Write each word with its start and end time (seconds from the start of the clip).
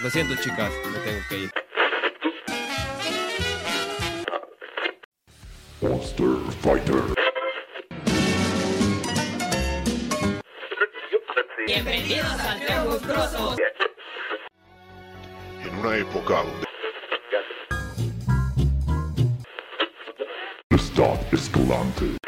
Lo 0.00 0.10
siento, 0.10 0.34
chicas, 0.36 0.72
me 0.92 0.98
tengo 1.00 1.20
que 1.28 1.38
ir. 1.38 1.50
Monster 5.80 6.28
Fighter. 6.62 7.02
Bienvenidos 11.66 12.40
al 12.40 12.66
Teo 12.66 12.84
Monstruoso. 12.84 13.56
En 15.64 15.78
una 15.78 15.96
época 15.96 16.42
donde 16.44 16.68
Stop 20.76 21.34
Escalante. 21.34 22.27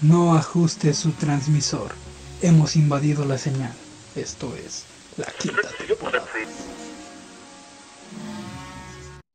No 0.00 0.36
ajuste 0.36 0.94
su 0.94 1.10
transmisor. 1.10 1.92
Hemos 2.40 2.76
invadido 2.76 3.24
la 3.24 3.36
señal. 3.36 3.74
Esto 4.14 4.54
es 4.56 4.84
la 5.16 5.26
quinta 5.26 5.68
temporada. 5.76 6.24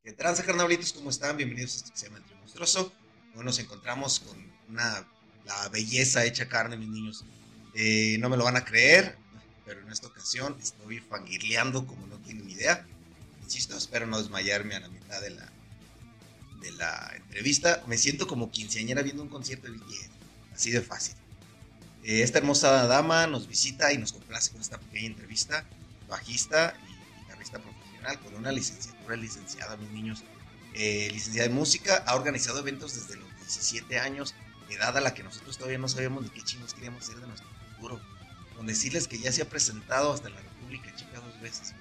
¿Qué 0.02 0.13
tranza, 0.13 0.45
carnavalitos? 0.45 0.94
¿Cómo 0.94 1.09
están? 1.09 1.35
Bienvenidos 1.35 1.73
a 1.73 1.94
este 1.94 2.07
El 2.07 2.23
Trío 2.23 2.38
Monstruoso. 2.38 2.94
Hoy 3.35 3.44
nos 3.44 3.59
encontramos 3.59 4.21
con 4.21 4.38
una, 4.70 5.05
la 5.44 5.68
belleza 5.68 6.23
hecha 6.23 6.48
carne, 6.48 6.77
mis 6.77 6.88
niños. 6.88 7.26
Eh, 7.73 8.16
no 8.20 8.30
me 8.30 8.38
lo 8.38 8.45
van 8.45 8.55
a 8.55 8.63
creer, 8.63 9.18
pero 9.66 9.82
en 9.82 9.91
esta 9.91 10.07
ocasión 10.07 10.55
estoy 10.62 10.99
fangirleando 10.99 11.85
como 11.85 12.07
no 12.07 12.20
tienen 12.20 12.49
idea. 12.49 12.88
Insisto, 13.43 13.76
espero 13.76 14.07
no 14.07 14.18
desmayarme 14.18 14.76
a 14.76 14.80
la 14.80 14.88
mitad 14.88 15.20
de 15.20 15.32
la, 15.32 15.52
de 16.62 16.71
la 16.71 17.12
entrevista. 17.18 17.84
Me 17.85 17.98
siento 17.98 18.27
como 18.27 18.49
quinceañera 18.49 19.02
viendo 19.02 19.23
un 19.23 19.30
concierto 19.30 19.70
de 19.70 19.77
BTS. 19.77 20.12
Así 20.53 20.71
de 20.71 20.81
fácil. 20.81 21.16
Eh, 22.03 22.21
esta 22.21 22.39
hermosa 22.39 22.85
dama 22.88 23.27
nos 23.27 23.48
visita 23.48 23.93
y 23.93 23.98
nos 23.98 24.13
complace 24.13 24.51
con 24.51 24.62
esta 24.62 24.77
pequeña 24.77 25.07
entrevista. 25.07 25.65
Bajista 26.07 26.76
y 26.87 27.21
guitarrista 27.21 27.59
profesional 27.59 28.20
con 28.20 28.35
una 28.35 28.51
licenciatura 28.51 29.15
licenciada, 29.15 29.77
mis 29.77 29.90
niños. 29.90 30.24
Eh, 30.74 31.09
licenciada 31.12 31.48
en 31.48 31.55
música, 31.55 32.04
ha 32.07 32.15
organizado 32.15 32.59
eventos 32.59 32.96
desde 32.96 33.15
los 33.15 33.29
17 33.37 33.99
años, 33.99 34.34
edad 34.70 34.98
a 34.98 35.01
la 35.01 35.13
que 35.13 35.24
nosotros 35.24 35.57
todavía 35.57 35.77
no 35.77 35.87
sabíamos 35.87 36.24
ni 36.24 36.29
qué 36.29 36.41
chingos 36.41 36.74
queríamos 36.74 37.04
hacer 37.04 37.18
de 37.18 37.27
nuestro 37.27 37.48
futuro. 37.76 38.01
Con 38.55 38.65
decirles 38.65 39.07
que 39.07 39.20
ya 39.20 39.31
se 39.31 39.41
ha 39.41 39.49
presentado 39.49 40.13
hasta 40.13 40.29
la 40.29 40.40
República 40.40 40.93
Chica 40.96 41.20
dos 41.20 41.40
veces. 41.41 41.74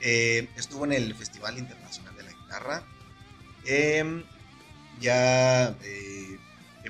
Eh, 0.00 0.48
estuvo 0.56 0.84
en 0.84 0.92
el 0.92 1.14
Festival 1.14 1.58
Internacional 1.58 2.16
de 2.16 2.22
la 2.24 2.32
Guitarra. 2.32 2.82
Em, 3.64 4.24
ya, 5.00 5.68
eh, 5.68 5.76
¿qué 5.82 6.11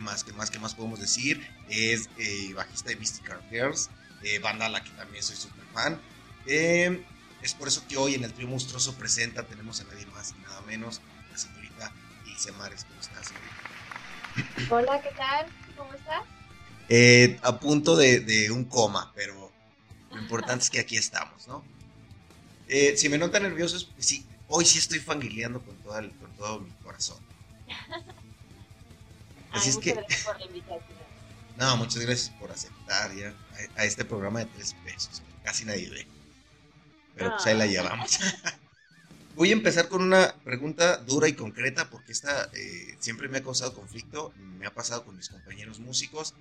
más? 0.03 0.23
¿Qué 0.25 0.33
más? 0.33 0.51
¿Qué 0.51 0.59
más 0.59 0.75
podemos 0.75 1.01
decir? 1.01 1.47
Es 1.69 2.09
eh, 2.19 2.53
bajista 2.55 2.91
de 2.91 2.97
Mystical 2.97 3.41
Girls, 3.51 3.89
eh, 4.23 4.39
banda 4.41 4.67
a 4.67 4.69
la 4.69 4.85
que 4.85 4.91
también 4.91 5.23
soy 5.23 5.37
súper 5.37 5.65
fan. 5.73 6.01
Em, 6.47 7.03
es 7.41 7.55
por 7.55 7.69
eso 7.69 7.83
que 7.89 7.97
hoy 7.97 8.15
en 8.15 8.25
el 8.25 8.33
Trío 8.33 8.49
Monstruoso 8.49 8.95
presenta, 8.97 9.45
tenemos 9.47 9.81
a 9.81 9.85
nadie 9.85 10.07
más 10.07 10.35
y 10.39 10.43
nada 10.43 10.61
menos, 10.63 11.01
la 11.31 11.39
señorita 11.39 11.93
Ilse 12.27 12.53
Mares. 12.53 12.85
¿Cómo 12.85 13.01
estás? 13.01 13.33
Hola, 14.71 15.01
¿qué 15.01 15.11
tal? 15.17 15.47
¿Cómo 15.77 15.93
estás? 15.95 16.23
Eh, 16.89 17.39
a 17.43 17.59
punto 17.59 17.97
de, 17.97 18.21
de 18.21 18.51
un 18.51 18.65
coma, 18.65 19.13
pero 19.15 19.51
lo 20.13 20.21
importante 20.21 20.65
es 20.65 20.71
que 20.71 20.81
aquí 20.81 20.97
estamos, 20.97 21.47
¿no? 21.49 21.65
Eh, 22.69 22.97
si 22.97 23.09
me 23.09 23.19
notan 23.19 23.43
nervioso 23.43 23.77
es 23.77 23.85
porque 23.85 24.03
sí, 24.03 24.27
hoy 24.49 24.65
sí 24.65 24.79
estoy 24.79 24.99
fanguileando 25.01 25.61
con, 25.63 25.77
toda 25.83 26.01
el- 26.01 26.13
con 26.19 26.31
todo 26.37 26.61
mi 26.61 26.71
corazón. 26.83 27.19
Así 29.53 29.69
Ay, 29.69 29.71
es 29.71 29.79
que- 29.79 29.95
muchas 29.95 30.05
gracias 30.09 30.25
por 30.27 30.39
la 30.41 30.47
invitación. 30.47 31.03
No, 31.59 31.77
muchas 31.77 32.01
gracias 32.03 32.31
por 32.41 32.51
aceptar 32.51 33.15
ya 33.15 33.29
a, 33.77 33.83
a 33.83 33.85
este 33.85 34.05
programa 34.07 34.39
de 34.41 34.47
tres 34.47 34.75
pesos. 34.85 35.23
Casi 35.45 35.67
nadie 35.67 35.91
ve. 35.91 36.07
Pero 37.15 37.31
pues 37.33 37.45
ahí 37.47 37.57
la 37.57 37.65
Ah. 37.65 37.67
llevamos. 37.67 38.19
Voy 39.37 39.51
a 39.51 39.53
empezar 39.53 39.89
con 39.89 40.03
una 40.03 40.35
pregunta 40.45 40.97
dura 40.97 41.29
y 41.29 41.35
concreta 41.35 41.89
porque 41.91 42.11
esta 42.13 42.49
eh, 42.55 42.97
siempre 43.01 43.29
me 43.29 43.39
ha 43.39 43.43
causado 43.43 43.75
conflicto. 43.75 44.33
Me 44.39 44.67
ha 44.67 44.73
pasado 44.75 45.05
con 45.05 45.15
mis 45.15 45.29
compañeros 45.29 45.79
músicos 45.79 46.35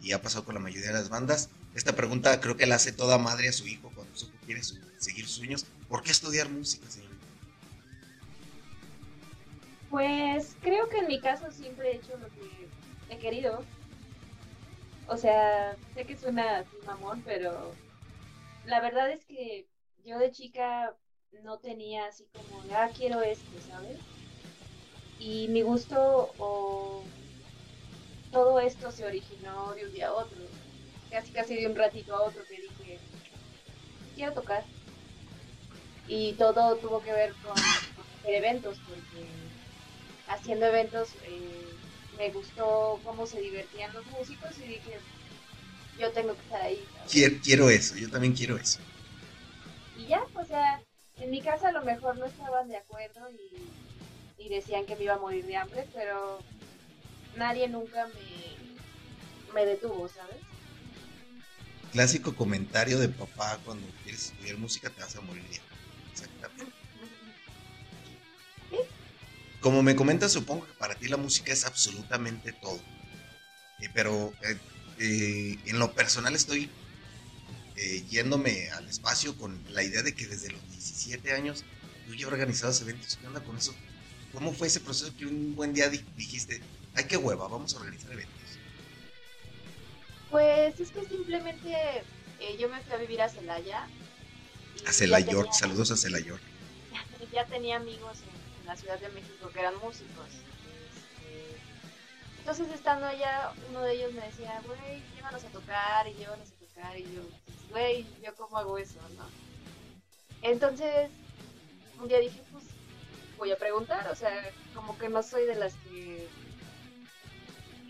y 0.00 0.12
ha 0.12 0.22
pasado 0.22 0.44
con 0.46 0.54
la 0.54 0.60
mayoría 0.60 0.88
de 0.88 0.94
las 0.94 1.10
bandas. 1.10 1.50
Esta 1.74 1.94
pregunta 1.94 2.40
creo 2.40 2.56
que 2.56 2.66
la 2.66 2.76
hace 2.76 2.90
toda 2.90 3.18
madre 3.18 3.48
a 3.48 3.52
su 3.52 3.66
hijo 3.68 3.92
cuando 3.94 4.16
su 4.16 4.26
hijo 4.26 4.34
quiere 4.46 4.62
su- 4.62 4.80
seguir 4.98 5.26
sus 5.26 5.36
sueños. 5.36 5.66
¿Por 5.88 6.02
qué 6.02 6.10
estudiar 6.10 6.48
música, 6.48 6.90
señorita? 6.90 7.14
Pues 9.90 10.56
creo 10.62 10.88
que 10.88 10.98
en 10.98 11.06
mi 11.06 11.20
caso 11.20 11.50
siempre 11.52 11.92
he 11.92 11.96
hecho 11.96 12.16
lo 12.16 12.28
que 12.30 12.63
querido. 13.18 13.64
O 15.06 15.16
sea, 15.16 15.76
sé 15.94 16.06
que 16.06 16.16
suena 16.16 16.64
mamón, 16.86 17.22
pero 17.24 17.72
la 18.64 18.80
verdad 18.80 19.10
es 19.10 19.24
que 19.24 19.66
yo 20.04 20.18
de 20.18 20.30
chica 20.30 20.94
no 21.42 21.58
tenía 21.58 22.06
así 22.06 22.26
como, 22.32 22.62
ah, 22.74 22.88
quiero 22.96 23.20
esto, 23.22 23.50
¿sabes? 23.68 23.98
Y 25.18 25.48
mi 25.48 25.62
gusto 25.62 26.32
o 26.38 27.02
todo 28.32 28.58
esto 28.60 28.90
se 28.90 29.04
originó 29.06 29.74
de 29.74 29.86
un 29.86 29.92
día 29.92 30.08
a 30.08 30.14
otro. 30.14 30.38
Casi 31.10 31.32
casi 31.32 31.56
de 31.56 31.66
un 31.66 31.76
ratito 31.76 32.14
a 32.14 32.22
otro 32.22 32.42
que 32.44 32.60
dije, 32.60 32.98
quiero 34.14 34.32
tocar. 34.32 34.64
Y 36.08 36.32
todo 36.34 36.76
tuvo 36.76 37.00
que 37.00 37.12
ver 37.12 37.32
con, 37.34 37.54
con 37.54 38.04
hacer 38.18 38.34
eventos, 38.34 38.78
porque 38.86 39.26
haciendo 40.26 40.66
eventos 40.66 41.14
eh, 41.22 41.63
me 42.18 42.30
gustó 42.30 43.00
cómo 43.04 43.26
se 43.26 43.40
divertían 43.40 43.92
los 43.92 44.06
músicos 44.06 44.50
y 44.58 44.68
dije, 44.68 44.98
yo 45.98 46.10
tengo 46.12 46.34
que 46.34 46.42
estar 46.42 46.62
ahí. 46.62 46.84
Quiero, 47.10 47.36
quiero 47.42 47.70
eso, 47.70 47.96
yo 47.96 48.10
también 48.10 48.34
quiero 48.34 48.56
eso. 48.56 48.78
Y 49.98 50.06
ya, 50.06 50.22
o 50.34 50.44
sea, 50.44 50.80
en 51.20 51.30
mi 51.30 51.40
casa 51.40 51.68
a 51.68 51.72
lo 51.72 51.82
mejor 51.82 52.16
no 52.16 52.26
estaban 52.26 52.68
de 52.68 52.76
acuerdo 52.76 53.30
y, 53.30 54.42
y 54.44 54.48
decían 54.48 54.86
que 54.86 54.96
me 54.96 55.04
iba 55.04 55.14
a 55.14 55.18
morir 55.18 55.44
de 55.46 55.56
hambre, 55.56 55.86
pero 55.94 56.40
nadie 57.36 57.68
nunca 57.68 58.06
me, 58.06 59.54
me 59.54 59.66
detuvo, 59.66 60.08
¿sabes? 60.08 60.36
Clásico 61.92 62.34
comentario 62.34 62.98
de 62.98 63.08
papá 63.08 63.58
cuando 63.64 63.86
quieres 64.02 64.24
estudiar 64.24 64.56
música 64.58 64.90
te 64.90 65.00
vas 65.00 65.14
a 65.14 65.20
morir 65.20 65.42
de 65.44 65.58
hambre. 65.58 65.76
Exactamente. 66.12 66.83
Como 69.64 69.82
me 69.82 69.96
comentas, 69.96 70.30
supongo 70.30 70.66
que 70.66 70.74
para 70.74 70.94
ti 70.98 71.08
la 71.08 71.16
música 71.16 71.50
es 71.50 71.64
absolutamente 71.64 72.52
todo. 72.52 72.82
Eh, 73.78 73.88
pero 73.94 74.34
eh, 74.42 74.60
eh, 74.98 75.56
en 75.64 75.78
lo 75.78 75.94
personal 75.94 76.34
estoy 76.34 76.70
eh, 77.76 78.04
yéndome 78.10 78.68
al 78.72 78.86
espacio 78.86 79.34
con 79.38 79.64
la 79.72 79.82
idea 79.82 80.02
de 80.02 80.14
que 80.14 80.26
desde 80.26 80.50
los 80.52 80.60
17 80.70 81.32
años 81.32 81.64
tú 82.04 82.14
ya 82.14 82.26
organizabas 82.26 82.82
eventos. 82.82 83.16
¿Qué 83.16 83.26
onda 83.26 83.42
con 83.42 83.56
eso? 83.56 83.74
¿Cómo 84.34 84.52
fue 84.52 84.66
ese 84.66 84.80
proceso 84.80 85.16
que 85.16 85.24
un 85.24 85.54
buen 85.54 85.72
día 85.72 85.88
di- 85.88 86.04
dijiste, 86.14 86.60
ay, 86.94 87.04
qué 87.08 87.16
hueva, 87.16 87.48
vamos 87.48 87.74
a 87.74 87.78
organizar 87.78 88.12
eventos? 88.12 88.60
Pues 90.30 90.78
es 90.78 90.90
que 90.90 91.04
simplemente 91.04 92.04
yo 92.58 92.68
me 92.68 92.82
fui 92.82 92.92
a 92.92 92.98
vivir 92.98 93.22
a 93.22 93.30
Celaya. 93.30 93.88
A 94.86 94.92
Cela 94.92 95.20
ya 95.20 95.32
York, 95.32 95.50
saludos 95.52 95.90
a 95.90 95.96
Cela 95.96 96.20
York. 96.20 96.42
ya 97.32 97.46
tenía 97.46 97.76
amigos 97.76 98.22
en, 98.22 98.43
en 98.64 98.68
la 98.68 98.76
Ciudad 98.76 98.98
de 98.98 99.10
México 99.10 99.50
que 99.52 99.60
eran 99.60 99.74
músicos. 99.76 100.26
Este, 100.26 101.56
entonces 102.38 102.68
estando 102.72 103.06
allá, 103.06 103.52
uno 103.68 103.82
de 103.82 103.92
ellos 103.92 104.14
me 104.14 104.22
decía, 104.22 104.58
güey, 104.66 105.02
llévanos 105.14 105.44
a 105.44 105.48
tocar 105.48 106.08
y 106.08 106.14
llévanos 106.14 106.48
a 106.48 106.64
tocar. 106.66 106.98
Y 106.98 107.02
yo, 107.02 107.22
güey, 107.70 108.06
¿yo 108.22 108.34
cómo 108.36 108.56
hago 108.56 108.78
eso, 108.78 108.98
no? 109.18 109.26
Entonces, 110.40 111.10
un 112.00 112.08
día 112.08 112.20
dije, 112.20 112.40
pues 112.52 112.64
voy 113.36 113.52
a 113.52 113.58
preguntar, 113.58 114.08
o 114.10 114.16
sea, 114.16 114.50
como 114.74 114.96
que 114.96 115.10
no 115.10 115.22
soy 115.22 115.44
de 115.44 115.56
las 115.56 115.74
que 115.74 116.26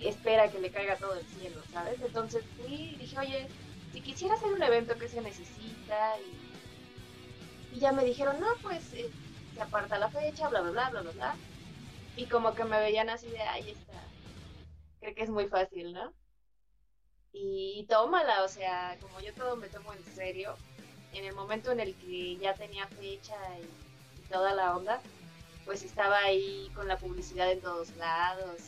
espera 0.01 0.51
que 0.51 0.59
le 0.59 0.71
caiga 0.71 0.97
todo 0.97 1.15
el 1.15 1.25
cielo, 1.27 1.63
¿sabes? 1.73 2.01
Entonces 2.01 2.45
fui 2.57 2.75
y 2.75 2.97
dije, 2.97 3.17
oye, 3.19 3.49
si 3.93 4.01
quisiera 4.01 4.35
hacer 4.35 4.53
un 4.53 4.63
evento 4.63 4.99
que 4.99 5.09
se 5.09 5.21
necesita 5.21 6.17
y, 6.19 7.77
y 7.77 7.81
ya 7.81 7.93
me 7.93 8.05
dijeron, 8.05 8.41
no, 8.41 8.49
pues 8.61 8.93
eh, 8.95 9.09
se 9.55 9.63
aparta 9.63 9.99
la 9.99 10.11
fecha, 10.11 10.49
bla, 10.49 10.61
bla, 10.61 10.91
bla, 10.91 11.01
bla, 11.03 11.11
bla. 11.13 11.37
Y 12.17 12.27
como 12.27 12.55
que 12.55 12.65
me 12.65 12.79
veían 12.79 13.11
así 13.11 13.29
de, 13.29 13.41
ahí 13.41 13.71
está. 13.71 14.01
Creo 15.01 15.15
que 15.15 15.23
es 15.23 15.31
muy 15.31 15.47
fácil, 15.47 15.93
¿no? 15.93 16.13
Y 17.33 17.85
tómala, 17.89 18.45
o 18.45 18.49
sea, 18.49 18.97
como 19.01 19.21
yo 19.21 19.35
todo 19.35 19.57
me 19.57 19.69
tomo 19.69 19.93
en 19.93 20.05
serio, 20.05 20.57
en 21.13 21.25
el 21.25 21.35
momento 21.35 21.73
en 21.73 21.81
el 21.81 21.95
que 21.97 22.37
ya 22.37 22.55
tenía 22.55 22.87
fecha 22.87 23.35
y, 23.59 24.21
y 24.21 24.23
toda 24.29 24.55
la 24.55 24.77
onda, 24.77 25.01
pues 25.65 25.83
estaba 25.83 26.19
ahí 26.19 26.71
con 26.75 26.87
la 26.87 26.97
publicidad 26.97 27.51
en 27.51 27.61
todos 27.61 27.97
lados. 27.97 28.61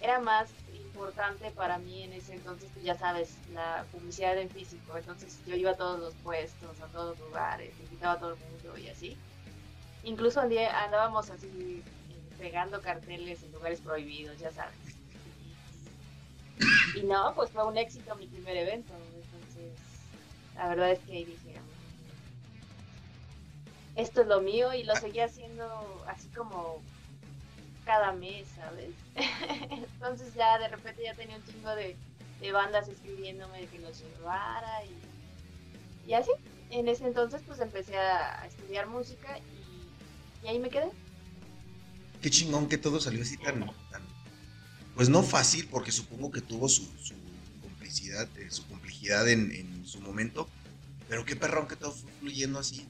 Era 0.00 0.20
más 0.20 0.50
importante 0.96 1.50
para 1.50 1.78
mí 1.78 2.02
en 2.02 2.12
ese 2.12 2.34
entonces, 2.34 2.70
pues 2.72 2.84
ya 2.84 2.96
sabes, 2.96 3.36
la 3.52 3.84
publicidad 3.92 4.38
en 4.38 4.50
físico. 4.50 4.96
Entonces 4.96 5.38
yo 5.46 5.54
iba 5.54 5.72
a 5.72 5.76
todos 5.76 6.00
los 6.00 6.14
puestos, 6.16 6.80
a 6.80 6.86
todos 6.88 7.18
los 7.18 7.28
lugares, 7.28 7.74
invitaba 7.80 8.14
a 8.14 8.18
todo 8.18 8.34
el 8.34 8.40
mundo 8.40 8.78
y 8.78 8.88
así. 8.88 9.16
Incluso 10.06 10.40
andábamos 10.40 11.30
así 11.30 11.82
pegando 12.38 12.80
carteles 12.80 13.42
en 13.42 13.50
lugares 13.50 13.80
prohibidos, 13.80 14.38
ya 14.38 14.52
sabes. 14.52 14.78
Y 16.94 17.02
no, 17.02 17.34
pues 17.34 17.50
fue 17.50 17.66
un 17.66 17.76
éxito 17.76 18.14
mi 18.14 18.28
primer 18.28 18.56
evento. 18.56 18.92
Entonces, 18.94 19.72
la 20.54 20.68
verdad 20.68 20.92
es 20.92 21.00
que 21.00 21.12
ahí 21.12 21.24
dije, 21.24 21.56
esto 23.96 24.20
es 24.20 24.28
lo 24.28 24.40
mío 24.40 24.72
y 24.74 24.84
lo 24.84 24.94
seguía 24.94 25.24
haciendo 25.24 26.04
así 26.06 26.28
como 26.28 26.80
cada 27.84 28.12
mes, 28.12 28.46
¿sabes? 28.54 28.94
Entonces 29.70 30.34
ya 30.34 30.60
de 30.60 30.68
repente 30.68 31.02
ya 31.02 31.14
tenía 31.14 31.34
un 31.34 31.44
chingo 31.44 31.74
de, 31.74 31.96
bandas 32.52 32.86
escribiéndome 32.86 33.62
de 33.62 33.66
que 33.66 33.80
los 33.80 33.98
llevara 33.98 34.84
y, 34.84 36.10
y 36.10 36.14
así. 36.14 36.30
En 36.70 36.88
ese 36.88 37.06
entonces 37.06 37.42
pues 37.44 37.60
empecé 37.60 37.96
a, 37.96 38.46
estudiar 38.46 38.86
música 38.86 39.38
y, 40.46 40.48
ahí 40.48 40.58
me 40.58 40.70
quedé. 40.70 40.90
Qué 42.22 42.30
chingón 42.30 42.68
que 42.68 42.78
todo 42.78 43.00
salió 43.00 43.22
así 43.22 43.36
tan, 43.36 43.60
tan 43.90 44.02
pues 44.94 45.10
no 45.10 45.22
fácil, 45.22 45.68
porque 45.68 45.92
supongo 45.92 46.30
que 46.30 46.40
tuvo 46.40 46.68
su, 46.68 46.84
su 47.02 47.14
complicidad, 47.60 48.26
eh, 48.38 48.50
su 48.50 48.66
complejidad 48.66 49.28
en, 49.28 49.52
en 49.52 49.86
su 49.86 50.00
momento, 50.00 50.48
pero 51.08 51.24
qué 51.26 51.36
perrón 51.36 51.68
que 51.68 51.76
todo 51.76 51.92
fue 51.92 52.10
fluyendo 52.20 52.58
así. 52.58 52.86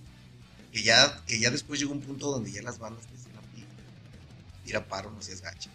Que 0.72 0.82
ya, 0.82 1.22
que 1.26 1.40
ya 1.40 1.50
después 1.50 1.80
llegó 1.80 1.92
un 1.92 2.02
punto 2.02 2.30
donde 2.30 2.52
ya 2.52 2.62
las 2.62 2.78
bandas 2.78 3.04
te 3.06 3.12
decían 3.12 3.36
a 3.36 3.40
ti, 3.54 3.64
tira 4.64 4.86
paro, 4.86 5.10
no 5.10 5.20
seas 5.20 5.40
gacha. 5.40 5.70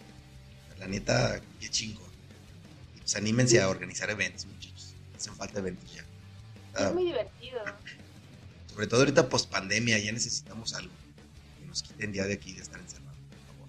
La 0.78 0.86
neta, 0.86 1.40
qué 1.60 1.68
chingón. 1.68 2.10
Y 2.96 3.00
pues 3.00 3.14
anímense 3.16 3.60
a 3.60 3.68
organizar 3.68 4.08
eventos, 4.10 4.46
muchachos. 4.46 4.94
Hacen 5.16 5.34
falta 5.34 5.58
eventos 5.58 5.92
ya. 5.92 6.04
Ah, 6.74 6.86
Es 6.88 6.94
muy 6.94 7.04
divertido. 7.04 7.60
sobre 8.72 8.86
todo 8.86 9.00
ahorita 9.00 9.28
post 9.28 9.50
pandemia, 9.50 9.98
ya 9.98 10.12
necesitamos 10.12 10.72
algo 10.74 10.92
nos 11.72 11.82
quiten 11.82 12.12
ya 12.12 12.26
de 12.26 12.34
aquí 12.34 12.52
de 12.52 12.60
estar 12.60 12.78
encerrados, 12.78 13.18
por 13.30 13.54
favor. 13.54 13.68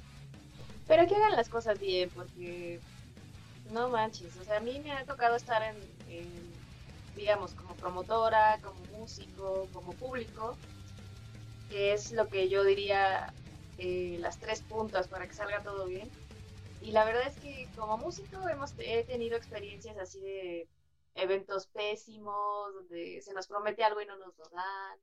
Pero 0.87 1.07
que 1.07 1.15
hagan 1.15 1.37
las 1.37 1.47
cosas 1.47 1.79
bien, 1.79 2.09
porque 2.09 2.81
no 3.71 3.87
manches. 3.87 4.35
O 4.35 4.43
sea, 4.43 4.57
a 4.57 4.59
mí 4.59 4.81
me 4.83 4.91
ha 4.91 5.05
tocado 5.05 5.37
estar 5.37 5.63
en, 5.63 5.77
digamos, 7.15 7.53
como 7.53 7.73
promotora, 7.75 8.59
como 8.61 8.83
músico, 8.99 9.69
como 9.71 9.93
público, 9.93 10.57
que 11.69 11.93
es 11.93 12.11
lo 12.11 12.27
que 12.27 12.49
yo 12.49 12.65
diría 12.65 13.33
eh, 13.77 14.17
las 14.19 14.37
tres 14.37 14.61
puntas 14.61 15.07
para 15.07 15.25
que 15.25 15.33
salga 15.33 15.63
todo 15.63 15.85
bien. 15.85 16.09
Y 16.81 16.91
la 16.91 17.05
verdad 17.05 17.25
es 17.25 17.37
que 17.37 17.69
como 17.77 17.97
músico 17.97 18.49
hemos 18.49 18.73
he 18.79 19.05
tenido 19.05 19.37
experiencias 19.37 19.97
así 19.97 20.19
de 20.19 20.67
eventos 21.15 21.67
pésimos, 21.67 22.73
donde 22.73 23.21
se 23.21 23.33
nos 23.33 23.47
promete 23.47 23.81
algo 23.85 24.01
y 24.01 24.05
no 24.05 24.17
nos 24.17 24.37
lo 24.37 24.49
dan. 24.49 24.99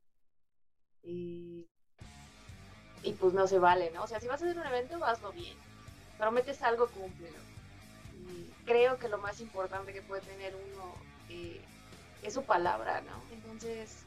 Y 3.03 3.13
pues 3.13 3.33
no 3.33 3.47
se 3.47 3.59
vale, 3.59 3.91
¿no? 3.93 4.03
O 4.03 4.07
sea, 4.07 4.21
si 4.21 4.27
vas 4.27 4.43
a 4.43 4.45
hacer 4.45 4.59
un 4.59 4.67
evento, 4.67 5.05
hazlo 5.05 5.33
bien. 5.33 5.57
Prometes 6.19 6.63
algo, 6.63 6.89
cúmplelo. 6.89 7.39
Y 8.29 8.51
creo 8.67 8.99
que 8.99 9.09
lo 9.09 9.19
más 9.19 9.41
importante 9.41 9.93
que 9.93 10.03
puede 10.03 10.23
tener 10.23 10.55
uno 10.55 10.95
eh, 11.31 11.61
es 12.23 12.35
su 12.35 12.43
palabra, 12.45 13.01
¿no? 13.03 13.23
Entonces, 13.33 14.05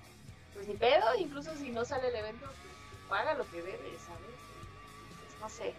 pues 0.54 0.68
ni 0.68 0.76
pedo, 0.76 1.16
incluso 1.18 1.56
si 1.56 1.70
no 1.72 1.86
sale 1.86 2.10
el 2.10 2.16
evento, 2.16 2.46
pues, 2.46 3.10
paga 3.10 3.34
lo 3.34 3.50
que 3.50 3.62
debes, 3.62 4.02
¿sabes? 4.02 4.36
Pues, 5.20 5.40
no 5.42 5.50
sé. 5.50 5.74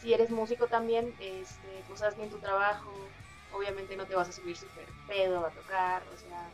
Si 0.00 0.12
eres 0.12 0.30
músico 0.30 0.66
también, 0.66 1.14
este, 1.20 1.84
pues 1.86 2.02
haz 2.02 2.16
bien 2.16 2.30
tu 2.30 2.38
trabajo. 2.38 2.92
Obviamente 3.52 3.96
no 3.96 4.06
te 4.06 4.16
vas 4.16 4.28
a 4.28 4.32
subir 4.32 4.56
súper 4.56 4.86
pedo 5.06 5.46
a 5.46 5.50
tocar, 5.50 6.02
o 6.12 6.18
sea, 6.18 6.50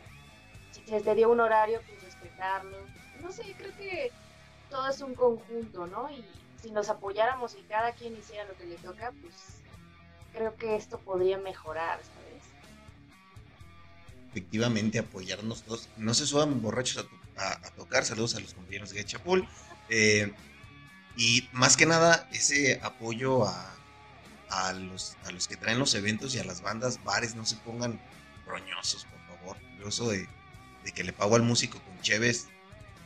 si 0.71 0.81
te 1.03 1.15
dio 1.15 1.29
un 1.29 1.39
horario, 1.39 1.81
pues 1.87 2.03
respetarlo. 2.03 2.77
No 3.21 3.31
sé, 3.31 3.55
creo 3.57 3.75
que 3.77 4.11
todo 4.69 4.87
es 4.89 5.01
un 5.01 5.15
conjunto, 5.15 5.87
¿no? 5.87 6.09
Y 6.11 6.23
si 6.61 6.71
nos 6.71 6.89
apoyáramos 6.89 7.55
y 7.55 7.61
cada 7.63 7.93
quien 7.93 8.15
hiciera 8.15 8.45
lo 8.45 8.55
que 8.57 8.65
le 8.65 8.75
toca, 8.77 9.11
pues 9.21 9.33
creo 10.33 10.55
que 10.55 10.75
esto 10.75 10.99
podría 10.99 11.37
mejorar, 11.37 11.99
¿sabes? 12.03 12.43
efectivamente 14.31 14.99
apoyarnos 14.99 15.63
todos. 15.63 15.89
No 15.97 16.13
se 16.13 16.27
suban 16.27 16.61
borrachos 16.61 17.05
a, 17.37 17.41
a- 17.43 17.53
a 17.67 17.71
tocar. 17.71 18.05
Saludos 18.05 18.35
a 18.35 18.39
los 18.39 18.53
compañeros 18.53 18.91
de 18.91 19.03
Chapul. 19.03 19.47
Eh, 19.89 20.31
y 21.17 21.49
más 21.51 21.75
que 21.75 21.85
nada, 21.87 22.27
ese 22.31 22.79
apoyo 22.83 23.47
a, 23.47 23.73
a 24.51 24.73
los, 24.73 25.17
a 25.25 25.31
los 25.31 25.47
que 25.47 25.57
traen 25.57 25.79
los 25.79 25.95
eventos 25.95 26.35
y 26.35 26.39
a 26.39 26.43
las 26.43 26.61
bandas, 26.61 27.03
bares, 27.03 27.33
no 27.35 27.45
se 27.45 27.55
pongan 27.57 27.99
roñosos, 28.45 29.05
por 29.05 29.37
favor. 29.37 29.57
Yo 29.79 29.87
eso 29.87 30.07
de, 30.09 30.27
de 30.83 30.91
que 30.91 31.03
le 31.03 31.11
pago 31.11 31.35
al 31.35 31.41
músico 31.43 31.79
con 31.79 31.99
Cheves, 32.01 32.47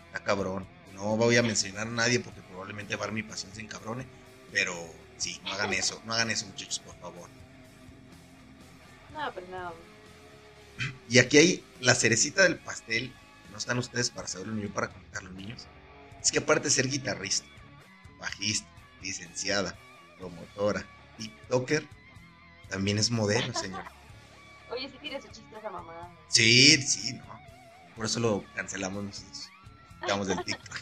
está 0.08 0.24
cabrón. 0.24 0.68
No 0.94 1.18
voy 1.18 1.38
a 1.38 1.44
mencionar 1.44 1.88
a 1.88 1.92
nadie 1.92 2.20
porque 2.20 2.42
probablemente 2.42 2.96
Bar 2.96 3.12
Mi 3.12 3.24
Pasión 3.24 3.54
se 3.54 3.62
encabrone. 3.62 4.06
Pero 4.52 4.74
sí, 5.18 5.40
no 5.44 5.54
hagan 5.54 5.74
eso. 5.74 6.02
No 6.06 6.14
hagan 6.14 6.30
eso, 6.30 6.46
muchachos, 6.46 6.80
por 6.80 6.96
favor. 6.98 7.30
No, 9.14 9.32
pero 9.34 9.48
no. 9.48 9.74
Y 11.10 11.20
aquí 11.20 11.38
hay 11.38 11.64
la 11.82 11.96
cerecita 11.96 12.44
del 12.44 12.58
pastel. 12.58 13.14
No 13.52 13.58
están 13.58 13.78
ustedes 13.78 14.10
para 14.10 14.28
saberlo 14.28 14.54
ni 14.54 14.64
yo 14.64 14.74
para 14.74 14.90
contarlo, 14.90 15.32
niños. 15.32 15.68
Es 16.22 16.32
que 16.32 16.40
aparte 16.40 16.66
de 16.66 16.72
ser 16.72 16.90
guitarrista, 16.90 17.46
bajista, 18.20 18.68
licenciada, 19.02 19.76
promotora, 20.18 20.86
TikToker, 21.18 21.88
también 22.70 22.98
es 22.98 23.12
modelo, 23.12 23.54
señor. 23.60 23.84
Oye, 24.72 24.90
si 24.90 24.98
tiene 24.98 25.22
su 25.22 25.28
chiste 25.28 25.58
esa 25.58 25.70
mamá. 25.70 26.10
Sí, 26.30 26.82
sí, 26.82 27.14
no. 27.14 27.40
Por 27.96 28.06
eso 28.06 28.20
lo 28.20 28.44
cancelamos 28.56 29.04
nosotros. 29.04 29.50
Quitamos 30.04 30.28
del 30.28 30.44
TikTok. 30.44 30.80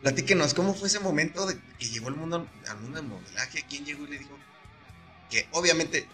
Platíquenos, 0.00 0.54
¿cómo 0.54 0.74
fue 0.74 0.88
ese 0.88 1.00
momento 1.00 1.46
de 1.46 1.58
que 1.78 1.88
llegó 1.88 2.08
el 2.08 2.14
mundo, 2.14 2.48
al 2.66 2.80
mundo 2.80 2.98
del 3.00 3.08
modelaje? 3.08 3.64
¿Quién 3.68 3.84
llegó 3.84 4.04
y 4.04 4.10
le 4.10 4.18
dijo? 4.18 4.38
Que 5.28 5.46
obviamente, 5.52 6.08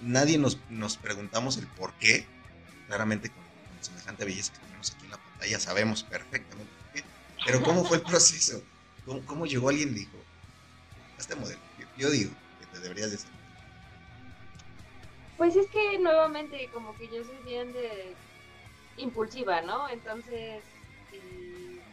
nadie 0.00 0.38
nos, 0.38 0.58
nos 0.70 0.96
preguntamos 0.96 1.58
el 1.58 1.66
por 1.66 1.92
qué. 1.94 2.26
Claramente, 2.86 3.28
con, 3.28 3.42
con 3.42 3.84
semejante 3.84 4.24
belleza 4.24 4.52
que 4.52 4.60
tenemos 4.60 4.92
aquí 4.92 5.04
en 5.04 5.10
la 5.10 5.18
pantalla, 5.18 5.60
sabemos 5.60 6.04
perfectamente 6.04 6.72
por 6.72 6.92
qué. 6.92 7.04
Pero, 7.44 7.62
¿cómo 7.62 7.84
fue 7.84 7.98
el 7.98 8.02
proceso? 8.02 8.62
¿Cómo, 9.04 9.20
cómo 9.26 9.44
llegó 9.44 9.68
alguien 9.68 9.90
y 9.90 10.00
dijo, 10.00 10.16
este 11.18 11.34
modelo? 11.34 11.60
Yo, 11.98 12.10
digo 12.10 12.30
que 12.60 12.66
te 12.66 12.80
deberías 12.80 13.10
de. 13.10 13.18
Pues 15.36 15.54
es 15.56 15.66
que 15.68 15.98
nuevamente 15.98 16.70
como 16.72 16.96
que 16.96 17.08
yo 17.08 17.24
soy 17.24 17.36
bien 17.44 17.72
de 17.72 18.14
impulsiva, 18.96 19.62
¿no? 19.62 19.88
Entonces, 19.88 20.76
eh, 21.10 21.84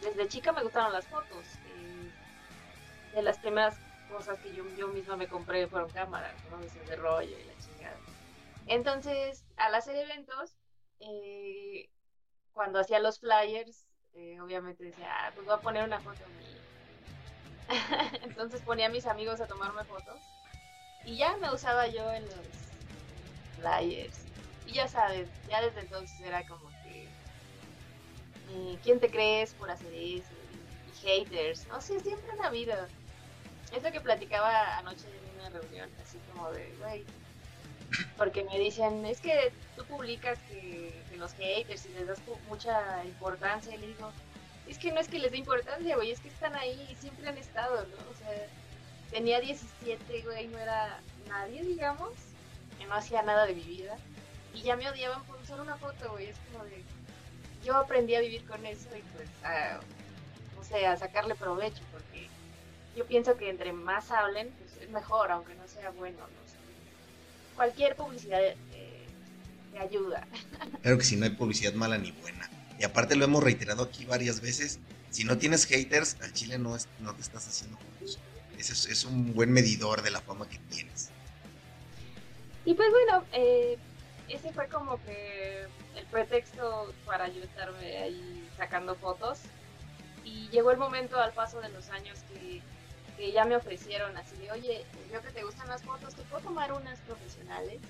desde 0.00 0.28
chica 0.28 0.52
me 0.52 0.62
gustaron 0.62 0.92
las 0.92 1.08
fotos. 1.08 1.60
eh, 1.64 2.12
de 3.10 3.22
las 3.22 3.38
primeras 3.38 3.82
cosas 4.06 4.38
que 4.40 4.52
yo, 4.54 4.68
yo 4.70 4.88
misma 4.88 5.16
me 5.16 5.28
compré 5.28 5.68
fueron 5.68 5.90
cámaras, 5.90 6.44
¿no? 6.44 6.60
De 6.60 6.96
rollo 6.96 7.38
y 7.38 7.44
la 7.44 7.56
chingada. 7.56 8.02
Entonces, 8.66 9.46
al 9.56 9.74
hacer 9.74 9.96
eventos, 9.96 10.56
eh, 11.00 11.90
cuando 12.52 12.80
hacía 12.80 13.00
los 13.00 13.20
flyers, 13.20 13.86
obviamente 14.42 14.84
decía, 14.84 15.08
ah, 15.10 15.32
pues 15.34 15.46
voy 15.46 15.54
a 15.56 15.60
poner 15.62 15.84
una 15.84 16.00
foto 16.02 16.28
mía. 16.30 16.64
Entonces 18.22 18.62
ponía 18.62 18.86
a 18.86 18.90
mis 18.90 19.06
amigos 19.06 19.40
a 19.40 19.46
tomarme 19.46 19.84
fotos 19.84 20.30
y 21.02 21.18
ya 21.18 21.36
me 21.38 21.52
usaba 21.52 21.88
yo 21.88 22.12
en 22.12 22.28
los 22.28 22.74
flyers. 23.54 24.25
Y 24.66 24.72
ya 24.72 24.88
sabes, 24.88 25.28
ya 25.48 25.60
desde 25.62 25.80
entonces 25.80 26.18
era 26.20 26.46
como 26.46 26.68
que, 26.82 27.04
eh, 28.50 28.78
¿quién 28.82 29.00
te 29.00 29.10
crees 29.10 29.54
por 29.54 29.70
hacer 29.70 29.92
eso? 29.92 30.32
Y, 30.32 30.96
haters, 31.02 31.66
no 31.68 31.80
sé, 31.80 32.00
siempre 32.00 32.30
han 32.32 32.44
habido. 32.44 32.74
Es 33.74 33.82
lo 33.82 33.92
que 33.92 34.00
platicaba 34.00 34.78
anoche 34.78 35.06
en 35.06 35.40
una 35.40 35.50
reunión, 35.50 35.90
así 36.02 36.18
como 36.32 36.50
de, 36.50 36.74
güey, 36.80 37.04
porque 38.16 38.44
me 38.44 38.58
dicen, 38.58 39.04
es 39.04 39.20
que 39.20 39.52
tú 39.76 39.84
publicas 39.84 40.38
que, 40.48 40.92
que 41.10 41.16
los 41.16 41.32
haters 41.34 41.86
y 41.86 41.90
les 41.90 42.06
das 42.06 42.18
mucha 42.48 43.04
importancia, 43.04 43.74
y 43.74 43.78
le 43.78 43.86
digo, 43.88 44.10
es 44.66 44.78
que 44.78 44.92
no 44.92 45.00
es 45.00 45.08
que 45.08 45.18
les 45.18 45.30
dé 45.30 45.38
importancia, 45.38 45.96
güey, 45.96 46.10
es 46.10 46.20
que 46.20 46.28
están 46.28 46.54
ahí 46.56 46.88
y 46.90 46.94
siempre 46.96 47.28
han 47.28 47.38
estado, 47.38 47.86
¿no? 47.86 47.96
O 48.10 48.14
sea, 48.18 48.48
tenía 49.10 49.40
17, 49.40 50.22
güey, 50.22 50.48
no 50.48 50.58
era 50.58 51.00
nadie, 51.28 51.62
digamos, 51.62 52.10
que 52.78 52.86
no 52.86 52.94
hacía 52.94 53.22
nada 53.22 53.46
de 53.46 53.54
mi 53.54 53.62
vida, 53.62 53.96
y 54.56 54.62
ya 54.62 54.76
me 54.76 54.88
odiaban 54.88 55.22
por 55.24 55.40
usar 55.40 55.60
una 55.60 55.76
foto, 55.76 56.10
güey, 56.12 56.26
es 56.28 56.36
como 56.50 56.64
de, 56.64 56.82
yo 57.64 57.76
aprendí 57.76 58.14
a 58.14 58.20
vivir 58.20 58.44
con 58.46 58.64
eso 58.64 58.88
y 58.96 59.02
pues, 59.14 59.28
a, 59.44 59.80
no 60.56 60.64
sé, 60.64 60.86
a 60.86 60.96
sacarle 60.96 61.34
provecho, 61.34 61.82
porque 61.92 62.28
yo 62.96 63.04
pienso 63.06 63.36
que 63.36 63.50
entre 63.50 63.72
más 63.72 64.10
hablen, 64.10 64.50
pues 64.58 64.82
es 64.82 64.90
mejor, 64.90 65.30
aunque 65.30 65.54
no 65.54 65.66
sea 65.68 65.90
bueno, 65.90 66.18
no 66.18 66.48
sé. 66.50 66.56
Cualquier 67.54 67.96
publicidad 67.96 68.40
eh, 68.42 69.06
te 69.72 69.78
ayuda. 69.78 70.26
Claro 70.82 70.98
que 70.98 71.04
si 71.04 71.16
no 71.16 71.24
hay 71.24 71.32
publicidad 71.32 71.72
mala 71.74 71.98
ni 71.98 72.12
buena. 72.12 72.48
Y 72.78 72.84
aparte 72.84 73.16
lo 73.16 73.24
hemos 73.24 73.42
reiterado 73.42 73.82
aquí 73.82 74.04
varias 74.04 74.40
veces. 74.40 74.78
Si 75.10 75.24
no 75.24 75.36
tienes 75.36 75.64
haters, 75.66 76.16
al 76.22 76.32
chile 76.32 76.58
no, 76.58 76.76
es- 76.76 76.86
no 77.00 77.12
te 77.14 77.22
estás 77.22 77.48
haciendo 77.48 77.76
famoso. 77.78 78.20
Es, 78.56 78.86
es 78.86 79.04
un 79.04 79.34
buen 79.34 79.50
medidor 79.50 80.02
de 80.02 80.10
la 80.12 80.20
fama 80.20 80.48
que 80.48 80.58
tienes. 80.70 81.08
Y 82.64 82.74
pues 82.74 82.88
bueno, 82.90 83.24
eh, 83.32 83.78
ese 84.34 84.52
fue 84.52 84.68
como 84.68 85.00
que 85.02 85.66
el 85.94 86.06
pretexto 86.06 86.94
para 87.04 87.28
yo 87.28 87.42
estarme 87.42 87.98
ahí 87.98 88.48
sacando 88.56 88.94
fotos. 88.96 89.40
Y 90.24 90.48
llegó 90.48 90.70
el 90.72 90.78
momento 90.78 91.18
al 91.20 91.32
paso 91.32 91.60
de 91.60 91.68
los 91.68 91.88
años 91.90 92.18
que, 92.24 92.60
que 93.16 93.30
ya 93.32 93.44
me 93.44 93.56
ofrecieron 93.56 94.16
así 94.16 94.36
de, 94.36 94.50
oye, 94.50 94.84
yo 95.12 95.22
que 95.22 95.30
te 95.30 95.44
gustan 95.44 95.68
las 95.68 95.82
fotos, 95.84 96.14
¿te 96.14 96.22
puedo 96.24 96.42
tomar 96.42 96.72
unas 96.72 97.00
profesionales? 97.00 97.80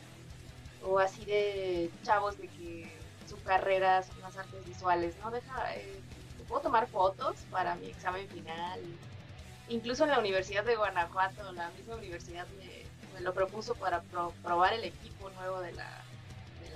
O 0.85 0.99
así 0.99 1.25
de 1.25 1.91
chavos 2.03 2.37
de 2.37 2.49
que 2.49 3.01
su 3.27 3.41
carrera 3.43 4.03
son 4.03 4.21
las 4.21 4.37
artes 4.37 4.65
visuales, 4.67 5.17
¿no? 5.19 5.31
Deja, 5.31 5.75
eh, 5.77 6.03
¿te 6.37 6.45
puedo 6.45 6.61
tomar 6.63 6.87
fotos 6.89 7.47
para 7.51 7.75
mi 7.77 7.89
examen 7.89 8.29
final? 8.29 9.01
Incluso 9.69 10.05
en 10.05 10.11
la 10.11 10.19
Universidad 10.21 10.65
de 10.65 10.77
Guanajuato, 10.77 11.53
la 11.53 11.71
misma 11.71 11.97
universidad 11.97 12.47
me, 12.51 12.87
me 13.15 13.21
lo 13.21 13.33
propuso 13.35 13.75
para 13.77 14.03
pro- 14.03 14.37
probar 14.43 14.75
el 14.75 14.85
equipo 14.85 15.31
nuevo 15.31 15.61
de 15.61 15.73
la, 15.73 16.06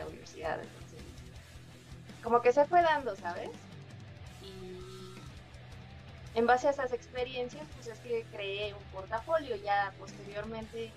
la 0.01 0.07
universidad. 0.07 0.61
Entonces, 0.61 1.01
como 2.23 2.43
que 2.43 2.53
se 2.53 2.65
fue 2.67 2.83
dando, 2.83 3.17
¿sabes? 3.17 3.51
Y 4.43 6.39
en 6.39 6.47
base 6.47 6.69
a 6.69 6.71
esas 6.71 6.93
experiencias, 6.93 7.65
pues 7.75 7.87
es 7.87 7.99
que 8.01 8.25
creé 8.33 8.75
un 8.75 8.85
portafolio. 8.93 9.57
Ya 9.57 9.93
posteriormente 9.99 10.91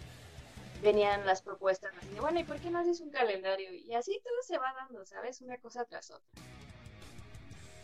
venían 0.81 1.25
las 1.25 1.41
propuestas 1.41 1.93
así 1.98 2.10
de, 2.10 2.19
bueno, 2.19 2.39
¿y 2.39 2.43
por 2.43 2.57
qué 2.60 2.69
no 2.69 2.79
haces 2.79 3.00
un 3.00 3.10
calendario? 3.10 3.74
Y 3.74 3.93
así 3.93 4.19
todo 4.24 4.36
se 4.45 4.57
va 4.57 4.74
dando, 4.74 5.05
¿sabes? 5.05 5.41
Una 5.41 5.57
cosa 5.57 5.86
tras 5.86 6.12
otra. 6.12 6.27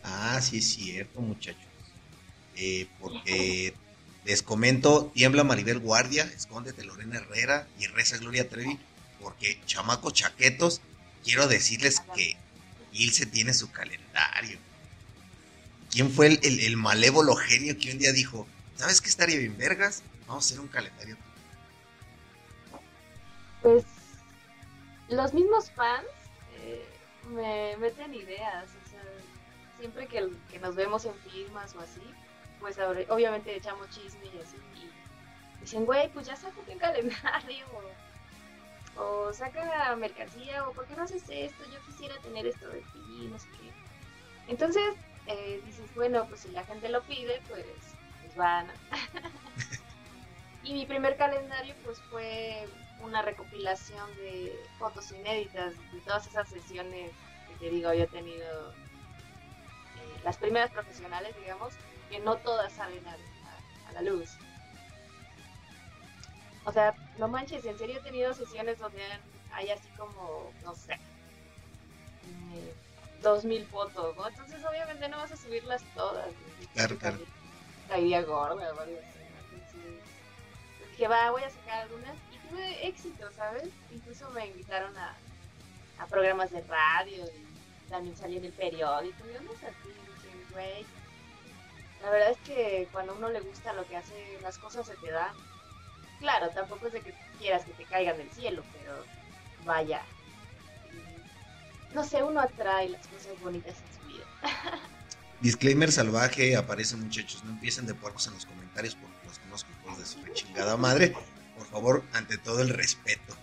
Ah, 0.02 0.40
sí 0.40 0.58
es 0.58 0.68
cierto, 0.74 1.20
muchachos. 1.20 1.62
Eh, 2.56 2.86
porque 3.00 3.74
les 4.24 4.42
comento, 4.42 5.10
tiembla 5.14 5.44
Maribel 5.44 5.78
Guardia, 5.78 6.24
escóndete 6.24 6.84
Lorena 6.84 7.16
Herrera 7.16 7.66
y 7.78 7.86
reza 7.86 8.18
Gloria 8.18 8.48
Trevi, 8.48 8.78
porque 9.20 9.60
chamacos 9.64 10.12
chaquetos, 10.12 10.80
quiero 11.24 11.46
decirles 11.48 12.00
que 12.14 12.36
Ilse 12.92 13.26
tiene 13.26 13.54
su 13.54 13.70
calendario. 13.70 14.58
¿Quién 15.90 16.10
fue 16.10 16.38
el, 16.42 16.76
malévolo 16.76 17.34
genio 17.34 17.76
que 17.78 17.90
un 17.90 17.98
día 17.98 18.12
dijo, 18.12 18.46
¿sabes 18.76 19.00
qué 19.00 19.08
estaría 19.08 19.38
bien, 19.38 19.56
vergas? 19.56 20.02
Vamos 20.26 20.44
a 20.44 20.46
hacer 20.46 20.60
un 20.60 20.68
calendario. 20.68 21.16
Pues 23.62 23.84
los 25.08 25.34
mismos 25.34 25.70
fans 25.72 26.06
eh, 26.60 26.86
me 27.30 27.76
meten 27.78 28.14
ideas, 28.14 28.64
o 28.64 28.90
sea, 28.90 29.02
siempre 29.78 30.06
que, 30.06 30.30
nos 30.60 30.76
vemos 30.76 31.04
en 31.04 31.14
firmas 31.30 31.74
o 31.74 31.80
así, 31.80 32.00
pues 32.60 32.76
obviamente 33.08 33.56
echamos 33.56 33.88
chisme 33.90 34.26
y 34.26 34.38
así, 34.40 34.56
y 34.76 35.60
dicen, 35.60 35.84
güey, 35.84 36.08
pues 36.12 36.26
ya 36.26 36.36
sácate 36.36 36.72
un 36.72 36.78
calendario, 36.78 37.66
o, 39.00 39.32
saca 39.32 39.96
mercancía, 39.96 40.68
o 40.68 40.74
¿por 40.74 40.86
qué 40.86 40.96
no 40.96 41.04
haces 41.04 41.24
esto? 41.28 41.64
Yo 41.66 41.82
quisiera 41.82 42.20
tener 42.20 42.46
esto 42.46 42.68
de 42.68 42.82
ti, 42.92 43.28
no 43.28 43.38
sé 43.38 43.50
qué. 43.52 43.74
Entonces, 44.46 44.84
eh, 45.26 45.60
dices, 45.62 45.92
bueno, 45.94 46.26
pues 46.28 46.42
si 46.42 46.50
la 46.52 46.64
gente 46.64 46.88
lo 46.90 47.04
pide, 47.04 47.42
pues, 47.46 47.98
pues 48.20 48.34
van. 48.34 48.72
y 50.62 50.72
mi 50.74 50.86
primer 50.86 51.16
calendario, 51.16 51.76
pues 51.82 52.02
fue 52.08 52.68
una 52.96 53.22
recopilación 53.22 54.14
de 54.14 54.68
fotos 54.76 55.10
inéditas 55.10 55.90
de 55.90 56.00
todas 56.02 56.26
esas 56.26 56.48
sesiones 56.48 57.16
que 57.46 57.56
te 57.56 57.68
digo, 57.70 57.92
yo 57.92 58.04
he 58.04 58.08
tenido 58.08 58.76
eh, 59.94 60.18
las 60.24 60.36
primeras 60.38 60.70
profesionales, 60.72 61.34
digamos, 61.36 61.78
que 62.08 62.18
no 62.20 62.40
todas 62.40 62.74
salen 62.74 63.06
a, 63.06 63.14
a- 63.42 63.62
a 63.84 63.92
la 63.92 64.02
luz. 64.02 64.40
O 66.64 66.72
sea, 66.72 66.94
no 67.18 67.28
manches, 67.28 67.64
en 67.64 67.78
serio 67.78 67.98
he 67.98 68.02
tenido 68.02 68.34
sesiones 68.34 68.78
donde 68.78 69.02
hay 69.52 69.70
así 69.70 69.88
como, 69.96 70.52
no 70.62 70.74
sé, 70.74 70.92
eh, 70.92 72.74
dos 73.22 73.44
mil 73.44 73.64
fotos, 73.66 74.16
¿no? 74.16 74.28
Entonces 74.28 74.64
obviamente 74.64 75.08
no 75.08 75.16
vas 75.16 75.32
a 75.32 75.36
subirlas 75.36 75.82
todas. 75.94 76.26
¿no? 76.26 76.68
Claro, 76.74 76.98
claro. 76.98 77.18
Caería 77.88 78.22
gorda 78.22 78.54
¿no? 78.54 78.82
Entonces, 78.82 79.00
pues 80.78 80.90
dije, 80.90 81.08
va, 81.08 81.30
voy 81.30 81.42
a 81.42 81.50
sacar 81.50 81.82
algunas 81.82 82.14
y 82.32 82.48
tuve 82.48 82.86
éxito, 82.86 83.30
¿sabes? 83.36 83.68
Incluso 83.92 84.30
me 84.30 84.46
invitaron 84.46 84.96
a, 84.96 85.14
a 85.98 86.06
programas 86.06 86.50
de 86.50 86.60
radio 86.62 87.24
y 87.24 87.90
también 87.90 88.16
salí 88.16 88.36
en 88.36 88.44
el 88.44 88.52
periódico 88.52 89.24
y 89.26 89.36
unos 89.42 89.56
así, 89.56 89.88
dije, 89.88 90.44
güey. 90.52 90.86
La 92.02 92.10
verdad 92.10 92.30
es 92.30 92.38
que 92.38 92.88
cuando 92.92 93.12
a 93.12 93.16
uno 93.16 93.28
le 93.30 93.40
gusta 93.40 93.72
lo 93.72 93.86
que 93.86 93.96
hace, 93.96 94.38
las 94.42 94.56
cosas 94.58 94.86
se 94.86 94.94
te 94.96 95.10
dan. 95.10 95.34
Claro, 96.20 96.50
tampoco 96.50 96.86
es 96.86 96.92
de 96.92 97.02
que 97.02 97.14
quieras 97.38 97.64
que 97.64 97.72
te 97.72 97.86
caigan 97.86 98.18
del 98.18 98.30
cielo, 98.30 98.64
pero 98.72 99.06
vaya. 99.64 100.06
No 101.92 102.04
sé, 102.04 102.22
uno 102.22 102.40
atrae 102.40 102.88
las 102.88 103.06
cosas 103.08 103.38
bonitas 103.40 103.82
en 103.82 103.92
su 103.92 104.02
vida. 104.04 104.26
Disclaimer 105.40 105.90
salvaje, 105.90 106.54
aparece 106.54 106.96
muchachos, 106.96 107.42
no 107.44 107.50
empiecen 107.50 107.86
de 107.86 107.94
puercos 107.94 108.26
en 108.26 108.34
los 108.34 108.44
comentarios 108.44 108.94
porque 108.94 109.16
los 109.26 109.38
conozco 109.38 109.70
hijos 109.72 109.98
de 109.98 110.04
su 110.04 110.22
chingada 110.34 110.76
madre. 110.76 111.14
Por 111.54 111.66
favor, 111.66 112.04
ante 112.12 112.36
todo 112.36 112.60
el 112.60 112.68
respeto. 112.68 113.34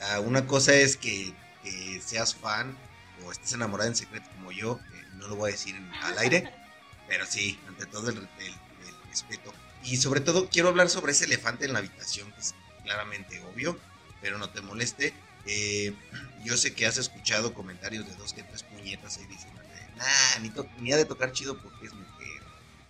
Ah, 0.00 0.20
una 0.20 0.46
cosa 0.46 0.74
es 0.74 0.96
que, 0.96 1.34
que 1.62 2.00
seas 2.00 2.34
fan 2.36 2.76
o 3.24 3.32
estés 3.32 3.52
enamorada 3.52 3.88
en 3.88 3.96
secreto 3.96 4.30
como 4.30 4.52
yo, 4.52 4.80
eh, 4.92 5.04
no 5.14 5.26
lo 5.26 5.34
voy 5.34 5.50
a 5.50 5.52
decir 5.52 5.74
en- 5.74 5.92
al 6.02 6.16
aire, 6.18 6.52
pero 7.08 7.26
sí, 7.26 7.60
ante 7.66 7.86
todo 7.86 8.10
el, 8.10 8.18
el- 8.38 8.54
el 8.86 8.94
respeto. 9.08 9.52
Y 9.90 9.96
sobre 9.98 10.20
todo 10.20 10.48
quiero 10.50 10.68
hablar 10.68 10.88
sobre 10.90 11.12
ese 11.12 11.24
elefante 11.26 11.64
en 11.66 11.72
la 11.72 11.80
habitación, 11.80 12.32
que 12.32 12.40
es 12.40 12.54
claramente 12.82 13.40
obvio, 13.40 13.78
pero 14.20 14.38
no 14.38 14.50
te 14.50 14.60
moleste. 14.60 15.14
Eh, 15.44 15.98
yo 16.44 16.56
sé 16.56 16.74
que 16.74 16.86
has 16.86 16.98
escuchado 16.98 17.54
comentarios 17.54 18.06
de 18.06 18.14
dos 18.16 18.32
que 18.34 18.42
tres 18.44 18.62
puñetas 18.64 19.18
ahí 19.18 19.26
diciendo, 19.26 19.62
nah, 19.96 20.38
ni, 20.40 20.52
ni 20.82 20.92
ha 20.92 20.96
de 20.96 21.04
tocar 21.06 21.32
chido 21.32 21.60
porque 21.62 21.86
es 21.86 21.94
mujer. 21.94 22.48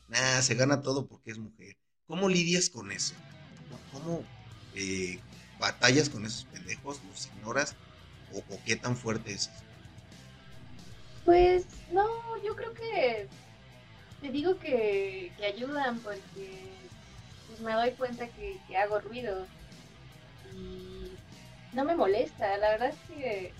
Nah, 0.08 0.42
se 0.42 0.54
gana 0.54 0.82
todo 0.82 1.06
porque 1.08 1.30
es 1.32 1.38
mujer. 1.38 1.78
¿Cómo 2.06 2.28
lidias 2.28 2.70
con 2.70 2.92
eso? 2.92 3.16
¿Cómo 3.90 4.30
eh, 4.74 5.24
batallas 5.58 6.10
con 6.10 6.24
esos 6.26 6.46
pendejos? 6.46 7.02
¿Los 7.04 7.26
ignoras? 7.26 7.76
¿O, 8.28 8.38
o 8.48 8.62
qué 8.64 8.76
tan 8.76 8.96
fuerte 8.96 9.32
es 9.32 9.48
eso? 9.48 9.64
Pues 11.24 11.66
no, 11.92 12.06
yo 12.44 12.56
creo 12.56 12.72
que 12.74 13.28
te 14.20 14.30
digo 14.30 14.58
que, 14.58 15.34
que 15.36 15.46
ayudan 15.46 16.00
porque 16.02 16.77
pues 17.58 17.60
me 17.60 17.74
doy 17.74 17.90
cuenta 17.92 18.28
que, 18.28 18.56
que 18.66 18.76
hago 18.76 19.00
ruido 19.00 19.46
y 20.54 21.10
no 21.72 21.84
me 21.84 21.96
molesta. 21.96 22.56
La 22.58 22.70
verdad 22.70 22.90
es 22.90 23.08
que 23.08 23.52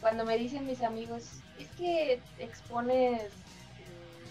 cuando 0.00 0.24
me 0.24 0.36
dicen 0.36 0.66
mis 0.66 0.82
amigos, 0.82 1.24
es 1.58 1.68
que 1.78 2.20
te 2.36 2.44
expones, 2.44 3.22
eh, 3.22 4.26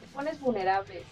te 0.00 0.06
pones 0.14 0.38
vulnerable. 0.40 1.02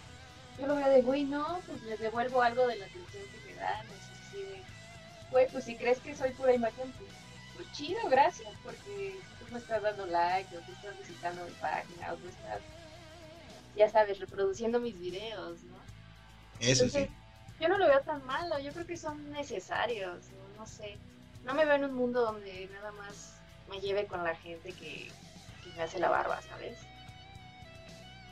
Yo 0.59 0.67
lo 0.67 0.75
veo 0.75 0.89
de, 0.89 1.01
güey, 1.01 1.25
no, 1.25 1.59
pues 1.67 1.81
les 1.83 1.99
devuelvo 1.99 2.41
algo 2.41 2.67
de 2.67 2.77
la 2.77 2.85
atención 2.85 3.23
que 3.23 3.51
me 3.51 3.59
dan. 3.59 3.85
Es 3.87 4.27
así 4.27 4.37
de, 4.37 4.61
güey, 5.31 5.47
pues 5.51 5.65
si 5.65 5.75
crees 5.75 5.99
que 5.99 6.15
soy 6.15 6.31
pura 6.31 6.53
imagen, 6.53 6.91
pues, 6.97 7.11
pues 7.55 7.71
chido, 7.73 7.99
gracias, 8.09 8.53
porque 8.63 9.15
tú 9.39 9.51
me 9.51 9.59
estás 9.59 9.81
dando 9.81 10.05
like, 10.05 10.55
o 10.55 10.61
tú 10.61 10.71
estás 10.71 10.97
visitando 10.99 11.43
mi 11.43 11.51
página, 11.53 12.13
o 12.13 12.15
tú 12.15 12.29
estás, 12.29 12.61
ya 13.75 13.89
sabes, 13.89 14.19
reproduciendo 14.19 14.79
mis 14.79 14.97
videos, 14.97 15.61
¿no? 15.63 15.75
Eso 16.61 16.85
Entonces, 16.85 17.09
sí. 17.09 17.24
Yo 17.59 17.69
no 17.69 17.77
lo 17.77 17.87
veo 17.87 18.01
tan 18.01 18.25
malo, 18.25 18.59
yo 18.59 18.73
creo 18.73 18.85
que 18.85 18.97
son 18.97 19.31
necesarios, 19.31 20.25
no, 20.57 20.65
sé. 20.65 20.97
No 21.43 21.53
me 21.53 21.65
veo 21.65 21.75
en 21.75 21.85
un 21.85 21.93
mundo 21.93 22.21
donde 22.21 22.69
nada 22.73 22.91
más 22.93 23.37
me 23.69 23.79
lleve 23.79 24.07
con 24.07 24.23
la 24.23 24.35
gente 24.35 24.73
que, 24.73 25.11
que 25.63 25.69
me 25.75 25.83
hace 25.83 25.99
la 25.99 26.09
barba, 26.09 26.41
¿sabes? 26.41 26.77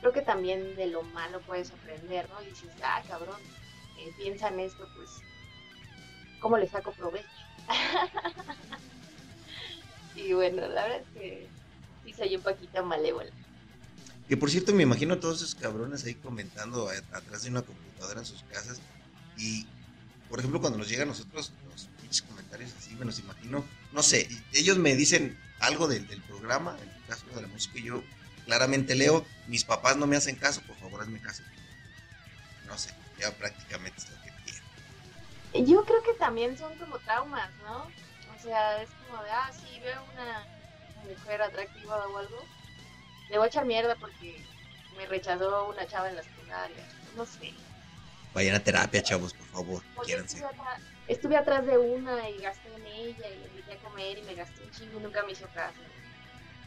Creo 0.00 0.12
que 0.12 0.22
también 0.22 0.76
de 0.76 0.86
lo 0.86 1.02
malo 1.02 1.40
puedes 1.42 1.72
aprender, 1.72 2.28
¿no? 2.28 2.42
Y 2.42 2.46
dices, 2.46 2.70
ah, 2.82 3.02
cabrón, 3.08 3.40
eh, 3.98 4.12
piensa 4.16 4.48
en 4.48 4.60
esto, 4.60 4.86
pues, 4.94 5.22
¿cómo 6.40 6.58
le 6.58 6.68
saco 6.68 6.92
provecho? 6.92 7.28
y 10.14 10.32
bueno, 10.34 10.68
la 10.68 10.82
verdad 10.82 11.00
es 11.00 11.08
que 11.20 11.48
sí 12.04 12.12
soy 12.12 12.36
un 12.36 12.42
poquito 12.42 12.84
malévola. 12.84 13.30
Que 14.28 14.36
por 14.36 14.50
cierto, 14.50 14.72
me 14.72 14.82
imagino 14.82 15.14
a 15.14 15.20
todos 15.20 15.42
esos 15.42 15.54
cabrones 15.54 16.04
ahí 16.04 16.14
comentando 16.14 16.88
a- 16.88 17.16
atrás 17.16 17.42
de 17.42 17.50
una 17.50 17.62
computadora 17.62 18.20
en 18.20 18.26
sus 18.26 18.42
casas. 18.44 18.80
Y, 19.36 19.66
por 20.28 20.38
ejemplo, 20.38 20.60
cuando 20.60 20.78
nos 20.78 20.88
llegan 20.88 21.08
a 21.08 21.12
nosotros 21.12 21.52
los 21.68 21.88
pinches 22.00 22.22
comentarios 22.22 22.72
así, 22.78 22.94
me 22.94 23.04
los 23.04 23.18
imagino. 23.18 23.64
No 23.92 24.02
sé, 24.02 24.28
ellos 24.52 24.78
me 24.78 24.94
dicen 24.94 25.38
algo 25.60 25.86
del, 25.86 26.06
del 26.06 26.20
programa, 26.22 26.76
en 26.82 26.88
el 26.88 27.06
caso 27.06 27.26
de 27.34 27.42
la 27.42 27.48
música, 27.48 27.78
y 27.78 27.84
yo 27.84 28.02
claramente 28.44 28.94
leo. 28.94 29.24
Mis 29.46 29.64
papás 29.64 29.96
no 29.96 30.06
me 30.06 30.16
hacen 30.16 30.36
caso, 30.36 30.60
por 30.62 30.76
favor, 30.76 31.02
hazme 31.02 31.20
caso. 31.20 31.42
No 32.66 32.78
sé, 32.78 32.90
ya 33.18 33.30
prácticamente 33.32 33.98
es 33.98 34.10
lo 34.10 34.16
que 34.22 34.30
quiero. 34.44 35.66
Yo 35.66 35.84
creo 35.84 36.02
que 36.02 36.14
también 36.14 36.56
son 36.56 36.76
como 36.78 36.98
traumas, 37.00 37.50
¿no? 37.64 37.84
O 37.84 38.42
sea, 38.42 38.82
es 38.82 38.90
como 39.06 39.22
de, 39.22 39.30
ah, 39.30 39.50
sí, 39.52 39.80
veo 39.80 40.02
una 40.12 40.46
mujer 41.08 41.42
atractiva 41.42 42.06
o 42.06 42.18
algo, 42.18 42.44
le 43.30 43.38
voy 43.38 43.46
a 43.46 43.48
echar 43.48 43.64
mierda 43.64 43.94
porque 43.96 44.44
me 44.96 45.06
rechazó 45.06 45.68
una 45.68 45.86
chava 45.86 46.08
en 46.08 46.16
la 46.16 46.22
secundaria. 46.22 46.84
No 47.16 47.26
sé. 47.26 47.52
Vayan 48.34 48.56
a 48.56 48.60
terapia, 48.60 49.02
chavos, 49.02 49.32
por 49.32 49.46
favor, 49.46 49.82
quiéranse. 50.04 50.36
estuve, 50.38 50.48
atrás, 50.52 50.80
estuve 51.06 51.36
atrás 51.36 51.66
de 51.66 51.78
una 51.78 52.28
y 52.30 52.38
gasté 52.38 52.74
en 52.74 52.86
ella 52.86 53.28
y 53.30 53.46
invité 53.48 53.74
a 53.74 53.76
comer 53.88 54.18
y 54.18 54.22
me 54.22 54.34
gasté 54.34 54.62
un 54.64 54.70
chingo 54.72 54.98
y 54.98 55.02
nunca 55.02 55.22
me 55.24 55.32
hizo 55.32 55.46
caso. 55.54 55.78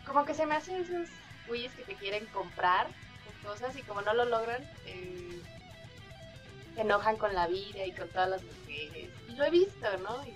Como 0.06 0.24
que 0.26 0.34
se 0.34 0.46
me 0.46 0.56
hacen 0.56 0.78
esos 0.78 1.10
güeyes 1.48 1.74
que 1.74 1.84
te 1.84 1.96
quieren 1.96 2.26
comprar, 2.28 2.88
cosas 3.44 3.76
y 3.78 3.82
como 3.84 4.02
no 4.02 4.14
lo 4.14 4.26
logran, 4.26 4.62
eh, 4.86 5.42
se 6.76 6.82
enojan 6.82 7.18
con 7.18 7.34
la 7.34 7.48
vida 7.48 7.86
y 7.86 7.92
con 7.94 8.08
todas 8.10 8.30
las 8.30 8.42
mujeres. 8.44 9.10
Y 9.28 9.32
lo 9.36 9.44
he 9.46 9.50
visto, 9.50 9.98
¿no? 10.04 10.26
Y, 10.26 10.34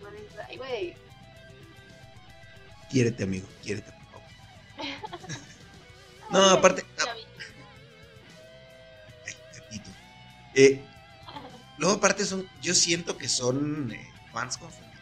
pues, 0.00 0.14
ay, 0.48 0.56
güey. 0.56 0.96
Quiérete, 2.90 3.24
amigo, 3.24 3.46
quiérete, 3.62 3.90
por 3.92 4.06
favor. 4.10 4.28
No, 6.30 6.40
aparte- 6.50 6.84
Eh, 10.56 10.82
luego, 11.76 11.96
aparte, 11.96 12.24
son, 12.24 12.48
yo 12.62 12.74
siento 12.74 13.18
que 13.18 13.28
son 13.28 13.92
eh, 13.92 14.10
fans 14.32 14.56
confundidos. 14.56 14.96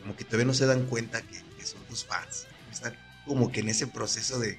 Como 0.00 0.16
que 0.16 0.24
todavía 0.24 0.46
no 0.46 0.54
se 0.54 0.66
dan 0.66 0.84
cuenta 0.86 1.22
que, 1.22 1.38
son 1.64 1.82
tus 1.84 2.04
fans. 2.04 2.46
Están 2.72 2.96
como 3.26 3.52
que 3.52 3.60
en 3.60 3.68
ese 3.68 3.86
proceso 3.86 4.38
de, 4.38 4.58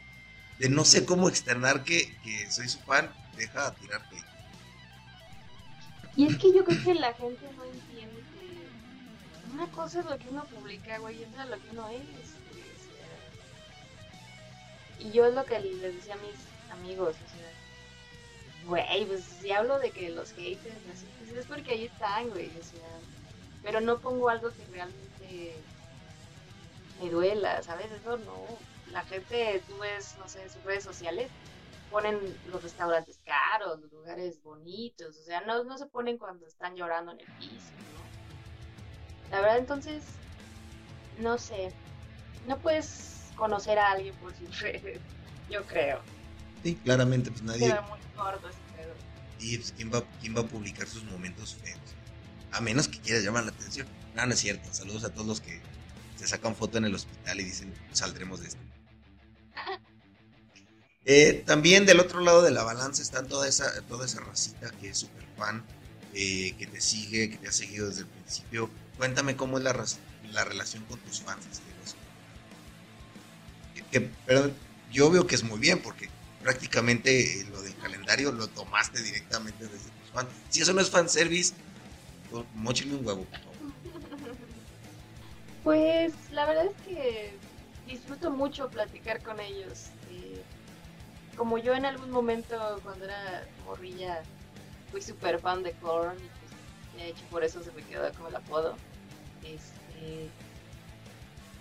de 0.59 0.69
no 0.69 0.85
sé 0.85 1.05
cómo 1.05 1.27
externar 1.27 1.83
que, 1.83 2.15
que 2.23 2.49
soy 2.51 2.69
su 2.69 2.79
fan, 2.79 3.11
deja 3.35 3.73
tirarte. 3.75 4.15
Y 6.15 6.27
es 6.27 6.38
que 6.38 6.53
yo 6.53 6.63
creo 6.63 6.83
que 6.83 6.93
la 6.93 7.13
gente 7.13 7.45
no 7.57 7.65
entiende 7.65 8.21
que 8.21 9.53
una 9.53 9.67
cosa 9.71 9.99
es 9.99 10.05
lo 10.05 10.17
que 10.17 10.29
uno 10.29 10.45
publica, 10.45 10.97
güey, 10.99 11.19
y 11.19 11.23
otra 11.25 11.45
lo 11.45 11.55
que 11.57 11.69
uno 11.71 11.89
es. 11.89 12.03
sea. 14.99 15.07
Y 15.07 15.11
yo 15.11 15.25
es 15.25 15.33
lo 15.33 15.43
que 15.45 15.59
les 15.59 15.81
decía 15.81 16.13
a 16.13 16.17
mis 16.17 16.35
amigos, 16.71 17.15
o 17.15 17.29
sea, 17.38 17.49
güey, 18.65 19.05
pues 19.05 19.23
si 19.23 19.51
hablo 19.51 19.79
de 19.79 19.91
que 19.91 20.09
los 20.09 20.33
haters, 20.33 20.75
pues 21.17 21.31
es 21.31 21.45
porque 21.45 21.71
ahí 21.71 21.85
están, 21.85 22.29
güey, 22.29 22.47
o 22.47 22.63
sea, 22.63 22.87
pero 23.63 23.81
no 23.81 23.99
pongo 23.99 24.29
algo 24.29 24.49
que 24.51 24.65
realmente 24.71 25.55
me 27.01 27.09
duela, 27.09 27.61
¿sabes? 27.63 27.91
Eso 27.91 28.17
no. 28.17 28.45
La 28.91 29.03
gente, 29.03 29.61
tú 29.67 29.77
ves, 29.77 30.15
no 30.17 30.27
sé, 30.27 30.49
sus 30.49 30.63
redes 30.63 30.83
sociales, 30.83 31.29
ponen 31.91 32.19
los 32.51 32.63
restaurantes 32.63 33.19
caros, 33.25 33.79
los 33.79 33.91
lugares 33.91 34.41
bonitos, 34.43 35.17
o 35.17 35.23
sea, 35.23 35.41
no, 35.41 35.63
no 35.63 35.77
se 35.77 35.85
ponen 35.85 36.17
cuando 36.17 36.45
están 36.45 36.75
llorando 36.75 37.11
en 37.11 37.19
el 37.19 37.27
piso, 37.37 37.71
¿no? 37.93 39.31
La 39.31 39.41
verdad, 39.41 39.57
entonces, 39.59 40.03
no 41.19 41.37
sé, 41.37 41.71
no 42.47 42.57
puedes 42.57 43.31
conocer 43.35 43.77
a 43.77 43.91
alguien 43.91 44.15
por 44.15 44.33
sus 44.35 44.59
redes, 44.61 44.99
yo 45.49 45.63
creo. 45.65 46.01
Sí, 46.63 46.75
claramente, 46.83 47.31
pues 47.31 47.43
nadie. 47.43 47.67
Queda 47.67 47.81
muy 47.81 47.99
corto 48.15 48.49
ese 48.49 48.57
pedo. 48.75 48.93
Y 49.39 49.57
pues, 49.57 49.73
¿quién 49.75 49.91
va, 49.93 50.03
¿quién 50.19 50.35
va 50.35 50.41
a 50.41 50.47
publicar 50.47 50.87
sus 50.87 51.03
momentos 51.05 51.55
feos? 51.55 51.79
A 52.51 52.61
menos 52.61 52.87
que 52.87 52.99
quieras 52.99 53.23
llamar 53.23 53.45
la 53.45 53.51
atención. 53.51 53.87
No, 54.15 54.25
no 54.25 54.33
es 54.33 54.39
cierto. 54.39 54.67
Saludos 54.73 55.03
a 55.03 55.09
todos 55.09 55.27
los 55.27 55.41
que 55.41 55.61
se 56.17 56.27
sacan 56.27 56.55
foto 56.55 56.77
en 56.77 56.85
el 56.85 56.95
hospital 56.95 57.39
y 57.39 57.45
dicen, 57.45 57.73
saldremos 57.93 58.41
de 58.41 58.47
esto. 58.47 58.61
Eh, 61.05 61.41
también 61.47 61.87
del 61.87 62.01
otro 62.01 62.19
lado 62.19 62.43
de 62.43 62.51
la 62.51 62.61
balanza 62.61 63.01
está 63.01 63.23
toda 63.23 63.47
esa, 63.47 63.81
toda 63.87 64.05
esa 64.05 64.19
racita 64.19 64.69
que 64.79 64.89
es 64.89 64.97
súper 64.99 65.23
fan, 65.37 65.63
eh, 66.13 66.53
que 66.59 66.67
te 66.67 66.79
sigue, 66.81 67.31
que 67.31 67.37
te 67.37 67.47
ha 67.47 67.51
seguido 67.51 67.87
desde 67.87 68.01
el 68.01 68.07
principio. 68.07 68.69
Cuéntame 68.95 69.35
cómo 69.35 69.57
es 69.57 69.63
la, 69.63 69.73
relación 70.43 70.83
con 70.85 70.99
tus 70.99 71.21
fans. 71.21 71.47
Esteros. 71.51 71.95
Que, 73.73 73.83
que- 73.85 74.11
pero 74.27 74.51
yo 74.91 75.09
veo 75.09 75.25
que 75.25 75.33
es 75.33 75.43
muy 75.43 75.57
bien 75.57 75.81
porque 75.81 76.09
prácticamente 76.41 77.41
eh, 77.41 77.46
lo 77.51 77.62
del 77.62 77.75
calendario 77.77 78.31
lo 78.31 78.48
tomaste 78.48 79.01
directamente 79.01 79.65
desde 79.65 79.89
tus 79.89 80.10
fans. 80.13 80.29
Si 80.50 80.62
eso 80.62 80.74
no 80.74 80.81
es 80.81 80.89
fanservice, 80.89 81.53
pues, 82.29 82.46
móchale 82.55 82.96
un 82.96 83.05
huevo. 83.05 83.25
Pues 85.62 86.13
la 86.31 86.46
verdad 86.46 86.67
es 86.67 86.88
que 86.88 87.34
disfruto 87.86 88.31
mucho 88.31 88.69
platicar 88.69 89.22
con 89.22 89.39
ellos. 89.41 89.88
eh, 90.10 90.41
como 91.36 91.58
yo 91.58 91.74
en 91.74 91.86
algún 91.86 92.12
momento 92.12 92.79
cuando 92.84 93.05
era 93.05 93.46
morrilla 93.65 94.22
fui 94.91 95.01
súper 95.01 95.39
fan 95.39 95.63
de 95.63 95.72
Korn 95.74 96.17
y 96.17 96.19
pues, 96.19 96.98
de 96.98 97.10
hecho 97.10 97.24
por 97.29 97.43
eso 97.43 97.63
se 97.63 97.72
me 97.74 97.81
quedó 97.84 98.12
como 98.13 98.29
el 98.29 98.36
apodo. 98.38 98.75
Este, 99.43 100.30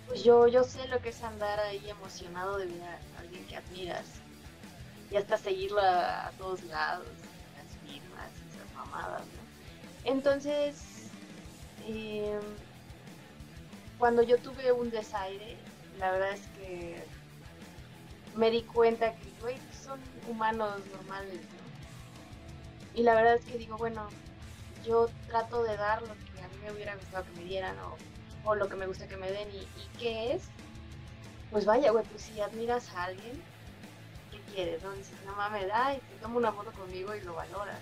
pues 0.07 0.23
yo, 0.23 0.47
yo 0.47 0.63
sé 0.63 0.87
lo 0.87 1.01
que 1.01 1.09
es 1.09 1.21
andar 1.23 1.59
ahí 1.59 1.89
emocionado 1.89 2.57
de 2.57 2.65
ver 2.65 2.81
a 2.83 3.19
alguien 3.19 3.45
que 3.45 3.57
admiras 3.57 4.05
y 5.11 5.15
hasta 5.15 5.37
seguirlo 5.37 5.81
a, 5.81 6.31
todos 6.37 6.63
lados, 6.65 7.07
las 7.57 7.91
firmas 7.91 8.29
esas 8.53 8.73
mamadas, 8.75 9.21
¿no? 9.21 10.11
Entonces, 10.11 11.09
em, 11.87 12.41
cuando 13.97 14.21
yo 14.21 14.37
tuve 14.37 14.71
un 14.71 14.89
desaire, 14.89 15.57
la 15.97 16.11
verdad 16.11 16.31
es 16.33 16.41
que 16.57 17.03
me 18.35 18.51
di 18.51 18.61
cuenta 18.63 19.13
que, 19.13 19.29
güey, 19.41 19.57
son 19.83 19.99
humanos 20.27 20.79
normales, 20.93 21.41
¿no? 21.41 22.99
Y 22.99 23.03
la 23.03 23.15
verdad 23.15 23.35
es 23.35 23.45
que 23.45 23.57
digo, 23.57 23.77
bueno, 23.77 24.07
yo 24.85 25.09
trato 25.27 25.63
de 25.63 25.75
dar 25.77 26.01
lo 26.01 26.13
que 26.13 26.41
a 26.43 26.47
mí 26.47 26.57
me 26.63 26.71
hubiera 26.71 26.95
gustado 26.95 27.25
que 27.25 27.41
me 27.41 27.45
dieran 27.45 27.75
o, 27.79 28.49
o 28.49 28.55
lo 28.55 28.67
que 28.67 28.75
me 28.75 28.87
gusta 28.87 29.07
que 29.07 29.17
me 29.17 29.31
den. 29.31 29.49
¿Y, 29.51 29.57
y 29.57 29.97
qué 29.99 30.33
es? 30.33 30.43
Pues 31.51 31.65
vaya, 31.65 31.91
güey, 31.91 32.05
pues 32.05 32.23
si 32.23 32.39
admiras 32.41 32.89
a 32.95 33.05
alguien, 33.05 33.33
¿qué 33.33 33.48
quieres? 34.53 34.81
No 34.83 34.91
dices, 34.93 35.15
no 35.25 35.35
mames, 35.35 35.67
ay, 35.73 35.99
te 36.09 36.15
tomo 36.21 36.37
una 36.37 36.51
foto 36.51 36.71
conmigo 36.71 37.15
y 37.15 37.21
lo 37.21 37.33
valoras. 37.33 37.79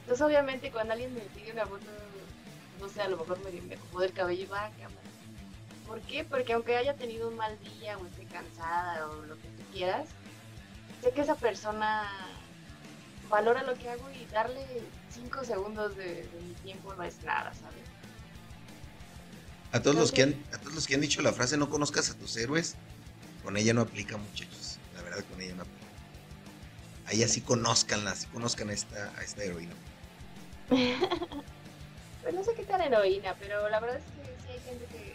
Entonces, 0.00 0.24
obviamente, 0.24 0.70
cuando 0.70 0.92
alguien 0.92 1.14
me 1.14 1.20
pide 1.20 1.52
una 1.52 1.66
foto, 1.66 1.86
no 2.80 2.88
sé, 2.88 3.02
a 3.02 3.08
lo 3.08 3.16
mejor 3.18 3.38
me, 3.44 3.60
me 3.62 3.74
acomodo 3.74 4.04
el 4.04 4.12
cabello 4.12 4.42
y 4.42 4.46
va, 4.46 4.70
cámara. 4.70 5.00
¿Por 5.86 6.00
qué? 6.02 6.24
Porque 6.24 6.52
aunque 6.52 6.76
haya 6.76 6.94
tenido 6.94 7.28
un 7.28 7.36
mal 7.36 7.58
día 7.60 7.98
o 7.98 8.06
esté 8.06 8.24
cansada 8.26 9.06
o 9.08 9.22
lo 9.22 9.34
que 9.36 9.48
tú 9.48 9.62
quieras, 9.72 10.08
sé 11.02 11.10
que 11.10 11.20
esa 11.20 11.34
persona 11.34 12.08
valora 13.28 13.62
lo 13.62 13.74
que 13.74 13.88
hago 13.88 14.10
y 14.10 14.24
darle 14.32 14.64
cinco 15.10 15.44
segundos 15.44 15.96
de, 15.96 16.26
de 16.26 16.40
mi 16.40 16.54
tiempo 16.62 16.94
no 16.94 17.02
es 17.02 17.22
nada, 17.22 17.52
¿sabes? 17.54 17.84
A 19.72 19.80
todos, 19.82 19.96
los 19.96 20.12
que 20.12 20.22
han, 20.22 20.34
a 20.52 20.58
todos 20.58 20.74
los 20.74 20.86
que 20.86 20.94
han 20.94 21.00
dicho 21.00 21.20
la 21.20 21.32
frase 21.32 21.56
no 21.56 21.68
conozcas 21.68 22.08
a 22.08 22.14
tus 22.14 22.36
héroes, 22.36 22.76
con 23.42 23.56
ella 23.56 23.74
no 23.74 23.80
aplica, 23.80 24.16
muchachos. 24.16 24.63
Con 25.22 25.40
ella. 25.40 25.54
Ahí 27.06 27.22
así 27.22 27.40
conozcanla, 27.40 28.12
así 28.12 28.26
conozcan 28.28 28.70
a 28.70 28.72
esta, 28.72 29.12
a 29.16 29.22
esta 29.22 29.44
heroína. 29.44 29.74
Pues 32.22 32.34
no 32.34 32.42
sé 32.42 32.54
qué 32.54 32.64
tan 32.64 32.80
heroína, 32.80 33.34
pero 33.38 33.68
la 33.68 33.80
verdad 33.80 33.98
es 33.98 34.04
que 34.04 34.42
sí 34.46 34.48
hay 34.52 34.60
gente 34.60 34.86
que, 34.86 35.14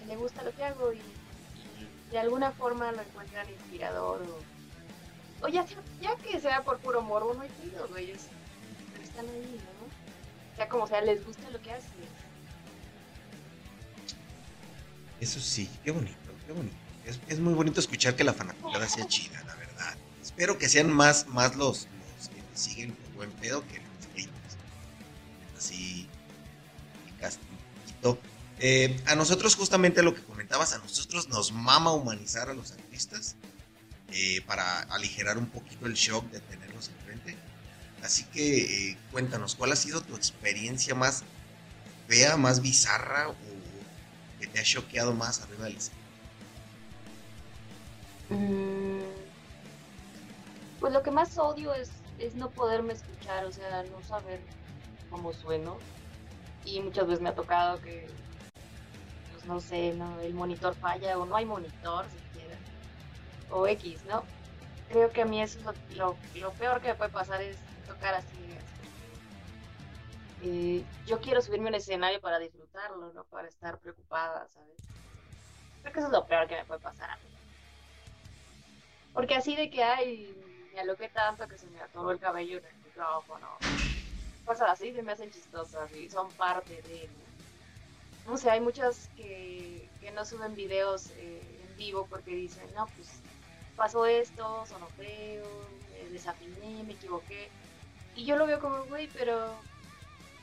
que 0.00 0.06
le 0.06 0.16
gusta 0.16 0.42
lo 0.42 0.54
que 0.56 0.64
hago 0.64 0.90
y, 0.94 0.96
y 0.96 2.10
de 2.12 2.18
alguna 2.18 2.50
forma 2.52 2.90
lo 2.92 3.02
encuentran 3.02 3.46
inspirador 3.50 4.22
o, 4.22 5.44
o 5.44 5.48
ya, 5.50 5.66
sea- 5.66 5.82
ya 6.00 6.16
que 6.16 6.40
sea 6.40 6.64
por 6.64 6.78
puro 6.78 7.02
morbo, 7.02 7.34
no 7.34 7.42
hay 7.42 7.50
pedo, 7.50 7.86
güey, 7.88 8.12
es- 8.12 8.28
pero 8.94 9.04
están 9.04 9.26
ahí, 9.28 9.60
¿no? 9.60 10.56
Sea 10.56 10.66
como 10.70 10.86
sea, 10.86 11.02
les 11.02 11.22
gusta 11.26 11.50
lo 11.50 11.60
que 11.60 11.72
haces. 11.72 11.90
Eso 15.20 15.40
sí, 15.40 15.68
qué 15.84 15.90
bonito, 15.90 16.16
qué 16.46 16.52
bonito. 16.54 16.76
Es, 17.04 17.18
es 17.28 17.38
muy 17.38 17.54
bonito 17.54 17.80
escuchar 17.80 18.16
que 18.16 18.24
la 18.24 18.32
fanaticada 18.32 18.88
sea 18.88 19.06
chida, 19.06 19.42
la 19.46 19.54
verdad. 19.54 19.96
Espero 20.22 20.58
que 20.58 20.68
sean 20.68 20.92
más, 20.92 21.26
más 21.28 21.56
los, 21.56 21.88
los 22.18 22.28
que 22.28 22.40
te 22.40 22.58
siguen 22.58 22.92
por 22.92 23.12
buen 23.14 23.30
pedo 23.32 23.66
que 23.66 23.78
los 23.78 24.06
haters. 24.14 24.56
Así, 25.58 26.08
un. 28.02 28.18
Eh, 28.62 29.00
a 29.06 29.14
nosotros, 29.14 29.56
justamente 29.56 30.02
lo 30.02 30.14
que 30.14 30.22
comentabas, 30.22 30.74
a 30.74 30.78
nosotros 30.78 31.28
nos 31.28 31.52
mama 31.52 31.92
humanizar 31.92 32.50
a 32.50 32.54
los 32.54 32.72
artistas 32.72 33.36
eh, 34.12 34.42
para 34.46 34.80
aligerar 34.80 35.38
un 35.38 35.46
poquito 35.46 35.86
el 35.86 35.94
shock 35.94 36.30
de 36.30 36.40
tenerlos 36.40 36.88
enfrente. 36.88 37.36
Así 38.02 38.24
que 38.24 38.90
eh, 38.90 38.98
cuéntanos, 39.12 39.54
¿cuál 39.54 39.72
ha 39.72 39.76
sido 39.76 40.02
tu 40.02 40.14
experiencia 40.14 40.94
más 40.94 41.22
fea, 42.06 42.36
más 42.36 42.60
bizarra 42.60 43.28
o 43.28 43.36
que 44.40 44.46
te 44.46 44.60
ha 44.60 44.62
choqueado 44.62 45.14
más 45.14 45.40
arriba 45.40 45.64
del 45.64 45.76
escenario? 45.76 45.99
Mm, 48.30 49.30
Pues 50.80 50.92
lo 50.92 51.02
que 51.04 51.12
más 51.12 51.38
odio 51.38 51.72
es, 51.74 52.04
es 52.16 52.34
no 52.34 52.52
poderme 52.52 52.92
escuchar, 52.92 53.44
o 53.44 53.52
sea, 53.52 53.84
no 53.84 54.02
saber 54.02 54.48
cómo 55.08 55.32
sueno. 55.32 55.84
Y 56.62 56.80
muchas 56.82 57.06
veces 57.06 57.22
me 57.22 57.30
ha 57.30 57.34
tocado 57.36 57.80
que, 57.80 58.16
pues 59.30 59.44
no 59.44 59.60
sé, 59.60 59.92
¿no? 59.94 60.20
el 60.20 60.34
monitor 60.34 60.76
falla 60.76 61.18
o 61.18 61.24
no 61.26 61.36
hay 61.36 61.46
monitor 61.46 62.08
siquiera. 62.10 62.60
O 63.48 63.66
X, 63.68 64.04
¿no? 64.04 64.30
Creo 64.86 65.12
que 65.12 65.22
a 65.22 65.26
mí 65.26 65.42
eso 65.42 65.58
es 65.60 65.64
lo, 65.64 65.78
lo- 65.88 66.22
lo 66.34 66.56
peor 66.56 66.80
que 66.82 66.88
me 66.90 66.96
puede 66.96 67.10
pasar 67.10 67.42
es 67.42 67.66
tocar 67.86 68.14
así. 68.14 68.58
Eh, 70.40 70.88
yo 71.04 71.20
quiero 71.20 71.40
subirme 71.40 71.66
a 71.68 71.70
un 71.70 71.74
escenario 71.76 72.20
para 72.20 72.38
disfrutarlo, 72.40 73.12
no 73.12 73.24
para 73.26 73.46
estar 73.48 73.78
preocupada, 73.78 74.48
¿sabes? 74.48 74.90
Creo 75.82 75.92
que 75.92 76.00
eso 76.00 76.08
es 76.08 76.12
lo 76.14 76.26
peor 76.26 76.48
que 76.48 76.56
me 76.56 76.66
puede 76.66 76.80
pasar 76.80 77.10
a 77.10 77.18
mí. 77.22 77.29
Porque 79.12 79.34
así 79.34 79.56
de 79.56 79.70
que, 79.70 79.82
ay, 79.82 80.34
me 80.72 80.80
aloqué 80.80 81.08
tanto 81.08 81.48
que 81.48 81.58
se 81.58 81.66
me 81.66 81.80
atoró 81.80 82.10
el 82.10 82.18
cabello 82.18 82.58
en 82.58 82.64
el 82.64 82.76
micrófono. 82.84 83.48
Cosas 84.44 84.70
así 84.70 84.92
se 84.92 85.02
me 85.02 85.12
hacen 85.12 85.30
chistosas 85.30 85.90
y 85.92 86.08
son 86.08 86.30
parte 86.32 86.82
de... 86.82 87.08
No 88.26 88.36
sé, 88.36 88.50
hay 88.50 88.60
muchas 88.60 89.08
que, 89.16 89.88
que 90.00 90.10
no 90.12 90.24
suben 90.24 90.54
videos 90.54 91.10
eh, 91.16 91.42
en 91.68 91.76
vivo 91.76 92.06
porque 92.08 92.34
dicen, 92.34 92.64
no, 92.74 92.86
pues 92.86 93.08
pasó 93.76 94.06
esto, 94.06 94.64
sonó 94.66 94.86
feo, 94.90 95.46
me 95.90 96.10
desafiné, 96.10 96.82
me 96.84 96.92
equivoqué. 96.92 97.48
Y 98.14 98.24
yo 98.24 98.36
lo 98.36 98.46
veo 98.46 98.60
como, 98.60 98.84
güey, 98.84 99.08
pero, 99.08 99.54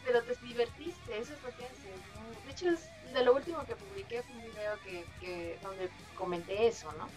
pero 0.04 0.22
te 0.24 0.36
divertiste, 0.46 1.18
eso 1.18 1.34
es 1.34 1.44
lo 1.44 1.50
que 1.56 1.66
haces. 1.66 2.02
¿no? 2.16 2.46
De 2.46 2.52
hecho, 2.52 2.70
es 2.70 3.14
de 3.14 3.24
lo 3.24 3.36
último 3.36 3.64
que 3.66 3.76
publiqué 3.76 4.24
fue 4.24 4.36
un 4.36 4.42
video 4.42 4.80
que, 4.84 5.06
que, 5.20 5.60
donde 5.62 5.90
comenté 6.18 6.68
eso, 6.68 6.92
¿no? 6.94 7.08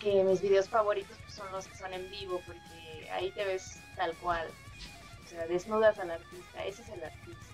Que 0.00 0.24
mis 0.24 0.40
videos 0.40 0.68
favoritos 0.68 1.16
pues, 1.24 1.34
son 1.34 1.50
los 1.52 1.66
que 1.66 1.76
son 1.76 1.92
en 1.92 2.10
vivo, 2.10 2.40
porque 2.46 3.10
ahí 3.12 3.30
te 3.32 3.44
ves 3.44 3.76
tal 3.96 4.14
cual. 4.16 4.48
O 5.24 5.28
sea, 5.28 5.46
desnudas 5.46 5.98
al 5.98 6.10
artista, 6.10 6.64
ese 6.64 6.82
es 6.82 6.88
el 6.88 7.04
artista. 7.04 7.44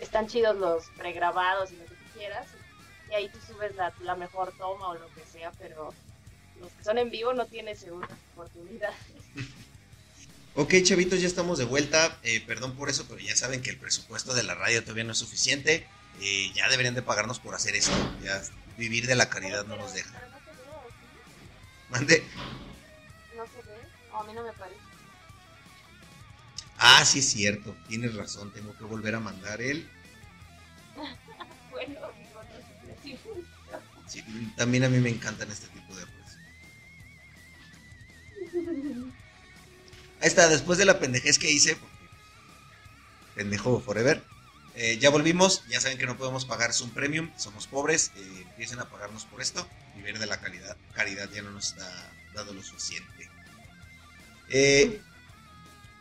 Están 0.00 0.26
chidos 0.28 0.56
los 0.56 0.86
pregrabados 0.96 1.72
y 1.72 1.76
lo 1.76 1.84
que 1.84 1.94
tú 1.94 2.04
quieras, 2.14 2.46
y 3.10 3.14
ahí 3.14 3.28
tú 3.28 3.38
subes 3.46 3.74
la, 3.76 3.92
la 4.00 4.16
mejor 4.16 4.52
toma 4.56 4.88
o 4.88 4.94
lo 4.94 5.06
que 5.14 5.24
sea, 5.24 5.52
pero 5.58 5.92
los 6.60 6.72
que 6.72 6.84
son 6.84 6.98
en 6.98 7.10
vivo 7.10 7.32
no 7.34 7.46
tienes 7.46 7.80
segunda 7.80 8.08
oportunidad. 8.34 8.92
Ok, 10.54 10.74
chavitos, 10.82 11.18
ya 11.22 11.26
estamos 11.26 11.56
de 11.56 11.64
vuelta. 11.64 12.18
Eh, 12.22 12.42
perdón 12.46 12.76
por 12.76 12.90
eso, 12.90 13.06
pero 13.08 13.18
ya 13.20 13.34
saben 13.34 13.62
que 13.62 13.70
el 13.70 13.78
presupuesto 13.78 14.34
de 14.34 14.42
la 14.42 14.54
radio 14.54 14.82
todavía 14.82 15.04
no 15.04 15.12
es 15.12 15.18
suficiente. 15.18 15.86
Eh, 16.20 16.52
ya 16.54 16.68
deberían 16.68 16.94
de 16.94 17.00
pagarnos 17.00 17.38
por 17.38 17.54
hacer 17.54 17.74
esto. 17.74 17.92
Ya 18.22 18.42
vivir 18.76 19.06
de 19.06 19.14
la 19.14 19.30
caridad 19.30 19.64
no 19.64 19.76
nos 19.76 19.94
deja. 19.94 20.12
Mande. 21.92 22.24
No 23.36 23.44
se 23.46 23.58
ve, 23.68 23.78
o 24.12 24.16
a 24.16 24.24
mí 24.24 24.32
no 24.32 24.42
me 24.42 24.52
parece. 24.52 24.80
Ah, 26.78 27.04
sí 27.04 27.18
es 27.20 27.30
cierto. 27.30 27.76
Tienes 27.86 28.14
razón. 28.14 28.50
Tengo 28.52 28.76
que 28.76 28.84
volver 28.84 29.14
a 29.14 29.20
mandar 29.20 29.60
el. 29.60 29.88
Bueno, 31.70 32.00
digo, 32.18 32.42
no 32.42 32.52
sé 32.52 32.98
si 33.02 33.18
Sí, 34.06 34.52
también 34.58 34.84
a 34.84 34.90
mí 34.90 34.98
me 34.98 35.08
encantan 35.08 35.50
este 35.50 35.68
tipo 35.68 35.96
de 35.96 36.04
cosas. 36.04 36.36
Ahí 40.20 40.28
está, 40.28 40.48
después 40.48 40.76
de 40.78 40.84
la 40.84 40.98
pendejez 40.98 41.38
que 41.38 41.50
hice, 41.50 41.78
pendejo 43.34 43.80
forever. 43.80 44.22
Eh, 44.74 44.98
ya 44.98 45.10
volvimos, 45.10 45.62
ya 45.68 45.80
saben 45.80 45.98
que 45.98 46.06
no 46.06 46.16
podemos 46.16 46.44
pagar 46.46 46.72
Zoom 46.72 46.90
Premium, 46.90 47.30
somos 47.36 47.66
pobres, 47.66 48.10
eh, 48.16 48.44
empiecen 48.50 48.80
a 48.80 48.88
pagarnos 48.88 49.24
por 49.26 49.42
esto. 49.42 49.66
Vivir 49.96 50.18
de 50.18 50.26
la 50.26 50.40
calidad, 50.40 50.76
caridad 50.94 51.28
ya 51.30 51.42
no 51.42 51.50
nos 51.50 51.68
está 51.68 52.12
dando 52.34 52.54
lo 52.54 52.62
suficiente. 52.62 53.28
Eh, 54.48 55.00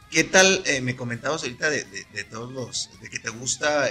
¿Qué 0.10 0.24
tal? 0.24 0.64
me 0.82 0.96
comentabas 0.96 1.44
ahorita 1.44 1.70
de, 1.70 1.86
todos 2.30 2.52
los, 2.52 2.90
de 3.02 3.10
que 3.10 3.20
te 3.20 3.30
gusta 3.30 3.88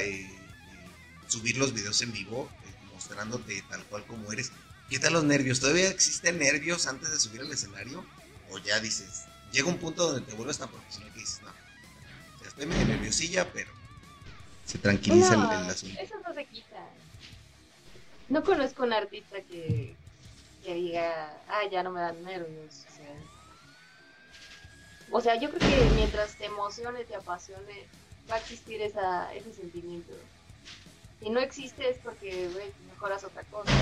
subir 1.28 1.56
los 1.56 1.72
videos 1.72 2.02
en 2.02 2.12
vivo, 2.12 2.50
mostrándote 2.92 3.62
tal 3.70 3.82
cual 3.84 4.04
como 4.06 4.30
eres. 4.30 4.52
¿Qué 4.90 4.98
tal 4.98 5.14
los 5.14 5.24
nervios? 5.24 5.60
¿Todavía 5.60 5.88
existen 5.88 6.38
nervios 6.38 6.86
antes 6.86 7.10
de 7.10 7.18
subir 7.18 7.40
al 7.40 7.50
escenario? 7.50 8.04
¿O 8.50 8.58
ya 8.58 8.80
dices, 8.80 9.22
llega 9.50 9.68
un 9.68 9.78
punto 9.78 10.12
donde 10.12 10.26
te 10.26 10.34
vuelves 10.34 10.58
tan 10.58 10.68
profesional 10.68 11.10
que 11.14 11.20
dices, 11.20 11.40
no, 11.42 11.52
ya 12.42 12.48
estoy 12.48 12.66
medio 12.66 12.86
nerviosilla, 12.86 13.50
pero 13.52 13.79
se 14.70 14.78
tranquiliza 14.78 15.34
el- 15.34 15.40
el, 15.40 15.46
No, 15.66 15.72
asunto? 15.72 16.00
eso 16.00 16.14
no 16.26 16.32
se 16.32 16.44
quita. 16.46 16.86
No 18.28 18.44
conozco 18.44 18.84
un 18.84 18.92
artista 18.92 19.40
que, 19.42 19.96
que 20.62 20.74
diga, 20.74 21.42
ah, 21.48 21.62
ya 21.70 21.82
no 21.82 21.90
me 21.90 22.00
dan 22.00 22.22
nervios. 22.22 22.86
O 22.86 22.90
sea, 22.96 23.14
o 25.10 25.20
sea, 25.20 25.34
yo 25.40 25.50
creo 25.50 25.60
que 25.60 25.90
mientras 25.90 26.36
te 26.36 26.44
emocione, 26.46 27.02
te 27.04 27.16
apasione, 27.16 27.88
va 28.30 28.36
a 28.36 28.38
existir 28.38 28.80
esa, 28.80 29.34
ese 29.34 29.52
sentimiento. 29.52 30.12
Si 31.20 31.28
no 31.30 31.40
existe 31.40 31.90
es 31.90 31.96
porque, 31.98 32.46
güey, 32.48 32.72
mejoras 32.88 33.24
otra 33.24 33.42
cosa. 33.44 33.72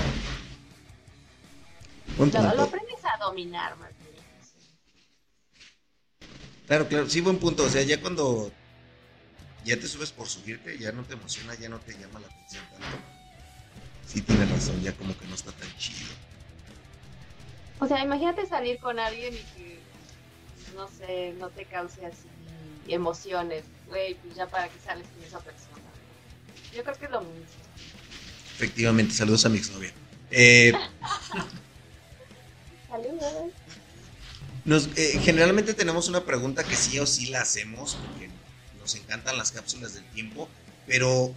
Lo, 2.17 2.25
lo 2.55 2.63
aprendes 2.63 2.99
a 3.05 3.23
dominar 3.23 3.77
más 3.77 3.91
bien. 4.03 4.15
Claro, 6.67 6.87
claro, 6.87 7.07
sí, 7.07 7.21
buen 7.21 7.37
punto. 7.37 7.63
O 7.63 7.69
sea, 7.69 7.83
ya 7.83 8.01
cuando 8.01 8.51
ya 9.69 9.79
te 9.79 9.87
subes 9.87 10.11
por 10.11 10.27
subirte, 10.27 10.77
ya 10.77 10.91
no 10.91 11.03
te 11.03 11.13
emociona, 11.13 11.53
ya 11.55 11.69
no 11.69 11.79
te 11.79 11.93
llama 11.93 12.19
la 12.19 12.27
atención 12.27 12.63
tanto. 12.71 12.87
Sí, 14.07 14.21
tienes 14.21 14.49
razón, 14.49 14.81
ya 14.81 14.93
como 14.93 15.15
que 15.17 15.27
no 15.27 15.35
está 15.35 15.51
tan 15.51 15.77
chido. 15.77 16.09
O 17.79 17.87
sea, 17.87 18.03
imagínate 18.03 18.47
salir 18.47 18.79
con 18.79 18.97
alguien 18.97 19.33
y 19.33 19.37
que, 19.37 19.79
no 20.75 20.89
sé, 20.89 21.35
no 21.37 21.49
te 21.49 21.65
cause 21.65 22.03
así 22.05 22.27
emociones. 22.87 23.63
Güey, 23.87 24.15
pues 24.15 24.35
ya 24.35 24.47
para 24.47 24.67
qué 24.67 24.79
sales 24.83 25.05
con 25.15 25.23
esa 25.23 25.39
persona. 25.39 25.83
Yo 26.75 26.83
creo 26.83 26.95
que 26.97 27.05
es 27.05 27.11
lo 27.11 27.21
mismo. 27.21 27.45
Efectivamente, 28.55 29.13
saludos 29.13 29.45
a 29.45 29.49
mi 29.49 29.59
exnovia. 29.59 29.93
Eh, 30.31 30.73
Saludos. 32.89 33.51
Nos, 34.65 34.89
eh, 34.95 35.19
generalmente 35.21 35.75
tenemos 35.75 36.09
una 36.09 36.25
pregunta 36.25 36.63
que 36.63 36.75
sí 36.75 36.97
o 36.99 37.05
sí 37.05 37.27
la 37.27 37.41
hacemos 37.41 37.95
porque 37.95 38.29
nos 38.89 38.95
encantan 38.95 39.37
las 39.37 39.51
cápsulas 39.51 39.93
del 39.93 40.03
tiempo, 40.05 40.49
pero 40.87 41.35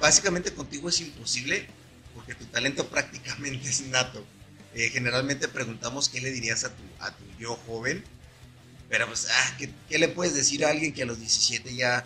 básicamente 0.00 0.52
contigo 0.52 0.90
es 0.90 1.00
imposible 1.00 1.66
porque 2.14 2.34
tu 2.34 2.44
talento 2.46 2.86
prácticamente 2.90 3.68
es 3.68 3.82
nato. 3.86 4.24
Eh, 4.74 4.90
generalmente 4.90 5.48
preguntamos 5.48 6.08
qué 6.08 6.20
le 6.20 6.30
dirías 6.30 6.64
a 6.64 6.68
tu, 6.68 6.82
a 7.00 7.10
tu 7.10 7.24
yo 7.38 7.56
joven, 7.66 8.04
pero 8.90 9.06
pues, 9.06 9.26
ah, 9.30 9.56
¿qué, 9.58 9.70
qué 9.88 9.98
le 9.98 10.08
puedes 10.08 10.34
decir 10.34 10.64
a 10.64 10.70
alguien 10.70 10.92
que 10.92 11.02
a 11.02 11.06
los 11.06 11.18
17 11.18 11.74
ya 11.74 12.04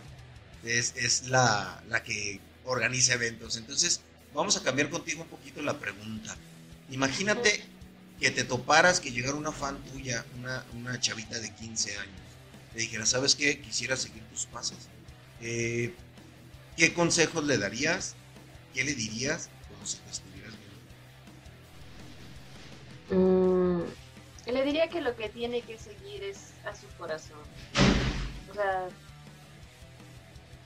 es, 0.63 0.95
es 0.97 1.29
la, 1.29 1.83
la 1.89 2.03
que 2.05 2.41
organiza 2.65 3.15
eventos? 3.15 3.57
Entonces, 3.57 4.01
vamos 4.33 4.57
a 4.57 4.63
cambiar 4.63 4.91
contigo 4.91 5.23
un 5.23 5.29
poquito 5.29 5.61
la 5.61 5.79
pregunta. 5.79 6.37
Imagínate 6.91 7.65
que 8.21 8.31
te 8.31 8.45
toparas, 8.45 9.01
que 9.01 9.11
llegara 9.11 9.35
una 9.35 9.53
fan 9.53 9.83
tuya, 9.93 10.25
una, 10.39 10.65
una 10.75 11.01
chavita 11.01 11.39
de 11.41 11.53
15 11.53 11.99
años, 11.99 12.24
le 12.75 12.83
dijera, 12.83 13.07
¿sabes 13.07 13.37
qué? 13.37 13.63
Quisiera 13.63 13.97
seguir 13.97 14.29
tus 14.29 14.47
pasos. 14.47 14.93
Eh, 15.41 15.97
¿Qué 16.77 16.95
consejos 16.95 17.45
le 17.45 17.59
darías? 17.59 18.19
¿Qué 18.73 18.85
le 18.85 18.95
dirías? 18.95 19.53
Como 19.69 19.87
si 19.87 20.01
te 20.03 20.11
estuvieras 20.11 20.59
viendo. 20.59 20.81
Mm, 23.09 23.95
le 24.47 24.63
diría 24.65 24.89
que 24.91 25.01
lo 25.01 25.17
que 25.17 25.29
tiene 25.31 25.65
que 25.65 25.79
seguir 25.79 26.23
es 26.25 26.61
a 26.65 26.75
su 26.75 26.93
corazón. 26.95 27.49
O 28.47 28.55
sea, 28.55 28.93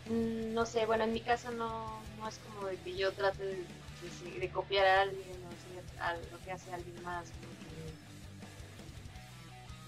mm, 0.04 0.52
no 0.54 0.66
sé, 0.66 0.86
bueno, 0.86 1.04
en 1.04 1.12
mi 1.12 1.22
caso 1.22 1.50
no, 1.52 2.06
no 2.16 2.28
es 2.28 2.38
como 2.38 2.66
de 2.66 2.80
que 2.80 2.96
yo 2.96 3.14
trate 3.14 3.68
de, 4.00 4.10
se- 4.10 4.50
copiar 4.52 4.86
a 4.86 5.02
alguien 5.02 5.44
o 5.44 5.50
hacer 5.52 5.84
al- 5.98 6.28
lo 6.30 6.40
que 6.40 6.52
hace 6.52 6.72
alguien 6.72 7.00
más. 7.00 7.34
porque 7.42 7.57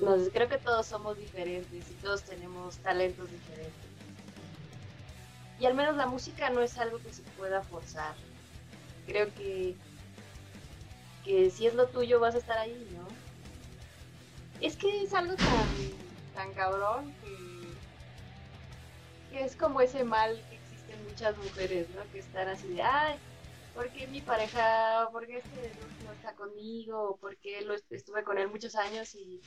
nos- 0.00 0.30
creo 0.30 0.48
que 0.48 0.58
todos 0.58 0.86
somos 0.86 1.16
diferentes 1.18 1.90
y 1.90 1.96
todos 1.96 2.24
tenemos 2.24 2.80
talentos 2.80 3.30
diferentes. 3.30 3.90
Y 5.58 5.66
al 5.66 5.74
menos 5.74 5.96
la 5.96 6.06
música 6.06 6.50
no 6.50 6.60
es 6.62 6.76
algo 6.78 7.00
que 7.02 7.12
se 7.12 7.22
pueda 7.36 7.62
forzar. 7.62 8.16
Creo 9.06 9.32
que 9.34 9.78
que 11.22 11.50
si 11.50 11.66
es 11.66 11.74
lo 11.74 11.88
tuyo 11.90 12.20
vas 12.20 12.34
a 12.34 12.38
estar 12.38 12.58
ahí, 12.58 12.86
¿no? 12.90 13.06
Es 14.60 14.76
que 14.76 15.02
es 15.02 15.12
algo 15.14 15.34
tan, 15.36 16.14
tan 16.32 16.54
cabrón 16.54 17.14
que, 17.20 17.80
es 19.30 19.56
como 19.56 19.80
ese 19.80 20.04
mal 20.04 20.44
que 20.48 20.56
existen 20.56 21.02
muchas 21.04 21.36
mujeres, 21.38 21.88
¿no? 21.90 22.08
Que 22.10 22.18
están 22.18 22.48
así 22.48 22.68
de, 22.68 22.82
ay, 22.82 23.18
¿por 23.72 23.90
qué 23.92 24.08
mi 24.08 24.22
pareja, 24.22 25.08
por 25.12 25.26
qué 25.26 25.38
este 25.38 25.74
no- 26.00 26.12
está 26.12 26.34
conmigo? 26.34 27.16
¿Por 27.20 27.36
qué 27.38 27.60
estuve 27.90 28.24
con 28.24 28.38
él 28.38 28.48
muchos 28.48 28.74
años 28.76 29.14
y, 29.14 29.42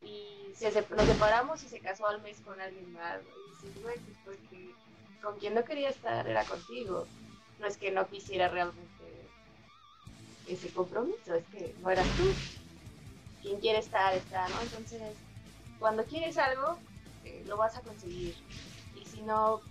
y 0.00 0.52
se, 0.54 0.70
nos 0.90 1.06
separamos 1.08 1.62
y 1.64 1.68
se 1.68 1.80
casó 1.80 2.06
al 2.06 2.22
mes 2.22 2.40
con 2.40 2.60
alguien 2.60 2.92
más? 2.92 3.22
Y 3.36 3.50
dices, 3.50 3.76
güey, 3.82 3.98
pues 4.00 4.18
porque 4.24 4.78
con 5.22 5.38
quien 5.38 5.54
no 5.54 5.64
quería 5.64 5.90
estar 5.90 6.26
era 6.28 6.46
contigo. 6.46 7.10
No 7.58 7.66
es 7.66 7.78
que 7.78 7.90
no 7.90 8.08
quisiera 8.08 8.48
realmente 8.48 9.32
ese 10.46 10.72
compromiso, 10.72 11.34
es 11.34 11.46
que 11.48 11.74
no 11.80 11.90
eras 11.90 12.14
tú. 12.14 12.40
Quien 13.40 13.60
quiere 13.60 13.78
estar, 13.78 14.14
está, 14.14 14.48
¿no? 14.48 14.60
Entonces, 14.62 15.24
cuando 15.78 16.06
quieres 16.06 16.38
algo, 16.38 16.82
eh, 17.24 17.44
lo 17.46 17.56
vas 17.56 17.76
a 17.76 17.82
conseguir. 17.82 18.36
Y 18.92 19.06
si 19.06 19.22
no, 19.22 19.62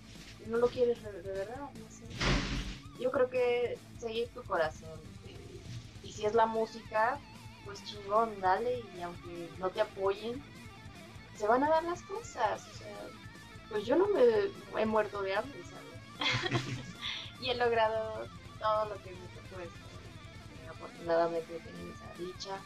no 0.48 0.58
lo 0.58 0.70
quieres 0.70 1.02
de, 1.04 1.12
de 1.22 1.34
verdad, 1.34 1.72
no 1.76 1.90
sé. 1.90 2.06
Yo 2.98 3.12
creo 3.12 3.30
que 3.30 3.82
seguir 3.98 4.32
tu 4.34 4.46
corazón. 4.46 5.00
eh, 5.24 5.66
y 6.02 6.14
si 6.14 6.26
es 6.26 6.34
la 6.36 6.46
música, 6.46 7.24
pues 7.66 7.84
chingón, 7.84 8.40
dale. 8.40 8.82
Y 8.98 9.02
aunque 9.02 9.50
no 9.58 9.70
te 9.70 9.82
apoyen, 9.82 10.42
se 11.36 11.48
van 11.48 11.64
a 11.64 11.70
dar 11.70 11.84
las 11.84 12.02
cosas. 12.04 12.62
O 12.62 12.78
sea, 12.78 12.98
pues 13.70 13.86
yo 13.86 13.96
no 13.96 14.08
me 14.08 14.82
he 14.82 14.86
muerto 14.86 15.22
de 15.22 15.36
hambre, 15.36 15.60
¿sabes? 15.64 16.62
y 17.42 17.50
he 17.50 17.56
logrado 17.56 18.28
todo 18.60 18.86
lo 18.86 19.04
que 19.04 19.12
me 19.12 19.28
propuesto. 19.28 19.86
Eh, 20.64 20.70
Afortunadamente 20.70 21.56
he 21.56 21.60
tenido 21.60 21.94
esa 21.94 22.14
dicha. 22.18 22.58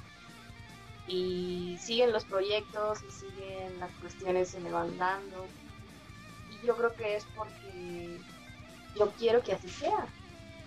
Y 1.07 1.77
siguen 1.81 2.11
los 2.11 2.23
proyectos 2.25 2.99
y 3.01 3.11
siguen 3.11 3.79
las 3.79 3.91
cuestiones 3.93 4.49
se 4.49 4.59
me 4.59 4.71
van 4.71 4.95
dando. 4.97 5.47
Y 6.51 6.67
yo 6.67 6.75
creo 6.75 6.93
que 6.93 7.15
es 7.15 7.25
porque 7.35 8.19
yo 8.95 9.09
quiero 9.17 9.41
que 9.41 9.53
así 9.53 9.69
sea. 9.69 10.07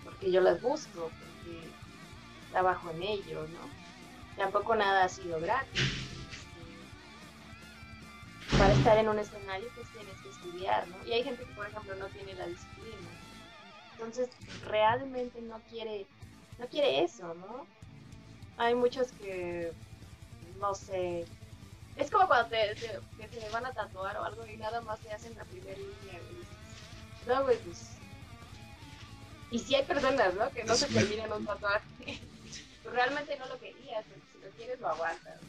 Porque 0.04 0.32
yo 0.32 0.40
las 0.40 0.60
busco, 0.60 1.10
porque 1.20 1.70
trabajo 2.50 2.90
en 2.90 3.02
ello, 3.02 3.46
¿no? 3.48 3.81
Tampoco 4.36 4.74
nada 4.74 5.04
ha 5.04 5.08
sido 5.08 5.40
gratis. 5.40 5.80
Para 8.58 8.72
estar 8.72 8.98
en 8.98 9.08
un 9.08 9.18
escenario 9.18 9.68
pues 9.74 9.88
tienes 9.90 10.20
que 10.20 10.28
estudiar, 10.28 10.86
¿no? 10.88 11.04
Y 11.06 11.12
hay 11.12 11.24
gente 11.24 11.44
que 11.44 11.52
por 11.52 11.66
ejemplo 11.66 11.94
no 11.96 12.08
tiene 12.08 12.34
la 12.34 12.46
disciplina. 12.46 13.08
Entonces 13.92 14.30
realmente 14.66 15.40
no 15.42 15.60
quiere, 15.70 16.06
no 16.58 16.66
quiere 16.68 17.02
eso, 17.02 17.34
¿no? 17.34 17.66
Hay 18.58 18.74
muchos 18.74 19.12
que, 19.12 19.72
no 20.58 20.74
sé, 20.74 21.26
es 21.96 22.10
como 22.10 22.26
cuando 22.26 22.48
te, 22.50 22.74
te- 22.76 23.28
te 23.28 23.48
van 23.50 23.66
a 23.66 23.72
tatuar 23.72 24.16
o 24.16 24.24
algo 24.24 24.46
y 24.46 24.56
nada 24.56 24.80
más 24.82 25.00
te 25.00 25.12
hacen 25.12 25.34
la 25.34 25.44
primera 25.44 25.76
línea. 25.78 26.20
No, 27.26 27.44
güey, 27.44 27.58
pues. 27.62 27.98
Y 29.50 29.58
si 29.58 29.74
hay 29.74 29.84
personas, 29.84 30.34
¿no? 30.34 30.50
Que 30.52 30.64
no 30.64 30.74
se 30.74 30.88
terminan 30.88 31.32
un 31.32 31.44
tatuaje. 31.46 31.86
Pues 32.82 32.94
realmente 32.94 33.38
no 33.38 33.46
lo 33.46 33.58
querías, 33.58 34.04
pero 34.08 34.20
si 34.32 34.44
lo 34.44 34.50
quieres 34.56 34.80
lo 34.80 34.88
aguantas. 34.88 35.40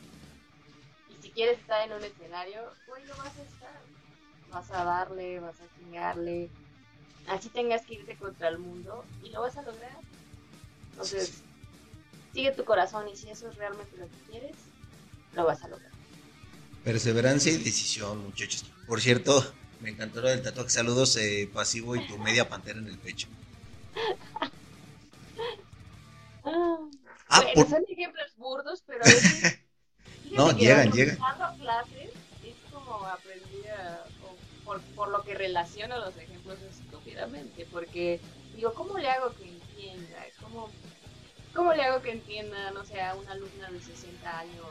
Y 1.09 1.21
si 1.21 1.31
quieres 1.31 1.59
estar 1.59 1.85
en 1.85 1.93
un 1.93 2.03
escenario, 2.03 2.61
güey, 2.87 3.05
lo 3.05 3.15
vas 3.17 3.37
a 3.37 3.43
estar. 3.43 3.81
Vas 4.51 4.71
a 4.71 4.83
darle, 4.83 5.39
vas 5.39 5.55
a 5.59 5.77
chingarle. 5.77 6.49
Así 7.27 7.49
tengas 7.49 7.83
que 7.85 7.95
irte 7.95 8.15
contra 8.15 8.49
el 8.49 8.59
mundo 8.59 9.03
y 9.23 9.29
lo 9.29 9.41
vas 9.41 9.57
a 9.57 9.63
lograr. 9.63 9.97
Entonces, 10.91 11.41
sigue 12.33 12.51
tu 12.51 12.65
corazón 12.65 13.07
y 13.07 13.15
si 13.15 13.29
eso 13.29 13.49
es 13.49 13.55
realmente 13.55 13.97
lo 13.97 14.05
que 14.07 14.31
quieres, 14.31 14.55
lo 15.33 15.45
vas 15.45 15.63
a 15.63 15.67
lograr. 15.67 15.91
Perseverancia 16.83 17.51
y 17.51 17.57
decisión, 17.57 18.23
muchachos. 18.23 18.65
Por 18.85 19.01
cierto, 19.01 19.53
me 19.79 19.89
encantó 19.89 20.21
lo 20.21 20.29
del 20.29 20.43
tatuaje. 20.43 20.69
Saludos, 20.69 21.15
eh, 21.17 21.49
pasivo 21.51 21.95
y 21.95 22.05
tu 22.07 22.17
media 22.19 22.47
pantera 22.49 22.79
en 22.79 22.87
el 22.87 22.97
pecho. 22.97 23.27
Ah, 27.33 27.41
bueno, 27.41 27.53
por- 27.55 27.69
son 27.69 27.83
ejemplos 27.87 28.35
burdos, 28.37 28.83
pero 28.85 29.03
a 29.03 29.07
veces. 29.07 29.59
No, 30.31 30.51
llegan, 30.51 30.91
llegan. 30.91 31.17
Clases 31.59 32.09
es 32.43 32.55
como 32.71 33.05
aprendí 33.05 33.67
a. 33.67 34.03
por, 34.65 34.81
por 34.95 35.09
lo 35.09 35.23
que 35.23 35.35
relaciono 35.35 35.99
los 35.99 36.15
ejemplos 36.17 36.57
estúpidamente, 36.61 37.67
porque 37.71 38.19
digo, 38.55 38.73
¿cómo 38.73 38.97
le 38.97 39.09
hago 39.09 39.33
que 39.35 39.49
entienda? 39.49 40.25
¿Cómo, 40.41 40.69
cómo 41.53 41.73
le 41.73 41.83
hago 41.83 42.01
que 42.01 42.11
entienda, 42.11 42.71
no 42.71 42.83
sé, 42.85 42.99
a 43.01 43.13
una 43.15 43.33
alumna 43.33 43.69
de 43.69 43.79
60 43.81 44.39
años 44.39 44.65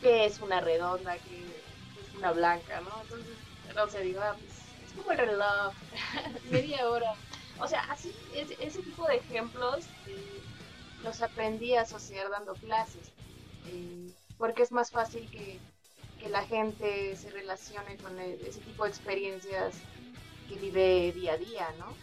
que 0.00 0.24
es 0.24 0.40
una 0.40 0.60
redonda, 0.60 1.16
que 1.18 1.44
es 1.46 2.16
una 2.16 2.32
blanca, 2.32 2.80
¿no? 2.80 3.02
Entonces, 3.02 3.36
no 3.74 3.88
sé, 3.88 4.00
digo, 4.00 4.20
ah, 4.22 4.34
pues, 4.38 4.52
es 4.86 4.92
como 4.96 5.12
el 5.12 5.18
reloj, 5.18 5.74
media 6.50 6.88
hora. 6.88 7.12
O 7.60 7.68
sea, 7.68 7.80
así, 7.90 8.10
ese, 8.34 8.56
ese 8.64 8.82
tipo 8.82 9.06
de 9.06 9.16
ejemplos 9.16 9.84
eh, 10.06 10.40
los 11.00 11.20
aprendí 11.22 11.74
a 11.74 11.82
asociar 11.82 12.30
dando 12.30 12.56
clases, 12.58 13.12
porque 14.36 14.62
es 14.62 14.72
más 14.72 14.90
fácil 14.90 15.30
que, 15.30 15.62
que 16.18 16.28
la 16.28 16.44
gente 16.44 17.16
se 17.16 17.30
relacione 17.30 17.98
con 17.98 18.18
e- 18.20 18.38
ese 18.48 18.62
tipo 18.62 18.84
de 18.84 18.90
experiencias 18.90 19.86
que 20.46 20.58
vive 20.58 21.12
día 21.12 21.34
a 21.34 21.38
día, 21.38 21.72
¿no? 21.74 22.00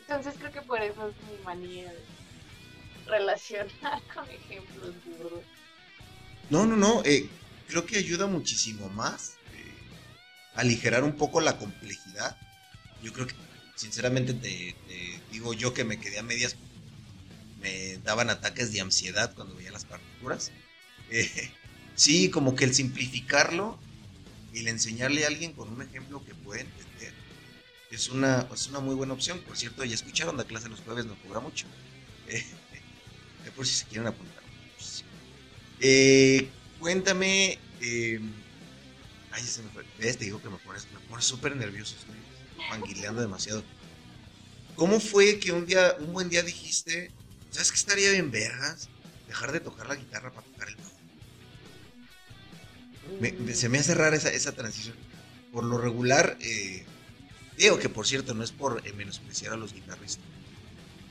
Entonces 0.00 0.38
creo 0.38 0.52
que 0.52 0.62
por 0.62 0.82
eso 0.82 1.08
es 1.08 1.20
mi 1.22 1.38
manía 1.38 1.92
de 1.94 2.08
relacionar 3.06 4.02
con 4.14 4.30
ejemplos 4.30 5.02
burdos. 5.04 5.46
No, 6.48 6.66
no, 6.66 6.76
no. 6.76 7.02
eh, 7.04 7.34
creo 7.66 7.86
que 7.86 7.96
ayuda 7.98 8.26
muchísimo 8.26 8.88
más 8.90 9.40
eh, 9.50 9.96
aligerar 10.54 11.04
un 11.04 11.16
poco 11.16 11.40
la 11.40 11.58
complejidad. 11.58 12.38
Yo 13.00 13.12
creo 13.12 13.26
que, 13.26 13.36
sinceramente, 13.74 14.34
te, 14.34 14.80
te 14.86 15.24
digo 15.28 15.54
yo 15.54 15.74
que 15.74 15.84
me 15.84 16.00
quedé 16.00 16.18
a 16.18 16.22
medias. 16.22 16.58
Me 17.64 17.98
daban 18.04 18.28
ataques 18.28 18.72
de 18.72 18.82
ansiedad 18.82 19.34
cuando 19.34 19.56
veía 19.56 19.72
las 19.72 19.86
partituras. 19.86 20.52
Eh, 21.10 21.50
sí, 21.94 22.30
como 22.30 22.54
que 22.54 22.64
el 22.64 22.74
simplificarlo 22.74 23.78
y 24.52 24.60
el 24.60 24.68
enseñarle 24.68 25.24
a 25.24 25.28
alguien 25.28 25.54
con 25.54 25.72
un 25.72 25.82
ejemplo 25.82 26.22
que 26.24 26.34
puede 26.34 26.60
entender 26.60 27.12
es 27.90 28.08
una, 28.08 28.46
es 28.52 28.68
una 28.68 28.80
muy 28.80 28.94
buena 28.94 29.14
opción. 29.14 29.40
Por 29.40 29.56
cierto, 29.56 29.84
ya 29.84 29.94
escucharon, 29.94 30.36
la 30.36 30.44
clase 30.44 30.68
los 30.68 30.80
jueves 30.80 31.06
no 31.06 31.16
cobra 31.22 31.40
mucho. 31.40 31.66
Eh, 32.26 32.42
eh, 33.44 33.50
por 33.54 33.66
si 33.66 33.74
se 33.74 33.84
quieren 33.84 34.06
apuntar. 34.06 34.42
Eh, 35.78 36.48
cuéntame. 36.80 37.58
Eh, 37.82 38.18
ay, 39.30 39.42
se 39.42 39.62
me 39.62 39.68
fue. 39.68 39.84
¿Ves? 39.98 40.16
Te 40.16 40.24
digo 40.24 40.40
que 40.40 40.48
me 40.48 40.56
pones, 40.56 40.86
me 40.90 41.20
súper 41.20 41.54
nervioso. 41.54 41.94
Estoy 41.98 42.16
manguileando 42.70 43.20
demasiado. 43.20 43.62
¿Cómo 44.74 45.00
fue 45.00 45.38
que 45.38 45.52
un 45.52 45.66
día, 45.66 45.96
un 46.00 46.14
buen 46.14 46.30
día 46.30 46.42
dijiste, 46.42 47.12
¿sabes 47.54 47.70
qué 47.70 47.76
estaría 47.78 48.10
bien 48.10 48.30
vergas? 48.30 48.88
Dejar 49.28 49.52
de 49.52 49.60
tocar 49.60 49.86
la 49.88 49.94
guitarra 49.94 50.30
para 50.32 50.46
tocar 50.46 50.68
el 50.68 50.76
bajo. 50.76 50.90
Me- 53.20 53.32
me- 53.32 53.54
se 53.54 53.68
me 53.68 53.78
hace 53.78 53.94
rara 53.94 54.16
esa, 54.16 54.30
esa 54.30 54.52
transición. 54.52 54.96
Por 55.52 55.64
lo 55.64 55.78
regular, 55.78 56.36
eh, 56.40 56.84
digo 57.56 57.78
que 57.78 57.88
por 57.88 58.06
cierto, 58.06 58.34
no 58.34 58.42
es 58.42 58.50
por 58.50 58.82
eh, 58.86 58.92
menospreciar 58.92 59.52
a 59.52 59.56
los 59.56 59.72
guitarristas. 59.72 60.24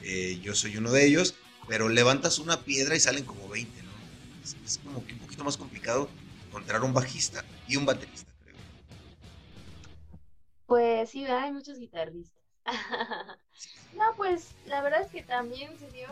Eh, 0.01 0.39
yo 0.43 0.53
soy 0.53 0.75
uno 0.77 0.91
de 0.91 1.05
ellos, 1.05 1.35
pero 1.67 1.87
levantas 1.87 2.39
una 2.39 2.61
piedra 2.61 2.95
y 2.95 2.99
salen 2.99 3.23
como 3.23 3.47
20, 3.47 3.81
¿no? 3.83 3.91
Es, 4.43 4.55
es 4.65 4.79
como 4.83 5.05
que 5.05 5.13
un 5.13 5.19
poquito 5.19 5.43
más 5.45 5.55
complicado 5.57 6.09
encontrar 6.49 6.83
un 6.83 6.93
bajista 6.93 7.45
y 7.67 7.77
un 7.77 7.85
baterista, 7.85 8.29
creo. 8.43 8.57
Pues 10.65 11.09
sí, 11.09 11.25
hay 11.25 11.51
muchos 11.53 11.79
guitarristas. 11.79 12.43
no, 13.93 14.03
pues 14.17 14.57
la 14.65 14.81
verdad 14.81 15.01
es 15.03 15.11
que 15.11 15.23
también 15.23 15.77
se 15.77 15.89
dio, 15.91 16.07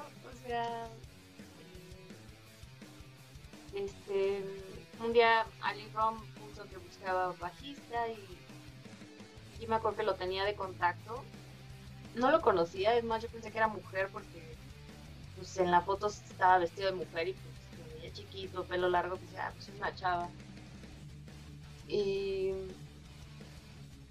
este, 3.73 4.43
un 5.03 5.13
día 5.13 5.45
Ali 5.61 5.87
Rom 5.93 6.21
puso 6.35 6.67
que 6.69 6.77
buscaba 6.77 7.33
bajista 7.39 8.07
y, 8.09 9.63
y 9.63 9.67
me 9.67 9.75
acuerdo 9.75 9.97
que 9.97 10.03
lo 10.03 10.15
tenía 10.15 10.43
de 10.45 10.55
contacto. 10.55 11.23
No 12.15 12.29
lo 12.31 12.41
conocía, 12.41 12.95
es 12.97 13.03
más, 13.03 13.21
yo 13.21 13.29
pensé 13.29 13.51
que 13.51 13.57
era 13.57 13.67
mujer 13.67 14.09
porque 14.11 14.55
pues 15.37 15.57
en 15.57 15.71
la 15.71 15.81
foto 15.81 16.07
estaba 16.07 16.57
vestido 16.59 16.91
de 16.91 16.97
mujer 17.05 17.29
y 17.29 17.33
pues 17.33 17.55
se 17.71 17.99
veía 17.99 18.13
chiquito, 18.13 18.65
pelo 18.65 18.89
largo, 18.89 19.15
pues 19.17 19.31
ah, 19.39 19.51
pues 19.55 19.69
es 19.69 19.75
una 19.75 19.95
chava. 19.95 20.29
Y 21.87 22.51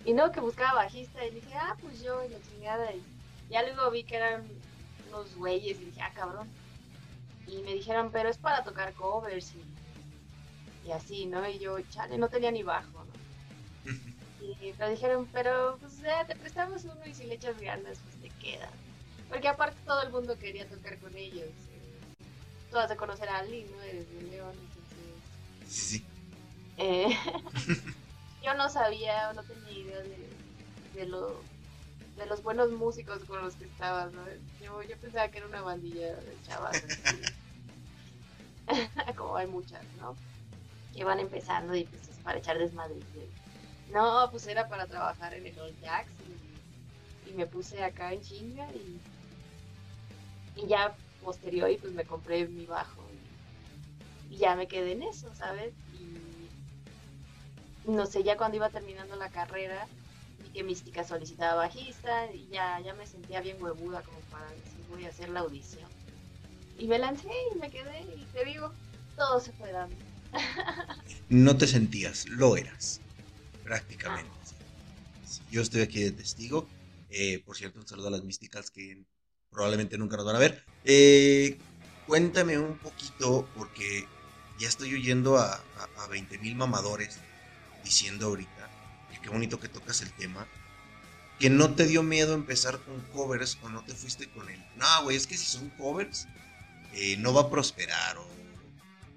y 0.04 0.12
no, 0.14 0.32
que 0.32 0.40
buscaba 0.40 0.84
bajista 0.84 1.24
y 1.24 1.30
dije, 1.30 1.54
ah, 1.54 1.76
pues 1.80 2.02
yo 2.02 2.24
y 2.24 2.28
la 2.30 2.40
chingada. 2.40 2.92
Y 2.92 3.02
ya 3.50 3.62
luego 3.62 3.90
vi 3.90 4.04
que 4.04 4.16
eran 4.16 4.44
unos 5.10 5.34
güeyes 5.36 5.80
y 5.80 5.84
dije, 5.86 6.00
ah, 6.02 6.12
cabrón. 6.14 6.48
Y 7.46 7.58
me 7.62 7.74
dijeron, 7.74 8.10
pero 8.12 8.28
es 8.28 8.38
para 8.38 8.62
tocar 8.64 8.92
covers 8.94 9.52
y, 9.54 10.88
y 10.88 10.92
así, 10.92 11.26
¿no? 11.26 11.46
Y 11.48 11.58
yo, 11.58 11.80
chale, 11.90 12.16
no 12.18 12.28
tenía 12.28 12.50
ni 12.50 12.62
bajo, 12.62 13.04
¿no? 13.04 13.92
Y 14.40 14.72
me 14.78 14.90
dijeron, 14.90 15.28
pero 15.32 15.76
pues 15.80 15.98
ya 16.00 16.24
te 16.26 16.34
prestamos 16.34 16.84
uno 16.84 17.00
y 17.06 17.14
si 17.14 17.24
le 17.24 17.34
echas 17.34 17.60
ganas, 17.60 17.98
pues 17.98 18.16
te 18.22 18.28
queda. 18.40 18.68
Porque 19.28 19.48
aparte 19.48 19.76
todo 19.84 20.02
el 20.02 20.10
mundo 20.10 20.38
quería 20.38 20.66
tocar 20.68 20.98
con 20.98 21.14
ellos. 21.16 21.46
eh. 21.46 22.00
Tú 22.70 22.78
has 22.78 22.88
de 22.88 22.96
conocer 22.96 23.28
a 23.28 23.38
Ali, 23.38 23.64
¿no? 23.70 23.80
Eres 23.82 24.08
de 24.12 24.22
León, 24.22 24.54
entonces... 24.58 25.68
Sí, 25.68 25.98
sí. 25.98 26.04
Eh, 26.78 27.16
yo 28.44 28.54
no 28.54 28.68
sabía, 28.70 29.32
no 29.34 29.42
tenía 29.44 29.70
idea 29.72 29.98
de, 30.00 30.28
de, 30.94 31.06
lo, 31.06 31.40
de 32.20 32.26
los 32.26 32.42
buenos 32.42 32.70
músicos 32.70 33.24
con 33.24 33.42
los 33.42 33.54
que 33.54 33.64
estabas. 33.64 34.12
Yo, 34.62 34.82
yo 34.82 34.96
pensaba 34.98 35.28
que 35.28 35.38
era 35.38 35.46
una 35.46 35.62
bandilla 35.62 36.14
de 36.16 36.36
chavas. 36.46 36.76
Como 39.16 39.36
hay 39.36 39.46
muchas, 39.46 39.82
¿no? 39.98 40.14
Que 40.94 41.02
van 41.02 41.18
empezando 41.18 41.74
y 41.74 41.84
pues 41.84 42.08
es 42.08 42.18
para 42.18 42.38
echar 42.38 42.58
desmadre. 42.58 43.00
No, 43.90 44.28
pues 44.30 44.46
era 44.46 44.68
para 44.68 44.86
trabajar 44.86 45.32
en 45.32 45.46
el 45.46 45.58
Old 45.58 45.80
Jacks 45.80 46.12
y, 47.26 47.30
y 47.30 47.32
me 47.32 47.46
puse 47.46 47.82
acá 47.82 48.12
en 48.12 48.20
chinga 48.20 48.68
y, 48.72 49.00
y 50.56 50.66
ya 50.66 50.94
posterior 51.24 51.70
y 51.70 51.78
pues 51.78 51.94
me 51.94 52.04
compré 52.04 52.46
mi 52.46 52.66
bajo 52.66 53.02
y, 54.28 54.34
y 54.34 54.38
ya 54.38 54.56
me 54.56 54.68
quedé 54.68 54.92
en 54.92 55.04
eso, 55.04 55.34
¿sabes? 55.34 55.72
Y 55.94 56.50
no 57.90 58.04
sé, 58.04 58.22
ya 58.22 58.36
cuando 58.36 58.58
iba 58.58 58.68
terminando 58.68 59.16
la 59.16 59.30
carrera, 59.30 59.88
que 60.52 60.62
Mística 60.64 61.04
solicitaba 61.04 61.54
bajista 61.54 62.32
y 62.32 62.48
ya, 62.48 62.80
ya 62.80 62.94
me 62.94 63.06
sentía 63.06 63.40
bien 63.40 63.62
huevuda 63.62 64.02
como 64.02 64.18
para 64.30 64.46
decir 64.50 64.80
voy 64.90 65.04
a 65.06 65.08
hacer 65.08 65.28
la 65.28 65.40
audición. 65.40 65.88
Y 66.78 66.86
me 66.86 66.98
lancé 66.98 67.28
y 67.54 67.58
me 67.58 67.70
quedé 67.70 68.00
y 68.02 68.24
te 68.32 68.44
digo, 68.44 68.72
todo 69.16 69.40
se 69.40 69.52
fue 69.52 69.72
dando. 69.72 69.96
No 71.28 71.56
te 71.56 71.66
sentías, 71.66 72.28
lo 72.28 72.56
eras. 72.56 73.00
Prácticamente. 73.62 74.30
Sí, 75.26 75.40
Yo 75.50 75.62
estoy 75.62 75.82
aquí 75.82 76.02
de 76.02 76.10
testigo. 76.10 76.66
Eh, 77.10 77.40
por 77.44 77.56
cierto, 77.56 77.78
un 77.78 77.86
saludo 77.86 78.08
a 78.08 78.10
las 78.10 78.24
místicas 78.24 78.70
que 78.70 79.04
probablemente 79.50 79.96
nunca 79.98 80.16
nos 80.16 80.26
van 80.26 80.36
a 80.36 80.40
ver. 80.40 80.64
Eh, 80.84 81.58
cuéntame 82.06 82.58
un 82.58 82.78
poquito, 82.78 83.48
porque 83.56 84.06
ya 84.58 84.68
estoy 84.68 84.94
oyendo 84.94 85.38
a, 85.38 85.54
a, 85.54 86.04
a 86.04 86.06
20 86.08 86.38
mil 86.38 86.56
mamadores 86.56 87.18
diciendo 87.84 88.26
ahorita, 88.26 88.59
qué 89.22 89.28
bonito 89.28 89.58
que 89.60 89.68
tocas 89.68 90.02
el 90.02 90.10
tema, 90.12 90.46
que 91.38 91.50
no 91.50 91.74
te 91.74 91.86
dio 91.86 92.02
miedo 92.02 92.34
empezar 92.34 92.78
con 92.80 93.00
covers 93.12 93.58
o 93.62 93.68
no 93.68 93.82
te 93.84 93.94
fuiste 93.94 94.28
con 94.30 94.48
él. 94.50 94.62
No, 94.76 95.04
güey, 95.04 95.16
es 95.16 95.26
que 95.26 95.36
si 95.36 95.46
son 95.46 95.68
covers, 95.70 96.26
eh, 96.94 97.16
no 97.18 97.32
va 97.32 97.42
a 97.42 97.50
prosperar 97.50 98.18
o 98.18 98.26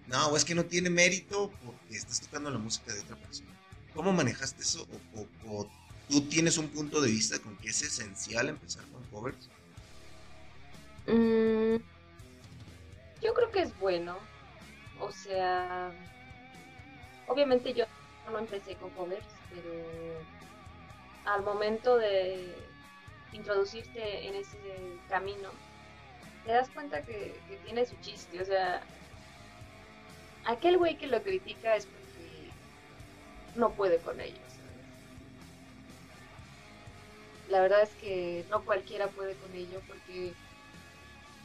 no, 0.08 0.36
es 0.36 0.46
que 0.46 0.54
no 0.56 0.66
tiene 0.66 0.90
mérito 0.90 1.52
porque 1.66 1.96
estás 1.98 2.20
tocando 2.22 2.50
la 2.52 2.60
música 2.60 2.94
de 2.94 3.00
otra 3.00 3.16
persona. 3.16 3.50
¿Cómo 3.94 4.12
manejaste 4.12 4.62
eso? 4.62 4.86
¿O, 5.16 5.20
o- 5.22 5.60
o 5.62 5.68
tú 6.10 6.22
tienes 6.22 6.58
un 6.58 6.68
punto 6.68 7.02
de 7.02 7.10
vista 7.10 7.40
con 7.40 7.56
que 7.58 7.70
es 7.70 7.82
esencial 7.82 8.50
empezar 8.50 8.84
con 8.92 9.04
covers? 9.06 9.50
Mm, 11.08 11.78
yo 13.22 13.34
creo 13.34 13.52
que 13.52 13.62
es 13.62 13.78
bueno. 13.80 14.20
O 15.00 15.12
sea, 15.12 15.92
obviamente 17.28 17.74
yo 17.74 17.86
no 18.32 18.40
empecé 18.40 18.76
con 18.76 18.90
covers, 18.92 19.26
pero 19.54 19.84
al 21.26 21.44
momento 21.44 21.98
de 21.98 22.54
introducirte 23.32 24.28
en 24.28 24.36
ese 24.36 24.58
camino, 25.10 25.50
te 26.46 26.52
das 26.52 26.70
cuenta 26.70 27.02
que, 27.02 27.40
tiene 27.66 27.86
su 27.86 27.96
chiste. 28.02 28.42
O 28.42 28.46
sea, 28.46 28.82
aquel 30.46 30.78
güey 30.78 30.98
que 30.98 31.08
lo 31.08 31.22
critica 31.22 31.76
es 31.76 31.86
porque 31.86 32.50
no 33.56 33.72
puede 33.72 33.98
con 34.00 34.20
ellos. 34.20 34.40
La 37.50 37.62
verdad 37.62 37.82
es 37.82 37.92
que 37.96 38.46
no 38.50 38.64
cualquiera 38.64 39.08
puede 39.08 39.36
con 39.36 39.54
ello 39.54 39.82
porque 39.88 40.34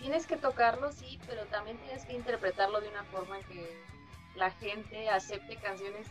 tienes 0.00 0.26
que 0.26 0.36
tocarlo, 0.36 0.92
sí, 0.92 1.18
pero 1.26 1.44
también 1.46 1.76
tienes 1.78 2.04
que 2.04 2.14
interpretarlo 2.14 2.80
de 2.80 2.88
una 2.88 3.04
forma 3.04 3.38
que 3.40 3.76
la 4.36 4.50
gente 4.52 5.10
acepte 5.10 5.56
canciones 5.56 6.06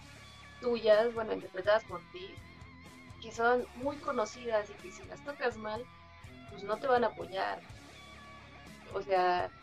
tuyas, 0.60 1.14
bueno, 1.14 1.34
interpretadas 1.34 1.86
por 1.86 2.06
ti, 2.12 2.40
que 3.22 3.32
son 3.34 3.68
muy 3.74 4.00
conocidas 4.00 4.70
y 4.70 4.76
que 4.78 4.92
si 4.92 5.06
las 5.06 5.24
tocas 5.24 5.58
mal, 5.58 5.88
pues 6.50 6.64
no 6.64 6.80
te 6.80 6.88
van 6.88 7.04
a 7.06 7.10
apoyar. 7.10 7.64
O 8.92 9.02
sea, 9.04 9.54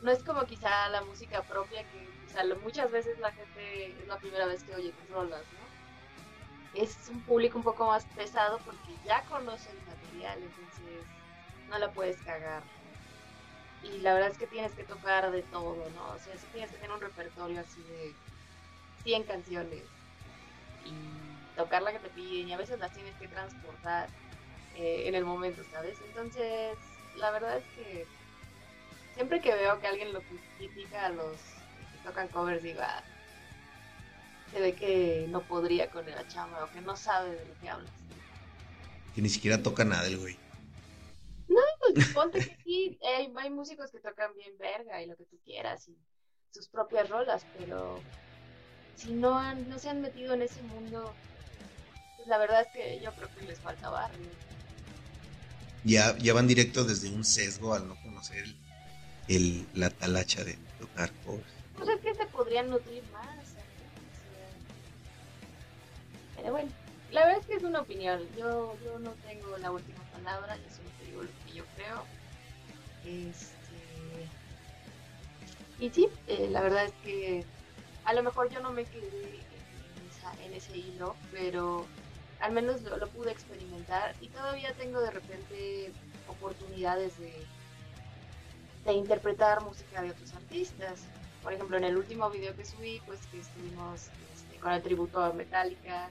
no 0.00 0.10
es 0.12 0.24
como 0.24 0.46
quizá 0.46 0.88
la 0.90 1.04
música 1.04 1.44
propia 1.44 1.86
que 1.86 2.14
lo- 2.44 2.60
muchas 2.60 2.90
veces 2.90 3.18
la 3.18 3.32
gente 3.32 4.00
es 4.00 4.06
la 4.06 4.18
primera 4.20 4.46
vez 4.46 4.64
que 4.64 4.74
oye 4.74 4.92
tus 4.94 5.08
rolas, 5.08 5.50
¿no? 5.52 5.72
Es 6.72 7.08
un 7.08 7.24
público 7.24 7.56
un 7.58 7.64
poco 7.64 7.86
más 7.86 8.06
pesado 8.08 8.62
porque 8.62 8.98
ya 9.00 9.24
conoce 9.24 9.70
el 9.70 9.82
material, 9.82 10.42
entonces 10.42 11.08
no 11.66 11.78
la 11.78 11.92
puedes 11.92 12.20
cagar 12.22 12.66
y 13.80 14.00
la 14.00 14.14
verdad 14.14 14.30
es 14.30 14.38
que 14.38 14.46
tienes 14.48 14.74
que 14.74 14.84
tocar 14.84 15.30
de 15.30 15.42
todo, 15.44 15.90
¿no? 15.90 16.12
O 16.14 16.18
sea, 16.18 16.36
sí 16.38 16.48
tienes 16.48 16.70
que 16.72 16.78
tener 16.78 16.92
un 16.94 17.00
repertorio 17.00 17.60
así 17.60 17.84
de 17.84 18.18
100 18.96 19.24
canciones 19.24 19.93
y 20.84 21.50
tocar 21.56 21.82
la 21.82 21.92
que 21.92 22.00
te 22.00 22.10
piden 22.10 22.48
y 22.48 22.52
a 22.52 22.58
veces 22.58 22.78
las 22.78 22.92
tienes 22.92 23.16
que 23.16 23.28
transportar 23.28 24.10
eh, 24.74 25.08
en 25.08 25.14
el 25.14 25.24
momento, 25.24 25.64
¿sabes? 25.64 26.00
Entonces, 26.00 26.78
la 27.14 27.30
verdad 27.30 27.56
es 27.58 27.64
que 27.74 28.08
siempre 29.14 29.40
que 29.40 29.54
veo 29.54 29.78
que 29.80 29.86
alguien 29.86 30.12
lo 30.12 30.22
critica 30.56 31.06
a 31.06 31.10
los 31.10 31.40
que 31.92 31.98
tocan 31.98 32.28
covers, 32.28 32.62
digo, 32.62 32.80
"Ah, 32.82 33.04
se 34.50 34.60
ve 34.60 34.74
que 34.74 35.26
no 35.28 35.44
podría 35.46 35.90
con 35.90 36.06
la 36.06 36.26
chamba 36.26 36.64
o 36.64 36.70
que 36.70 36.80
no 36.80 36.96
sabe 36.96 37.36
de 37.36 37.46
lo 37.46 37.56
que 37.56 37.68
hablas. 37.68 37.92
Que 39.14 39.22
ni 39.22 39.28
siquiera 39.28 39.62
toca 39.62 39.84
nada 39.84 40.06
el 40.06 40.18
güey. 40.18 40.44
Pues 41.94 42.08
ponte 42.14 42.38
que 42.38 42.56
sí, 42.64 42.98
hay, 43.02 43.32
hay 43.36 43.50
músicos 43.50 43.90
que 43.90 44.00
tocan 44.00 44.34
bien 44.34 44.56
verga 44.58 45.02
y 45.02 45.06
lo 45.06 45.16
que 45.16 45.24
tú 45.26 45.38
quieras 45.44 45.86
y 45.88 45.96
sus 46.50 46.68
propias 46.68 47.08
rolas, 47.08 47.46
pero 47.52 48.04
si 48.94 49.14
no 49.14 49.38
han, 49.38 49.68
no 49.68 49.78
se 49.78 49.90
han 49.90 50.00
metido 50.00 50.34
en 50.34 50.42
ese 50.42 50.62
mundo, 50.62 51.18
pues 52.16 52.28
la 52.28 52.38
verdad 52.38 52.62
es 52.62 52.68
que 52.68 53.00
yo 53.00 53.14
creo 53.14 53.30
que 53.32 53.42
les 53.42 53.60
falta 53.60 53.90
barrio. 53.90 54.36
Ya, 55.84 56.16
ya 56.18 56.32
van 56.34 56.48
directo 56.48 56.84
desde 56.84 57.10
un 57.10 57.24
sesgo 57.24 57.74
al 57.74 57.86
no 57.86 57.96
conocer 58.00 58.38
el, 58.38 58.56
el- 59.28 59.70
la 59.72 59.90
talacha 59.90 60.42
de 60.44 60.58
tocar 60.78 61.14
covers. 61.22 61.54
Pues 61.76 61.88
es 61.88 62.00
que 62.00 62.14
se 62.14 62.26
podrían 62.26 62.68
nutrir 62.70 63.06
más. 63.06 63.58
Pero 66.34 66.52
bueno, 66.52 66.72
la 67.08 67.22
verdad 67.24 67.40
es 67.40 67.46
que 67.46 67.54
es 67.56 67.64
una 67.64 67.80
opinión. 67.80 68.32
Yo, 68.34 68.78
yo 68.80 68.98
no 68.98 69.16
tengo 69.16 69.56
la 69.58 69.72
última 69.72 70.04
palabra, 70.04 70.56
yo 70.58 70.70
solo 70.70 70.92
te 70.92 71.04
digo 71.04 71.22
lo 71.22 71.34
que 71.42 71.52
yo 71.52 71.66
creo. 71.68 72.08
Este... 73.02 74.34
Y 75.76 75.90
sí, 75.90 76.08
eh, 76.26 76.48
la 76.50 76.62
verdad 76.62 76.84
es 76.84 76.94
que 76.96 77.48
a 78.04 78.12
lo 78.12 78.22
mejor 78.22 78.50
yo 78.50 78.60
no 78.60 78.72
me 78.72 78.84
quedé 78.84 79.40
en, 80.44 80.54
ese 80.54 80.76
hilo, 80.76 81.16
pero 81.32 81.84
al 82.40 82.52
menos 82.52 82.82
lo, 82.82 83.06
pude 83.08 83.30
experimentar 83.30 84.14
y 84.20 84.28
todavía 84.28 84.72
tengo 84.74 85.00
de 85.00 85.10
repente 85.10 85.92
oportunidades 86.28 87.12
de, 87.18 87.32
interpretar 88.92 89.62
música 89.62 90.02
de 90.02 90.10
otros 90.10 90.34
artistas. 90.34 91.00
Por 91.42 91.52
ejemplo, 91.52 91.76
en 91.76 91.84
el 91.84 91.96
último 91.96 92.30
video 92.30 92.54
que 92.54 92.64
subí, 92.64 93.00
pues 93.06 93.26
que 93.26 93.40
estuvimos 93.40 94.08
este, 94.34 94.58
con 94.60 94.72
el 94.72 94.82
tributo 94.82 95.22
a 95.22 95.32
Metallica, 95.32 96.10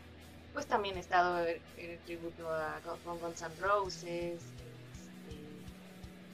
pues 0.53 0.65
también 0.65 0.97
he 0.97 0.99
estado 0.99 1.45
en 1.45 1.61
el 1.77 1.99
tributo 1.99 2.49
a 2.49 2.79
Gun- 3.05 3.19
Guns 3.19 3.41
N' 3.41 3.55
Roses, 3.61 4.41
este, 4.41 5.37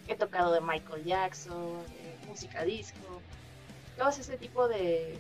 he 0.08 0.16
tocado 0.16 0.54
de 0.54 0.62
Michael 0.62 1.04
Jackson, 1.04 1.84
eh, 1.92 2.18
música 2.28 2.64
disco, 2.64 3.22
todo 3.98 4.10
ese 4.10 4.38
tipo 4.38 4.68
de, 4.68 5.20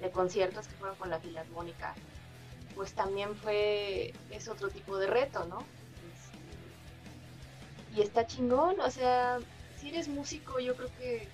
de 0.00 0.10
conciertos 0.10 0.66
que 0.66 0.74
fueron 0.76 0.96
con 0.96 1.10
la 1.10 1.20
Filarmónica, 1.20 1.94
pues 2.74 2.92
también 2.94 3.34
fue, 3.36 4.14
es 4.30 4.48
otro 4.48 4.68
tipo 4.70 4.98
de 4.98 5.06
reto, 5.06 5.44
¿no? 5.46 5.58
Este, 6.14 7.98
y 7.98 8.02
está 8.02 8.26
chingón, 8.26 8.80
o 8.80 8.90
sea, 8.90 9.38
si 9.78 9.90
eres 9.90 10.08
músico, 10.08 10.58
yo 10.60 10.74
creo 10.76 10.90
que, 10.98 11.28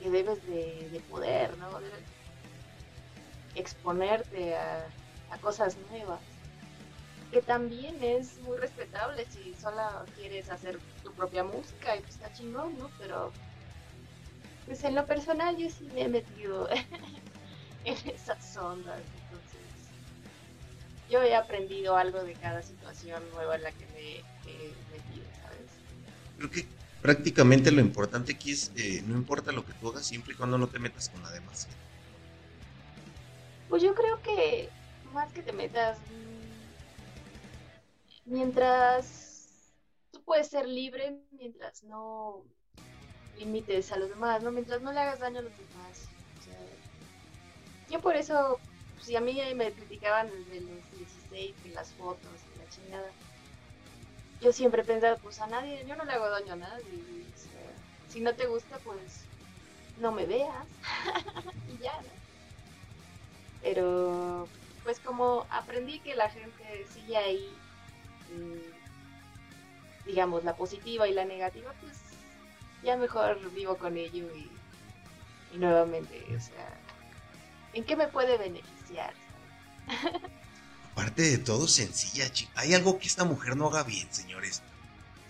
que 0.00 0.10
debes 0.10 0.44
de, 0.46 0.88
de 0.90 1.00
poder, 1.00 1.56
¿no? 1.58 1.80
Debes 1.80 2.00
exponerte 3.54 4.56
a, 4.56 4.86
a 5.30 5.38
cosas 5.38 5.76
nuevas. 5.90 6.20
Que 7.30 7.42
también 7.42 8.02
es 8.02 8.38
muy 8.40 8.56
respetable 8.56 9.26
si 9.26 9.54
solo 9.54 9.82
quieres 10.16 10.48
hacer 10.50 10.78
tu 11.02 11.12
propia 11.12 11.44
música 11.44 11.94
y 11.94 12.00
pues 12.00 12.14
está 12.14 12.32
chingón, 12.32 12.78
¿no? 12.78 12.90
Pero 12.98 13.32
pues 14.64 14.82
en 14.84 14.94
lo 14.94 15.06
personal 15.06 15.56
yo 15.56 15.68
sí 15.70 15.88
me 15.94 16.02
he 16.02 16.08
metido 16.08 16.68
en 17.84 17.96
esas 18.10 18.56
ondas, 18.56 19.00
entonces 19.22 19.60
yo 21.10 21.22
he 21.22 21.34
aprendido 21.34 21.96
algo 21.96 22.22
de 22.22 22.34
cada 22.34 22.62
situación 22.62 23.22
nueva 23.32 23.56
en 23.56 23.62
la 23.62 23.72
que 23.72 23.86
me 23.86 24.18
he 24.50 24.72
metido, 24.92 25.24
¿sabes? 25.42 25.70
Creo 26.36 26.50
que 26.50 26.66
prácticamente 27.00 27.70
lo 27.70 27.80
importante 27.80 28.32
aquí 28.32 28.52
es, 28.52 28.72
eh, 28.76 29.02
no 29.06 29.16
importa 29.16 29.52
lo 29.52 29.64
que 29.64 29.72
tú 29.74 29.88
hagas, 29.88 30.06
siempre 30.06 30.34
y 30.34 30.36
cuando 30.36 30.58
no 30.58 30.68
te 30.68 30.78
metas 30.78 31.08
con 31.08 31.22
la 31.22 31.30
demás. 31.30 31.68
Pues 33.68 33.82
yo 33.82 33.94
creo 33.94 34.20
que 34.22 34.68
más 35.12 35.32
que 35.32 35.42
te 35.42 35.52
metas, 35.52 35.98
mm, 35.98 36.48
mientras 38.26 39.72
tú 40.10 40.22
puedes 40.22 40.48
ser 40.48 40.66
libre, 40.68 41.18
mientras 41.32 41.82
no 41.84 42.44
limites 43.38 43.92
a 43.92 43.98
los 43.98 44.08
demás, 44.08 44.42
¿no? 44.42 44.50
Mientras 44.50 44.82
no 44.82 44.92
le 44.92 45.00
hagas 45.00 45.20
daño 45.20 45.38
a 45.38 45.42
los 45.42 45.52
demás. 45.52 45.77
Yo 47.90 48.00
por 48.00 48.16
eso, 48.16 48.58
si 49.02 49.16
a 49.16 49.20
mí 49.20 49.40
me 49.54 49.72
criticaban 49.72 50.28
desde 50.28 50.60
los 50.60 50.98
16, 50.98 51.54
que 51.62 51.68
las 51.70 51.92
fotos 51.92 52.32
y 52.54 52.58
la 52.58 52.68
chingada, 52.70 53.10
yo 54.40 54.52
siempre 54.52 54.84
pensaba, 54.84 55.16
pues 55.16 55.40
a 55.40 55.46
nadie, 55.46 55.84
yo 55.86 55.96
no 55.96 56.04
le 56.04 56.12
hago 56.12 56.28
daño 56.28 56.52
a 56.52 56.56
nadie. 56.56 56.84
sea, 57.34 57.50
si 58.08 58.20
no 58.20 58.34
te 58.34 58.46
gusta, 58.46 58.78
pues 58.84 59.24
no 59.98 60.12
me 60.12 60.26
veas 60.26 60.66
y 61.68 61.82
ya, 61.82 61.94
¿no? 62.02 62.08
Pero 63.62 64.46
pues 64.84 65.00
como 65.00 65.46
aprendí 65.50 65.98
que 66.00 66.14
la 66.14 66.30
gente 66.30 66.86
sigue 66.92 67.16
ahí, 67.16 67.52
mm, 68.32 70.06
digamos, 70.06 70.44
la 70.44 70.56
positiva 70.56 71.08
y 71.08 71.12
la 71.12 71.24
negativa, 71.24 71.74
pues 71.80 71.98
ya 72.82 72.96
mejor 72.96 73.38
vivo 73.50 73.76
con 73.76 73.96
ello 73.96 74.26
y, 74.34 74.50
y 75.52 75.58
nuevamente, 75.58 76.24
o 76.34 76.40
sea, 76.40 76.78
¿en 77.78 77.84
qué 77.84 77.96
me 77.96 78.08
puede 78.08 78.36
beneficiar? 78.36 79.14
Aparte 80.92 81.22
de 81.22 81.38
todo, 81.38 81.68
sencilla, 81.68 82.30
chica. 82.32 82.52
Hay 82.60 82.74
algo 82.74 82.98
que 82.98 83.06
esta 83.06 83.24
mujer 83.24 83.56
no 83.56 83.68
haga 83.68 83.84
bien, 83.84 84.08
señores. 84.12 84.62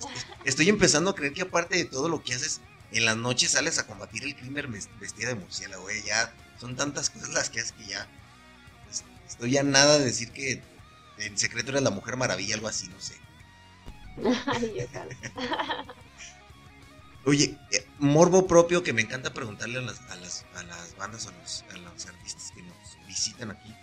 Es- 0.00 0.26
Estoy 0.44 0.68
empezando 0.68 1.10
a 1.10 1.14
creer 1.14 1.32
que 1.34 1.42
aparte 1.42 1.76
de 1.76 1.84
todo 1.84 2.08
lo 2.08 2.22
que 2.22 2.34
haces, 2.34 2.60
en 2.90 3.04
las 3.04 3.16
noches 3.16 3.50
sales 3.52 3.78
a 3.78 3.86
combatir 3.86 4.24
el 4.24 4.34
crimen 4.34 4.72
ves- 4.72 4.88
vestida 4.98 5.28
de 5.28 5.34
murciélago, 5.34 5.82
güey. 5.82 6.02
Ya 6.04 6.32
son 6.58 6.74
tantas 6.74 7.10
cosas 7.10 7.28
las 7.30 7.50
que 7.50 7.60
haces 7.60 7.72
que 7.72 7.84
ya... 7.86 8.06
pues, 8.86 9.04
estoy 9.28 9.50
ya 9.52 9.62
nada 9.62 9.98
de 9.98 10.06
decir 10.06 10.32
que 10.32 10.62
en 11.18 11.36
secreto 11.36 11.70
eres 11.70 11.82
la 11.82 11.90
mujer 11.90 12.16
maravilla, 12.16 12.54
algo 12.54 12.68
así, 12.68 12.88
no 12.88 13.00
sé. 13.00 13.14
Ay. 14.46 14.88
Oye, 17.24 17.58
eh, 17.72 17.86
morbo 17.98 18.46
propio 18.46 18.82
que 18.82 18.92
me 18.92 19.02
encanta 19.02 19.34
preguntarle 19.34 19.78
a 19.78 19.82
las, 19.82 20.00
a 20.08 20.16
las, 20.16 20.44
a 20.54 20.62
las 20.62 20.96
bandas, 20.96 21.26
a 21.26 21.32
los, 21.32 21.64
a 21.72 21.76
los 21.76 22.06
artistas 22.06 22.52
que 22.54 22.62
nos 22.62 23.06
visitan 23.06 23.50
aquí. 23.50 23.74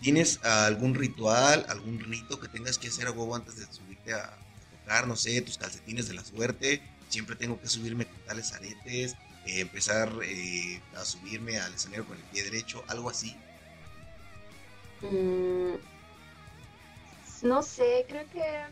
¿Tienes 0.00 0.42
algún 0.44 0.94
ritual, 0.94 1.66
algún 1.68 2.00
rito 2.00 2.40
que 2.40 2.48
tengas 2.48 2.78
que 2.78 2.88
hacer 2.88 3.06
a 3.06 3.10
huevo 3.10 3.36
antes 3.36 3.56
de 3.56 3.66
subirte 3.66 4.14
a, 4.14 4.32
tocar? 4.70 5.06
No 5.06 5.14
sé, 5.14 5.42
tus 5.42 5.58
calcetines 5.58 6.08
de 6.08 6.14
la 6.14 6.24
suerte, 6.24 6.82
siempre 7.10 7.36
tengo 7.36 7.60
que 7.60 7.68
subirme 7.68 8.06
con 8.06 8.16
tales 8.26 8.52
aretes, 8.54 9.14
eh, 9.44 9.60
empezar 9.60 10.10
eh, 10.22 10.80
a 10.96 11.04
subirme 11.04 11.58
al 11.58 11.74
escenario 11.74 12.06
con 12.06 12.16
el 12.16 12.22
pie 12.24 12.44
derecho, 12.44 12.82
algo 12.88 13.10
así. 13.10 13.36
Mm, 15.02 15.74
no 17.42 17.62
sé, 17.62 18.06
creo 18.08 18.24
que 18.30 18.62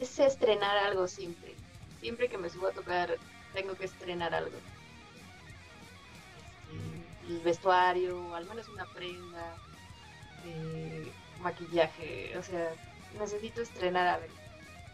es 0.00 0.18
estrenar 0.18 0.76
algo 0.76 1.08
siempre. 1.08 1.54
Siempre 2.04 2.28
que 2.28 2.36
me 2.36 2.50
subo 2.50 2.66
a 2.66 2.72
tocar, 2.72 3.16
tengo 3.54 3.74
que 3.76 3.86
estrenar 3.86 4.34
algo. 4.34 4.58
Este, 7.24 7.32
el 7.32 7.40
vestuario, 7.40 8.34
al 8.34 8.44
menos 8.44 8.68
una 8.68 8.84
prenda, 8.84 9.56
eh, 10.44 11.10
maquillaje, 11.40 12.36
o 12.36 12.42
sea, 12.42 12.74
necesito 13.18 13.62
estrenar 13.62 14.06
algo. 14.06 14.34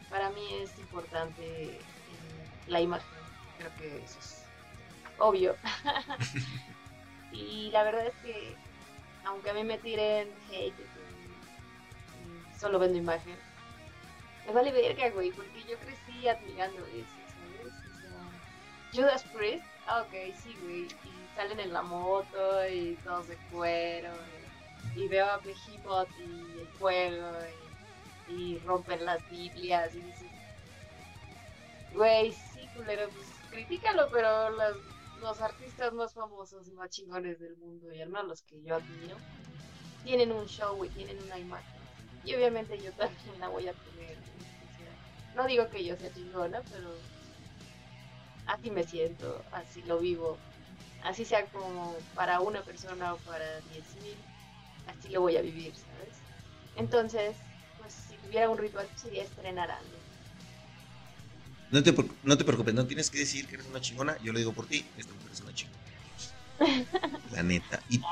Para 0.09 0.31
mí 0.31 0.55
es 0.63 0.79
importante 0.79 1.43
eh, 1.43 1.81
la 2.69 2.81
imagen, 2.81 3.09
creo 3.59 3.75
que 3.77 4.05
eso 4.05 4.21
es 4.21 4.45
obvio. 5.19 5.57
y 7.33 7.71
la 7.73 7.83
verdad 7.83 8.07
es 8.07 8.15
que, 8.23 8.55
aunque 9.25 9.51
a 9.51 9.55
mí 9.55 9.65
me 9.65 9.79
tiren 9.79 10.29
hate, 10.53 10.87
solo 12.57 12.79
vendo 12.79 12.99
imagen, 12.99 13.37
me 14.47 14.53
vale 14.53 14.73
verga, 14.73 15.11
güey, 15.11 15.31
porque 15.31 15.63
yo 15.69 15.77
crecí 15.79 16.10
admirando 16.29 16.87
eso, 16.87 17.17
¿sabes? 17.27 17.73
Judas 18.93 19.25
Priest, 19.33 19.65
ah, 19.87 20.03
ok, 20.03 20.15
sí, 20.35 20.57
güey, 20.63 20.87
y 21.05 21.29
salen 21.35 21.61
en 21.61 21.73
la 21.73 21.83
moto 21.83 22.69
y 22.69 22.97
todos 23.05 23.29
de 23.29 23.37
cuero, 23.51 24.13
y, 24.97 25.07
veo 25.09 25.27
a 25.27 25.39
Behemoth 25.39 26.09
y 26.19 26.59
el 26.61 26.69
fuego, 26.79 27.31
y, 28.29 28.35
y 28.35 28.59
rompen 28.59 29.05
las 29.05 29.29
Biblias, 29.31 29.95
y 29.95 30.01
dices, 30.01 30.31
güey, 31.93 32.33
sí, 32.33 32.69
culero, 32.75 33.09
pues 33.11 33.27
critícalo, 33.51 34.09
pero 34.11 34.51
las, 34.51 34.75
los 35.21 35.41
artistas 35.41 35.93
más 35.93 36.13
famosos 36.13 36.67
y 36.67 36.73
más 36.73 36.91
chingones 36.91 37.39
del 37.39 37.57
mundo, 37.59 37.93
y 37.93 37.99
los 38.05 38.43
que 38.43 38.63
yo 38.63 38.75
admiro, 38.75 39.17
tienen 40.05 40.33
un 40.33 40.47
show 40.47 40.85
y 40.85 40.89
tienen 40.89 41.23
una 41.23 41.39
imagen. 41.39 41.81
Y 42.25 42.35
obviamente 42.35 42.79
yo 42.79 42.93
también 42.93 43.39
la 43.39 43.49
voy 43.49 43.69
a 43.69 43.73
tener. 43.73 44.17
No 45.37 45.47
digo 45.47 45.69
que 45.71 45.85
yo 45.85 45.97
sea 45.97 46.13
chingona, 46.13 46.61
pero 46.71 46.95
así 48.47 48.71
me 48.71 48.85
siento, 48.85 49.45
así 49.53 49.83
lo 49.83 49.99
vivo. 49.99 50.39
Así 51.03 51.25
sea 51.25 51.47
como 51.47 51.97
para 52.15 52.41
una 52.41 52.63
persona 52.63 53.15
o 53.15 53.17
para 53.19 53.59
10.000, 53.61 54.15
así 54.87 55.09
lo 55.09 55.23
voy 55.23 55.37
a 55.37 55.43
vivir, 55.43 55.73
¿sabes? 55.75 56.15
Entonces, 56.77 57.37
pues 57.79 57.95
si 58.09 58.17
tuviera 58.17 58.51
un 58.51 58.59
ritual 58.59 58.87
sería 58.97 59.23
estrenar 59.23 59.71
algo. 59.71 59.99
No 61.71 61.83
te, 61.83 61.95
no 62.23 62.37
te 62.37 62.45
preocupes, 62.45 62.75
no 62.75 62.87
tienes 62.87 63.11
que 63.11 63.19
decir 63.19 63.47
que 63.47 63.55
eres 63.55 63.67
una 63.69 63.81
chingona, 63.81 64.19
yo 64.23 64.33
lo 64.33 64.39
digo 64.39 64.53
por 64.53 64.67
ti, 64.67 64.85
esta 64.99 65.15
mujer 65.15 65.31
es 65.33 65.41
una 65.41 65.55
chingona. 65.55 65.81
La 67.33 67.43
neta. 67.43 67.81
Y, 67.89 68.03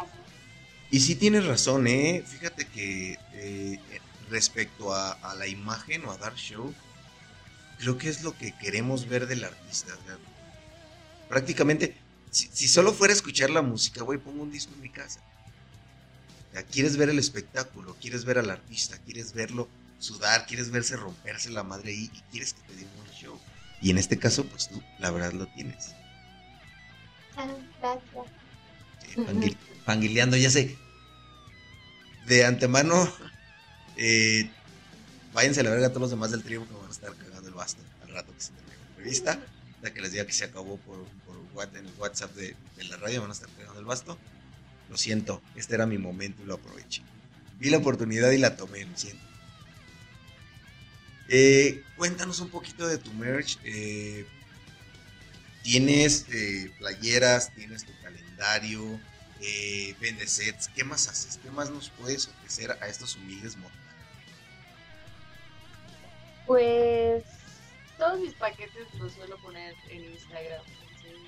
y 0.90 1.00
sí 1.00 1.16
tienes 1.16 1.44
razón, 1.44 1.86
¿eh? 1.88 2.24
Fíjate 2.26 2.66
que 2.66 3.18
eh, 3.34 3.80
respecto 4.30 4.94
a, 4.94 5.12
a 5.12 5.34
la 5.34 5.46
imagen 5.46 6.06
o 6.06 6.12
a 6.12 6.16
dar 6.16 6.34
show, 6.36 6.72
creo 7.78 7.96
que 7.98 8.08
es 8.08 8.22
lo 8.22 8.36
que 8.36 8.52
queremos 8.52 9.08
ver 9.08 9.26
del 9.26 9.44
artista. 9.44 9.92
o 9.94 10.06
sea, 10.06 10.18
prácticamente, 11.28 11.96
si, 12.30 12.48
si 12.52 12.68
solo 12.68 12.92
fuera 12.92 13.12
a 13.12 13.16
escuchar 13.16 13.50
la 13.50 13.62
música, 13.62 14.02
güey, 14.02 14.18
pongo 14.18 14.42
un 14.42 14.50
disco 14.50 14.72
en 14.74 14.80
mi 14.82 14.90
casa. 14.90 15.20
O 16.50 16.52
sea, 16.54 16.62
quieres 16.64 16.96
ver 16.96 17.10
el 17.10 17.18
espectáculo, 17.18 17.96
quieres 18.00 18.24
ver 18.24 18.38
al 18.38 18.50
artista, 18.50 18.98
quieres 18.98 19.32
verlo 19.32 19.68
sudar, 19.98 20.46
quieres 20.46 20.70
verse 20.70 20.96
romperse 20.96 21.50
la 21.50 21.62
madre 21.62 21.90
ahí 21.90 22.10
y 22.12 22.20
quieres 22.30 22.54
que 22.54 22.62
te 22.62 22.74
den 22.76 22.88
un 22.98 23.10
show. 23.14 23.38
Y 23.80 23.90
en 23.90 23.98
este 23.98 24.18
caso, 24.18 24.44
pues 24.46 24.68
tú, 24.68 24.82
la 24.98 25.10
verdad, 25.10 25.32
lo 25.32 25.46
tienes. 25.48 25.88
Ah, 27.36 27.46
gracias. 27.80 28.26
Sí, 29.06 29.20
panguil- 29.20 29.56
panguileando, 29.84 30.36
ya 30.36 30.50
sé. 30.50 30.76
De 32.26 32.44
antemano, 32.44 33.10
eh, 33.96 34.50
váyanse 35.32 35.60
a 35.60 35.64
la 35.64 35.70
verga 35.70 35.86
a 35.86 35.90
todos 35.90 36.02
los 36.02 36.10
demás 36.10 36.30
del 36.30 36.42
trío 36.42 36.66
que 36.66 36.74
van 36.74 36.86
a 36.88 36.90
estar 36.90 37.10
cagando 37.14 37.27
el 37.58 37.64
basto 37.64 37.82
al 38.02 38.14
rato 38.14 38.32
que 38.34 38.40
se 38.40 38.52
termine 38.52 38.76
la 38.76 38.88
entrevista. 38.88 39.40
Ya 39.82 39.94
que 39.94 40.00
les 40.00 40.12
diga 40.12 40.26
que 40.26 40.32
se 40.32 40.44
acabó 40.44 40.76
por, 40.78 40.98
en 41.74 41.86
el 41.86 41.92
WhatsApp 41.98 42.34
de, 42.34 42.56
la 42.88 42.96
radio, 42.96 43.20
van 43.20 43.30
a 43.30 43.32
estar 43.32 43.48
cagando 43.50 43.80
el 43.80 43.86
basto. 43.86 44.18
Lo 44.90 44.96
siento, 44.96 45.42
este 45.54 45.74
era 45.74 45.86
mi 45.86 45.98
momento 45.98 46.42
y 46.42 46.46
lo 46.46 46.54
aproveché. 46.54 47.02
Vi 47.58 47.70
la 47.70 47.78
oportunidad 47.78 48.30
y 48.30 48.38
la 48.38 48.56
tomé, 48.56 48.84
lo 48.84 48.96
siento. 48.96 49.22
Eh, 51.28 51.84
cuéntanos 51.96 52.40
un 52.40 52.48
poquito 52.48 52.86
de 52.86 52.98
tu 52.98 53.12
merch. 53.12 53.58
eh, 53.64 54.26
tienes 55.62 56.24
eh, 56.30 56.72
playeras, 56.78 57.52
tienes 57.54 57.84
tu 57.84 57.92
calendario, 58.02 58.98
vendes 60.00 60.30
sets. 60.30 60.68
¿Qué 60.68 60.84
más 60.84 61.08
haces? 61.08 61.38
¿Qué 61.42 61.50
más 61.50 61.70
nos 61.70 61.90
puedes 61.90 62.28
ofrecer 62.28 62.72
a 62.72 62.88
estos 62.88 63.16
humildes 63.16 63.56
mortales? 63.56 63.88
Pues 66.46 67.24
todos 67.98 68.20
mis 68.20 68.34
paquetes 68.34 68.94
los 68.94 69.12
suelo 69.12 69.36
poner 69.38 69.74
en 69.90 70.04
Instagram. 70.04 70.62
entonces, 70.66 71.18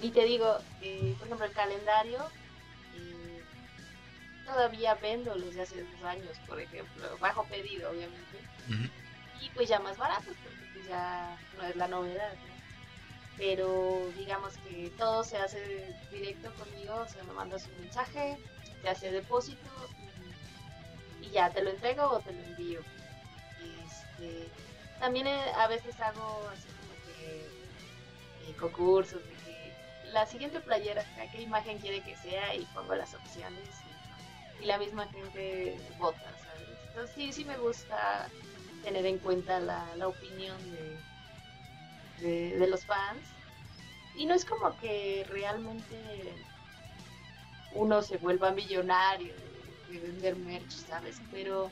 Y, 0.00 0.06
y 0.06 0.10
te 0.10 0.24
digo, 0.24 0.58
eh, 0.80 1.14
por 1.18 1.26
ejemplo, 1.26 1.46
el 1.46 1.52
calendario, 1.52 2.18
eh, 2.96 3.42
todavía 4.46 4.94
vendo 4.96 5.34
los 5.36 5.54
de 5.54 5.62
hace 5.62 5.82
dos 5.82 6.02
años, 6.04 6.36
por 6.46 6.60
ejemplo, 6.60 7.16
bajo 7.20 7.44
pedido, 7.44 7.90
obviamente. 7.90 8.38
Y 9.40 9.50
pues 9.50 9.68
ya 9.68 9.78
más 9.78 9.96
baratos, 9.98 10.34
porque 10.42 10.70
pues 10.72 10.88
ya 10.88 11.38
no 11.58 11.64
es 11.64 11.76
la 11.76 11.88
novedad. 11.88 12.32
¿no? 12.32 12.54
Pero 13.36 14.10
digamos 14.16 14.54
que 14.58 14.90
todo 14.96 15.24
se 15.24 15.36
hace 15.36 15.94
directo 16.10 16.52
conmigo, 16.54 16.94
o 16.94 17.08
sea, 17.08 17.22
me 17.24 17.32
mandas 17.32 17.66
un 17.66 17.80
mensaje, 17.80 18.38
te 18.80 18.88
hace 18.88 19.10
depósito 19.10 19.68
y, 21.20 21.26
y 21.26 21.30
ya 21.30 21.50
te 21.50 21.62
lo 21.62 21.70
entrego 21.70 22.04
o 22.04 22.20
te 22.20 22.32
lo 22.32 22.42
envío. 22.42 22.80
Este, 24.24 24.48
también 25.00 25.26
eh, 25.26 25.52
a 25.56 25.66
veces 25.66 25.98
hago 26.00 26.48
así 26.52 26.68
como 26.68 26.94
que 27.04 28.50
eh, 28.50 28.56
concursos 28.58 29.22
de 29.22 29.30
que 29.30 29.72
la 30.12 30.26
siguiente 30.26 30.60
playera, 30.60 31.02
¿a 31.20 31.30
qué 31.30 31.42
imagen 31.42 31.78
quiere 31.78 32.00
que 32.02 32.16
sea? 32.16 32.54
Y 32.54 32.64
pongo 32.66 32.94
las 32.94 33.14
opciones 33.14 33.68
y, 34.60 34.64
la 34.66 34.78
misma 34.78 35.06
gente 35.08 35.76
vota, 35.98 36.18
¿sabes? 36.42 36.68
Entonces 36.88 37.14
sí, 37.14 37.32
sí 37.32 37.44
me 37.44 37.58
gusta 37.58 38.28
tener 38.82 39.04
en 39.04 39.18
cuenta 39.18 39.60
la, 39.60 39.94
la 39.96 40.08
opinión 40.08 40.56
de, 42.20 42.56
de, 42.58 42.66
los 42.66 42.86
fans. 42.86 43.26
Y 44.16 44.24
no 44.24 44.32
es 44.34 44.46
como 44.46 44.74
que 44.78 45.26
realmente 45.28 46.32
uno 47.74 48.00
se 48.00 48.16
vuelva 48.16 48.52
millonario 48.52 49.34
de, 49.34 49.92
de 49.92 50.06
vender 50.06 50.36
merch, 50.36 50.70
¿sabes? 50.70 51.20
Pero 51.30 51.70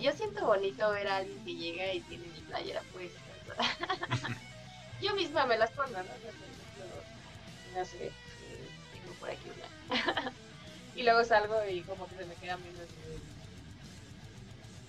yo 0.00 0.12
siento 0.12 0.46
bonito 0.46 0.90
ver 0.90 1.08
a 1.08 1.16
alguien 1.16 1.42
que 1.44 1.54
llega 1.54 1.92
y 1.92 2.02
tiene 2.02 2.28
mi 2.30 2.42
playera 2.42 2.84
puesta. 2.92 3.20
yo 5.00 5.14
misma 5.14 5.46
me 5.46 5.58
las 5.58 5.70
pongo, 5.72 6.02
¿no? 6.02 6.12
No 7.74 7.84
sé, 7.84 8.06
eh, 8.06 8.70
tengo 8.90 9.14
por 9.16 9.30
aquí 9.30 9.48
una. 9.50 9.68
y 10.94 11.02
luego 11.02 11.24
salgo 11.24 11.64
y 11.66 11.84
como 11.84 12.08
que 12.08 12.16
se 12.16 12.26
me 12.26 12.36
queda 12.36 12.56
menos 12.58 12.88
de... 12.90 13.22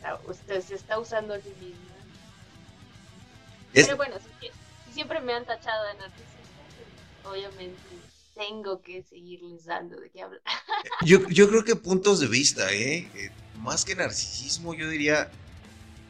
Ah, 0.03 0.19
Usted 0.25 0.61
se 0.61 0.75
está 0.75 0.99
usando 0.99 1.33
a 1.33 1.39
sí 1.41 1.53
misma. 1.59 1.95
Es- 3.73 3.85
Pero 3.85 3.97
bueno, 3.97 4.17
si, 4.19 4.91
siempre 4.91 5.21
me 5.21 5.33
han 5.33 5.45
tachado 5.45 5.85
de 5.87 5.95
narcisista, 5.95 6.61
pues, 6.75 6.87
obviamente 7.23 8.03
tengo 8.35 8.81
que 8.81 9.01
seguirles 9.03 9.65
dando 9.65 9.99
de 9.99 10.09
qué 10.09 10.21
hablar. 10.21 10.41
Yo, 11.05 11.19
yo 11.29 11.47
creo 11.49 11.63
que 11.63 11.75
puntos 11.75 12.19
de 12.19 12.27
vista, 12.27 12.71
¿eh? 12.73 13.09
Más 13.63 13.85
que 13.85 13.95
narcisismo, 13.95 14.73
yo 14.73 14.89
diría, 14.89 15.31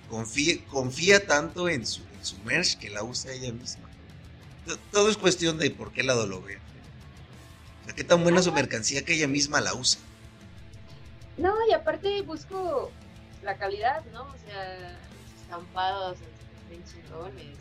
confía, 0.09 0.55
confía 0.67 1.25
tanto 1.25 1.69
en 1.69 1.85
su, 1.85 2.01
en 2.17 2.25
su 2.25 2.37
merch 2.39 2.77
que 2.79 2.89
la 2.89 3.03
usa 3.03 3.31
ella 3.31 3.53
misma. 3.53 3.87
To- 4.65 4.77
Todo 4.91 5.09
es 5.09 5.17
cuestión 5.17 5.57
de 5.59 5.69
por 5.71 5.93
qué 5.93 6.03
lado 6.03 6.25
lo 6.25 6.41
ve. 6.41 6.57
O 6.57 7.85
sea, 7.85 7.95
qué 7.95 8.03
tan 8.03 8.23
buena 8.23 8.41
su 8.41 8.51
mercancía 8.51 9.05
que 9.05 9.13
ella 9.13 9.27
misma 9.27 9.61
la 9.61 9.73
usa. 9.75 10.01
No, 11.37 11.53
y 11.69 11.73
aparte 11.73 12.21
busco 12.23 12.91
la 13.43 13.55
calidad, 13.57 14.03
¿no? 14.13 14.23
O 14.23 14.35
sea, 14.47 14.97
los 15.21 15.41
estampados 15.43 16.17
estén 16.71 16.83
chingones. 17.03 17.57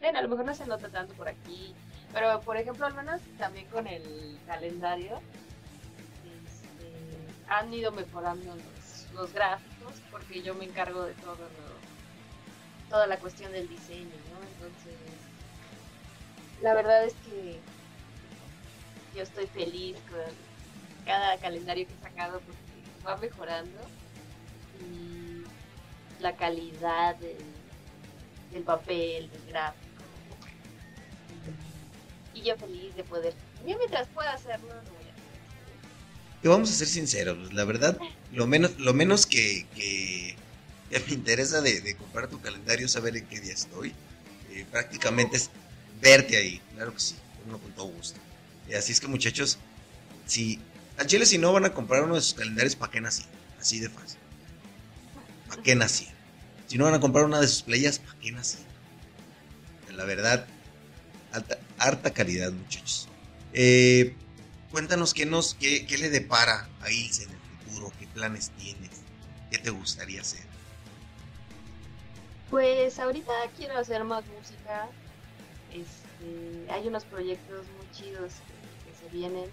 Bueno, 0.00 0.18
a 0.18 0.22
lo 0.22 0.28
mejor 0.28 0.44
no 0.46 0.54
se 0.54 0.66
nota 0.66 0.88
tanto 0.88 1.12
por 1.14 1.28
aquí, 1.28 1.74
pero 2.12 2.40
por 2.40 2.56
ejemplo, 2.56 2.86
al 2.86 2.94
menos 2.94 3.20
también 3.38 3.66
con 3.66 3.86
el 3.86 4.38
calendario, 4.46 5.20
han 7.50 7.74
ido 7.74 7.90
mejorando 7.92 8.56
los, 9.14 9.32
gráficos, 9.34 9.94
porque 10.10 10.40
yo 10.40 10.54
me 10.54 10.64
encargo 10.64 11.02
de 11.02 11.12
todo 11.14 11.34
lo- 11.34 12.88
toda 12.88 13.06
la 13.06 13.18
cuestión 13.18 13.52
del 13.52 13.68
diseño, 13.68 14.06
¿no? 14.06 14.40
Entonces, 14.54 14.96
la 16.62 16.74
verdad 16.74 17.04
es 17.04 17.14
que 17.14 17.60
yo 19.14 19.22
estoy 19.22 19.46
feliz 19.48 19.96
con 20.08 20.20
cada 21.04 21.36
calendario 21.38 21.86
que 21.86 21.92
he 21.92 21.98
sacado 21.98 22.40
porque 22.40 23.06
va 23.06 23.16
mejorando 23.16 23.80
y, 24.80 25.44
la 26.22 26.36
calidad 26.36 27.16
del, 27.16 27.36
del 28.52 28.62
papel, 28.62 29.28
del 29.30 29.46
gráfico. 29.48 30.04
Y 32.34 32.42
yo 32.42 32.56
feliz 32.56 32.94
de 32.94 33.04
poder. 33.04 33.34
Yo 33.66 33.76
mientras 33.76 34.06
pueda 34.08 34.34
hacerlo, 34.34 34.68
Y 36.42 36.48
vamos 36.48 36.70
a 36.70 36.74
ser 36.74 36.86
sinceros, 36.88 37.36
pues, 37.38 37.52
la 37.52 37.64
verdad, 37.64 37.98
lo 38.32 38.46
menos, 38.46 38.78
lo 38.78 38.94
menos 38.94 39.26
que, 39.26 39.66
que- 39.74 40.34
que 40.88 41.00
me 41.00 41.12
interesa 41.14 41.60
de, 41.60 41.94
comprar 41.96 42.28
tu 42.28 42.40
calendario 42.40 42.86
es 42.86 42.92
saber 42.92 43.16
en 43.16 43.26
qué 43.26 43.40
día 43.40 43.52
estoy. 43.52 43.92
Eh, 44.50 44.64
prácticamente 44.70 45.36
es 45.36 45.50
verte 46.00 46.36
ahí, 46.36 46.60
claro 46.74 46.92
que 46.94 47.00
sí, 47.00 47.16
uno 47.46 47.58
con 47.58 47.70
todo 47.72 47.86
gusto. 47.86 48.18
Y 48.68 48.74
así 48.74 48.92
es 48.92 49.00
que 49.00 49.06
muchachos, 49.06 49.58
si 50.26 50.58
al 50.96 51.06
chile 51.06 51.26
si 51.26 51.38
no 51.38 51.52
van 51.52 51.64
a 51.66 51.72
comprar 51.74 52.02
uno 52.04 52.14
de 52.14 52.20
sus 52.22 52.34
calendarios, 52.34 52.74
¿para 52.74 52.90
qué 52.90 53.00
nací? 53.00 53.24
Así 53.60 53.78
de 53.78 53.88
fácil. 53.88 54.18
¿Para 55.48 55.62
qué 55.62 55.74
nací? 55.74 56.08
Si 56.66 56.78
no 56.78 56.84
van 56.84 56.94
a 56.94 57.00
comprar 57.00 57.24
una 57.24 57.40
de 57.40 57.48
sus 57.48 57.62
playas, 57.62 57.98
¿para 57.98 58.18
qué 58.20 58.32
nací? 58.32 58.58
La 59.94 60.04
verdad, 60.04 60.46
alta, 61.32 61.58
harta 61.78 62.10
calidad, 62.12 62.52
muchachos. 62.52 63.08
Eh, 63.52 64.14
cuéntanos 64.70 65.14
qué, 65.14 65.26
nos, 65.26 65.54
qué, 65.54 65.86
qué 65.86 65.98
le 65.98 66.10
depara 66.10 66.68
a 66.82 66.90
Ilse 66.90 67.24
en 67.24 67.30
el 67.30 67.38
futuro, 67.38 67.92
qué 67.98 68.06
planes 68.06 68.50
tienes, 68.58 68.90
qué 69.50 69.58
te 69.58 69.70
gustaría 69.70 70.20
hacer. 70.20 70.50
Pues 72.50 72.98
ahorita 72.98 73.32
quiero 73.56 73.78
hacer 73.78 74.02
más 74.04 74.24
música. 74.26 74.88
Este, 75.72 76.72
hay 76.72 76.88
unos 76.88 77.04
proyectos 77.04 77.64
muy 77.76 77.90
chidos 77.92 78.32
que, 78.84 79.06
se 79.06 79.16
vienen. 79.16 79.48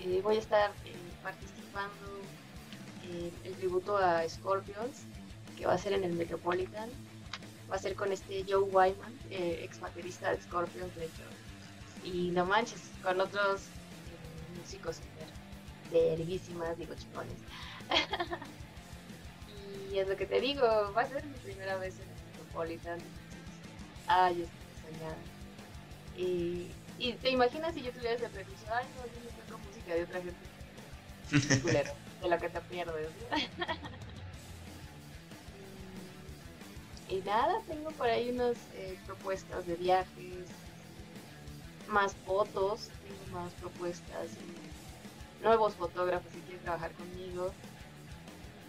Eh, 0.00 0.20
voy 0.22 0.36
a 0.36 0.38
estar 0.38 0.70
eh, 0.84 0.94
participando 1.22 2.20
en 3.04 3.32
el 3.44 3.54
tributo 3.56 3.96
a 3.96 4.28
Scorpions, 4.28 5.02
que 5.56 5.66
va 5.66 5.74
a 5.74 5.78
ser 5.78 5.94
en 5.94 6.04
el 6.04 6.12
Metropolitan. 6.12 6.90
Va 7.70 7.76
a 7.76 7.78
ser 7.78 7.94
con 7.94 8.12
este 8.12 8.44
Joe 8.46 8.64
Wyman, 8.64 9.18
eh, 9.30 9.62
ex 9.64 9.80
baterista 9.80 10.30
de 10.30 10.42
Scorpions, 10.42 10.94
de 10.96 11.06
hecho. 11.06 11.22
Y 12.04 12.30
no 12.30 12.44
manches, 12.44 12.82
con 13.02 13.20
otros 13.20 13.62
músicos 14.60 14.96
super 14.96 15.28
verguísimas, 15.90 16.78
digo 16.78 16.94
chingones. 16.94 17.38
y 19.92 19.98
es 19.98 20.08
lo 20.08 20.16
que 20.16 20.26
te 20.26 20.40
digo, 20.40 20.62
va 20.96 21.02
a 21.02 21.08
ser 21.08 21.24
mi 21.24 21.36
primera 21.38 21.76
vez 21.76 21.96
en 21.96 22.02
el 22.02 22.08
Metropolitan. 22.26 23.00
Ay, 24.06 24.42
estoy 24.42 24.92
soñada. 24.92 25.16
Y, 26.16 26.70
y 26.98 27.14
te 27.14 27.30
imaginas 27.30 27.74
si 27.74 27.82
yo 27.82 27.90
tuviera 27.92 28.14
ese 28.14 28.28
permiso, 28.28 28.66
ay 28.72 28.86
no, 28.96 29.04
yo 29.06 29.12
no 29.24 29.30
toco 29.46 29.58
música 29.66 29.94
de 29.94 30.04
otra 30.04 30.20
gente. 30.20 30.38
Culero, 31.62 31.92
de 32.20 32.28
la 32.28 32.38
que 32.38 32.48
te 32.48 32.60
pierdes. 32.62 33.10
y 37.08 37.20
nada, 37.22 37.60
tengo 37.66 37.90
por 37.92 38.08
ahí 38.08 38.30
unas 38.30 38.56
eh, 38.74 38.98
propuestas 39.06 39.64
de 39.66 39.76
viajes, 39.76 40.48
más 41.90 42.14
fotos, 42.26 42.88
tengo 43.06 43.40
más 43.40 43.52
propuestas, 43.54 44.28
y 44.32 45.42
nuevos 45.42 45.74
fotógrafos 45.74 46.32
que 46.32 46.40
quieren 46.40 46.62
trabajar 46.62 46.92
conmigo. 46.92 47.52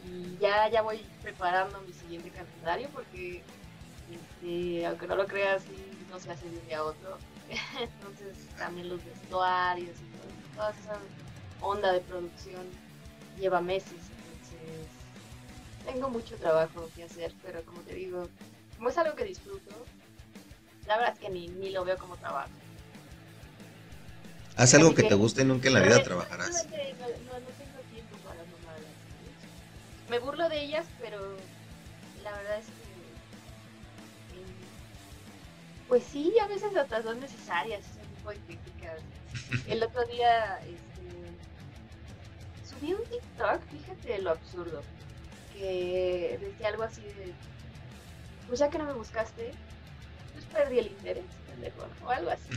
Y 0.06 0.38
ya, 0.40 0.68
ya 0.70 0.82
voy 0.82 1.06
preparando 1.22 1.80
mi 1.82 1.94
siguiente 1.94 2.32
calendario 2.32 2.90
porque, 2.90 3.44
este, 4.12 4.86
aunque 4.86 5.08
no 5.08 5.16
lo 5.16 5.28
creas, 5.28 5.64
no 6.10 6.20
se 6.20 6.32
hace 6.32 6.50
de 6.50 6.58
un 6.58 6.68
día 6.68 6.80
a 6.80 6.84
otro. 6.84 7.18
Entonces 7.80 8.48
también 8.58 8.90
los 8.90 9.04
vestuarios 9.04 9.90
y 9.90 10.18
todo, 10.18 10.56
toda 10.56 10.72
esa 10.72 11.00
onda 11.62 11.92
de 11.92 12.02
producción 12.02 12.66
lleva 13.40 13.62
meses. 13.62 13.92
Entonces 13.92 14.88
tengo 15.86 16.10
mucho 16.10 16.36
trabajo 16.38 16.90
que 16.96 17.04
hacer, 17.04 17.34
pero 17.44 17.64
como 17.64 17.82
te 17.82 17.94
digo, 17.94 18.28
como 18.78 18.90
es 18.90 18.98
algo 18.98 19.16
que 19.16 19.26
disfruto, 19.26 19.76
la 20.88 20.98
verdad 20.98 21.14
es 21.14 21.20
que 21.20 21.30
ni, 21.30 21.48
ni 21.48 21.70
lo 21.70 21.86
veo 21.86 21.98
como 21.98 22.18
trabajo. 22.18 22.50
Haz 24.58 24.74
algo 24.74 24.94
que 24.94 25.04
te 25.04 25.16
guste 25.16 25.42
y 25.42 25.46
nunca 25.46 25.68
en 25.70 25.74
la 25.76 25.80
vida 25.82 26.04
trabajarás. 26.04 26.68
Me 30.10 30.20
burlo 30.20 30.50
de 30.50 30.62
ellas, 30.64 30.86
pero 31.00 31.18
la 32.24 32.32
verdad 32.34 32.60
es 32.60 32.66
que. 32.66 32.72
eh, 34.40 34.46
Pues 35.88 36.04
sí, 36.04 36.34
a 36.42 36.48
veces 36.48 36.76
hasta 36.76 37.02
son 37.02 37.20
necesarias 37.22 37.80
ese 37.80 38.00
tipo 38.16 38.30
de 38.30 38.38
críticas. 38.38 39.00
El 39.68 39.84
otro 39.84 40.04
día 40.06 40.58
este, 40.60 41.10
subí 42.70 42.94
un 42.94 43.04
TikTok, 43.06 43.62
fíjate 43.72 44.22
lo 44.22 44.32
absurdo, 44.32 44.82
que 45.54 46.38
decía 46.42 46.68
algo 46.68 46.84
así 46.84 47.02
de. 47.02 47.34
Pues 48.48 48.60
ya 48.60 48.70
que 48.70 48.78
no 48.80 48.84
me 48.84 48.94
buscaste, 48.94 49.54
pues 50.34 50.46
perdí 50.46 50.80
el 50.80 50.88
interés, 50.88 51.24
pendejo, 51.50 51.88
o 52.06 52.10
algo 52.10 52.32
así. 52.32 52.50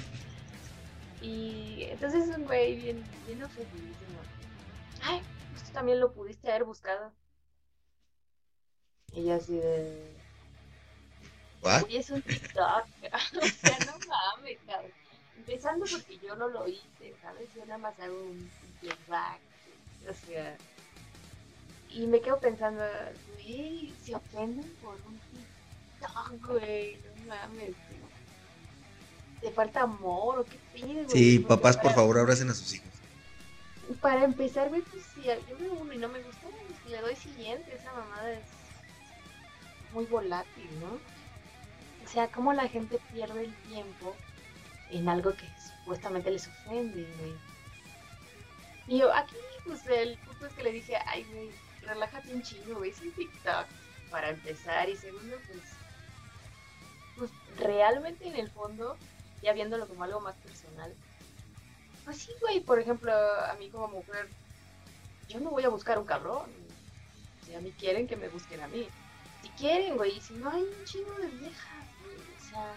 Y 1.25 1.85
entonces 1.85 2.29
un 2.37 2.45
güey 2.45 2.77
bien, 2.77 3.03
bien 3.27 3.43
ofendidísimo. 3.43 4.21
Ay, 5.03 5.23
pues 5.53 5.65
tú 5.65 5.73
también 5.73 5.99
lo 5.99 6.13
pudiste 6.13 6.51
haber 6.51 6.65
buscado. 6.65 7.13
Y 9.13 9.25
yo 9.25 9.35
así 9.35 9.57
de. 9.57 10.15
Uy, 11.63 11.97
es 11.97 12.11
un 12.11 12.21
TikTok. 12.21 12.85
o 13.43 13.47
sea, 13.47 13.79
no 13.87 13.99
mames, 14.07 14.59
cabrón. 14.67 14.93
Empezando 15.39 15.87
porque 15.91 16.19
yo 16.19 16.37
no 16.37 16.49
lo 16.49 16.69
hice, 16.69 17.15
¿sabes? 17.23 17.49
Yo 17.55 17.65
nada 17.65 17.79
más 17.79 17.99
hago 18.01 18.21
un, 18.21 18.39
un 18.39 18.73
playback. 18.81 19.41
O 20.11 20.13
sea. 20.27 20.59
Y 21.89 22.07
me 22.07 22.21
quedo 22.21 22.39
pensando, 22.39 22.83
güey, 23.35 23.95
se 24.05 24.15
ofenden 24.15 24.69
por 24.83 24.97
un 25.07 25.19
TikTok, 25.31 26.49
güey. 26.49 26.97
No 26.97 27.35
mames. 27.35 27.75
güey. 27.89 28.04
¿Te 29.45 29.51
falta 29.51 29.83
amor 29.83 30.39
o 30.39 30.45
qué 30.45 30.59
pides, 30.73 31.07
güey? 31.07 31.09
Sí, 31.11 31.39
Porque 31.39 31.55
papás, 31.55 31.77
por 31.77 31.93
favor, 31.93 32.19
abracen 32.19 32.49
a 32.49 32.55
sus 32.55 32.73
hijos. 32.73 32.89
para 34.01 34.25
empezar, 34.25 34.71
güey, 34.71 34.81
pues 34.81 35.05
si 35.15 35.21
yo 35.21 35.35
veo 35.59 35.75
uno 35.75 35.93
y 35.93 35.99
no 35.99 36.09
me 36.09 36.23
gusta, 36.23 36.49
pues, 36.49 36.91
le 36.91 36.99
doy 37.03 37.15
siguiente. 37.15 37.75
Esa 37.75 37.93
mamada 37.93 38.33
es 38.33 38.45
muy 39.93 40.07
volátil, 40.07 40.67
¿no? 40.81 40.95
O 40.95 42.09
sea, 42.11 42.29
cómo 42.29 42.55
la 42.55 42.69
gente 42.69 42.99
pierde 43.13 43.45
el 43.45 43.55
tiempo 43.69 44.17
en 44.91 45.11
algo 45.11 45.35
que 45.35 45.47
supuestamente 45.79 46.31
les 46.31 46.49
ofende, 46.49 47.07
güey. 47.19 47.35
Y 48.87 49.01
yo, 49.01 49.13
aquí, 49.13 49.37
pues 49.67 49.87
el 49.89 50.17
punto 50.21 50.47
es 50.47 50.55
que 50.55 50.63
le 50.63 50.73
dije, 50.73 50.97
ay, 51.07 51.27
güey, 51.31 51.51
relájate 51.83 52.33
un 52.33 52.41
chingo, 52.43 52.77
güey, 52.77 52.93
es 52.93 53.01
un 53.03 53.13
TikTok, 53.13 53.67
para 54.11 54.31
empezar. 54.31 54.89
Y 54.89 54.97
segundo, 54.97 55.37
pues, 55.47 55.61
pues 57.19 57.31
realmente 57.59 58.27
en 58.27 58.37
el 58.37 58.51
fondo, 58.51 58.97
ya 59.45 59.53
viéndolo 59.53 59.87
como 59.87 60.03
algo 60.05 60.21
más 60.21 60.35
personal, 60.37 60.93
pues 62.05 62.19
sí, 62.19 62.33
güey, 62.41 62.61
por 62.61 62.79
ejemplo, 62.79 63.13
a 63.13 63.55
mí 63.55 63.71
como 63.71 63.89
mujer, 63.89 64.29
yo 65.29 65.41
no 65.41 65.51
voy 65.51 65.65
a 65.65 65.69
buscar 65.69 65.99
un 65.99 66.05
cabrón. 66.05 66.51
Si 67.45 67.55
a 67.55 67.61
mí 67.61 67.73
quieren, 67.79 68.07
que 68.07 68.17
me 68.17 68.29
busquen 68.29 68.61
a 68.63 68.69
mí. 68.69 68.89
Si 69.43 69.49
quieren, 69.51 69.97
güey, 69.97 70.21
si 70.21 70.35
no 70.35 70.51
hay 70.51 70.63
un 70.63 70.85
chingo 70.85 71.13
de 71.15 71.29
viejas, 71.29 71.87
güey, 72.03 72.17
o 72.17 72.51
sea, 72.51 72.75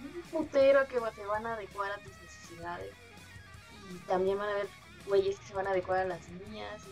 un 0.00 0.22
putero 0.30 0.86
que 0.86 1.00
te 1.14 1.26
van 1.26 1.46
a 1.46 1.54
adecuar 1.54 1.90
a 1.92 1.98
tus 1.98 2.12
necesidades. 2.22 2.92
Y 3.90 3.98
también 4.06 4.38
van 4.38 4.48
a 4.48 4.52
haber 4.52 4.68
güeyes 5.06 5.38
que 5.38 5.46
se 5.46 5.54
van 5.54 5.66
a 5.66 5.70
adecuar 5.70 6.00
a 6.00 6.04
las 6.04 6.26
niñas. 6.28 6.82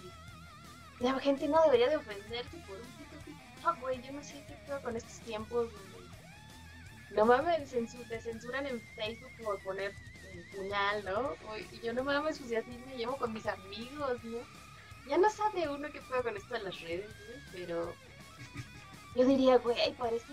Y 1.00 1.04
la 1.04 1.18
gente 1.20 1.48
no 1.48 1.62
debería 1.64 1.88
de 1.88 1.96
ofenderse 1.96 2.56
por 2.66 2.76
un 2.76 2.86
puto 2.92 3.16
TikTok, 3.24 3.80
güey. 3.80 4.02
Yo 4.02 4.12
no 4.12 4.22
sé 4.22 4.44
qué 4.46 4.54
pedo 4.66 4.80
con 4.82 4.96
estos 4.96 5.18
tiempos 5.20 5.72
donde 5.72 5.91
no 7.14 7.26
mames, 7.26 7.70
te 7.70 8.20
censuran 8.20 8.66
en 8.66 8.80
Facebook 8.96 9.30
por 9.44 9.58
poner 9.62 9.92
puñal, 10.54 11.04
¿no? 11.04 11.32
Y 11.72 11.80
yo 11.80 11.92
no 11.92 12.04
mames, 12.04 12.38
pues 12.38 12.52
así 12.52 12.78
me 12.86 12.96
llevo 12.96 13.16
con 13.16 13.32
mis 13.32 13.46
amigos, 13.46 14.22
¿no? 14.24 14.38
Ya 15.08 15.18
no 15.18 15.28
sabe 15.30 15.68
uno 15.68 15.90
qué 15.90 16.00
puedo 16.02 16.22
con 16.22 16.36
esto 16.36 16.54
de 16.54 16.62
las 16.62 16.80
redes, 16.80 17.10
güey, 17.26 17.40
pero 17.52 17.94
yo 19.16 19.24
diría, 19.26 19.58
güey, 19.58 19.92
parece, 19.94 20.32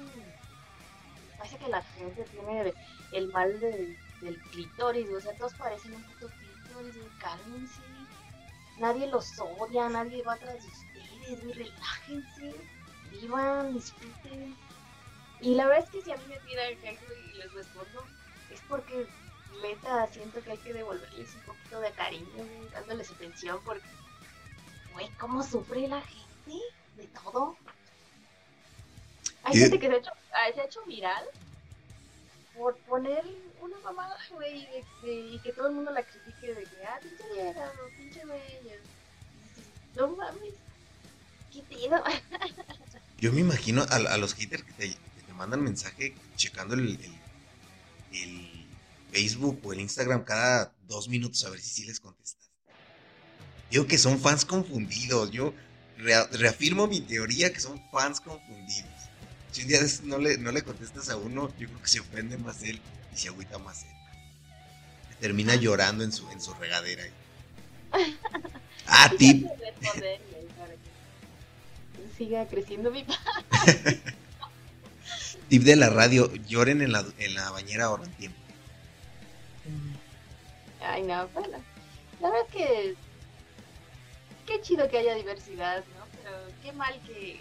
parece 1.37 1.57
que 1.57 1.69
la 1.69 1.81
gente 1.81 2.23
tiene 2.25 2.73
el, 3.11 3.27
mal 3.29 3.59
del, 3.59 3.97
del 4.21 4.39
clítoris, 4.51 5.09
o 5.09 5.21
sea, 5.21 5.33
todos 5.33 5.53
parecen 5.55 5.95
un 5.95 6.03
puto 6.03 6.29
clítoris, 6.29 6.95
cálmense. 7.19 7.81
Nadie 8.77 9.07
los 9.07 9.37
odia, 9.39 9.89
nadie 9.89 10.23
va 10.23 10.33
atrás 10.33 10.55
de 10.61 10.67
ustedes, 10.69 11.57
relájense, 11.57 12.55
vivan, 13.11 13.73
disfruten. 13.73 14.55
Y 15.41 15.55
la 15.55 15.65
verdad 15.67 15.85
es 15.85 15.89
que 15.89 16.01
si 16.01 16.11
a 16.11 16.17
mí 16.17 16.23
me 16.27 16.39
tiran 16.39 16.73
hate 16.83 16.99
y 17.33 17.37
les 17.37 17.53
respondo, 17.53 18.05
es 18.51 18.59
porque 18.67 19.07
neta 19.61 20.07
siento 20.07 20.41
que 20.43 20.51
hay 20.51 20.57
que 20.57 20.73
devolverles 20.73 21.35
un 21.35 21.41
poquito 21.41 21.79
de 21.81 21.91
cariño, 21.91 22.27
dándoles 22.73 23.11
atención, 23.11 23.59
porque, 23.63 23.87
güey, 24.93 25.09
¿cómo 25.19 25.43
sufre 25.43 25.87
la 25.87 26.01
gente 26.01 26.63
de 26.97 27.07
todo? 27.23 27.55
Hay 29.43 29.57
gente 29.57 29.79
que 29.79 29.87
se 29.87 29.93
ha, 29.93 29.97
hecho, 29.97 30.11
se 30.53 30.61
ha 30.61 30.65
hecho 30.65 30.83
viral 30.85 31.25
por 32.55 32.75
poner 32.79 33.23
una 33.61 33.79
mamada, 33.79 34.17
güey, 34.31 34.67
y 35.03 35.39
que 35.39 35.53
todo 35.53 35.67
el 35.67 35.73
mundo 35.73 35.91
la 35.91 36.03
critique 36.03 36.53
de 36.53 36.63
que, 36.63 36.85
ah, 36.85 36.99
pinche 37.01 37.23
vieja, 37.33 37.71
pinche 37.97 38.21
dices, 38.25 38.81
No 39.95 40.07
mames, 40.09 40.53
¿qué 41.53 41.61
pedo? 41.63 42.03
Yo 43.17 43.31
me 43.33 43.41
imagino 43.41 43.83
a, 43.89 43.95
a 43.95 44.17
los 44.17 44.33
haters 44.33 44.63
que 44.63 44.73
te, 44.73 44.89
que 44.89 44.95
te 44.95 45.08
mandan 45.39 45.63
mensaje 45.63 46.13
checando 46.35 46.75
el, 46.75 46.99
el- 47.01 47.19
el 48.11 48.65
Facebook 49.11 49.59
o 49.63 49.73
el 49.73 49.79
Instagram 49.79 50.23
cada 50.23 50.73
dos 50.87 51.07
minutos 51.09 51.43
a 51.45 51.49
ver 51.49 51.59
si 51.61 51.69
sí 51.69 51.85
les 51.85 51.99
contestas. 51.99 52.49
Digo 53.71 53.87
que 53.87 53.97
son 53.97 54.19
fans 54.19 54.45
confundidos. 54.45 55.31
Yo 55.31 55.53
rea- 55.97 56.27
reafirmo 56.31 56.87
mi 56.87 57.01
teoría 57.01 57.53
que 57.53 57.59
son 57.59 57.81
fans 57.91 58.19
confundidos. 58.19 58.91
Si 59.51 59.61
un 59.63 59.67
día 59.69 59.79
no 60.03 60.17
le, 60.19 60.37
no 60.37 60.51
le 60.51 60.61
contestas 60.63 61.09
a 61.09 61.17
uno, 61.17 61.49
yo 61.57 61.67
creo 61.67 61.81
que 61.81 61.87
se 61.87 61.99
ofende 62.01 62.37
más 62.37 62.61
él 62.63 62.79
y 63.13 63.17
se 63.17 63.29
agüita 63.29 63.57
más 63.59 63.83
él. 63.83 63.89
Termina 65.19 65.55
llorando 65.55 66.03
en 66.03 66.11
su, 66.11 66.29
en 66.31 66.41
su 66.41 66.53
regadera. 66.55 67.03
Ah, 68.91 69.11
tip. 69.19 69.45
Siga 72.17 72.47
creciendo 72.47 72.89
mi 72.91 73.05
Tip 75.49 75.63
de 75.63 75.75
la 75.75 75.89
radio, 75.89 76.31
lloren 76.47 76.81
en 76.81 76.91
la, 76.91 77.03
en 77.17 77.33
la 77.33 77.49
bañera 77.49 77.85
ahorran 77.85 78.11
tiempo. 78.11 78.37
Ay, 80.81 81.01
no, 81.03 81.27
bueno. 81.29 81.57
La 82.21 82.29
verdad 82.29 82.45
es 82.47 82.55
que. 82.55 82.95
Qué 84.45 84.61
chido 84.61 84.89
que 84.89 84.99
haya 84.99 85.15
diversidad, 85.15 85.83
¿no? 85.97 86.05
Pero 86.17 86.37
qué 86.63 86.71
mal 86.71 86.93
que, 87.05 87.39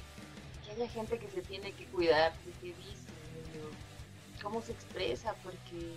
que 0.65 0.71
haya 0.73 0.89
gente 0.89 1.19
que 1.19 1.29
se 1.31 1.43
tiene 1.43 1.73
que 1.73 1.85
cuidar 1.87 2.33
de 2.45 2.53
qué 2.61 2.67
dice, 2.67 3.09
o 3.63 4.43
cómo 4.43 4.63
se 4.63 4.73
expresa, 4.73 5.35
porque 5.43 5.95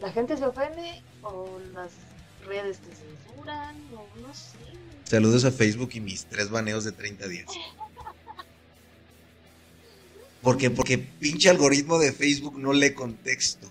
la 0.00 0.12
gente 0.12 0.36
se 0.36 0.44
ofende 0.44 1.02
o 1.22 1.58
las 1.72 1.92
redes 2.46 2.78
te 2.80 2.94
censuran, 2.94 3.76
o 3.94 4.06
no 4.20 4.34
sé. 4.34 4.58
Saludos 5.04 5.44
a 5.44 5.50
Facebook 5.50 5.90
y 5.94 6.00
mis 6.00 6.26
tres 6.26 6.50
baneos 6.50 6.84
de 6.84 6.92
30 6.92 7.26
días. 7.28 7.46
Porque, 10.44 10.68
porque 10.70 10.98
pinche 10.98 11.48
algoritmo 11.48 11.98
de 11.98 12.12
Facebook 12.12 12.58
no 12.58 12.74
lee 12.74 12.92
contexto. 12.92 13.66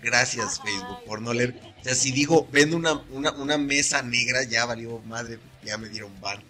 Gracias, 0.00 0.60
Facebook, 0.62 1.02
por 1.04 1.20
no 1.20 1.34
leer. 1.34 1.60
O 1.80 1.82
sea, 1.82 1.96
si 1.96 2.12
digo, 2.12 2.46
vendo 2.52 2.76
una, 2.76 2.92
una, 3.10 3.32
una 3.32 3.58
mesa 3.58 4.02
negra, 4.02 4.44
ya 4.44 4.64
valió 4.66 5.00
madre, 5.00 5.40
ya 5.64 5.76
me 5.76 5.88
dieron 5.88 6.12
ban. 6.20 6.40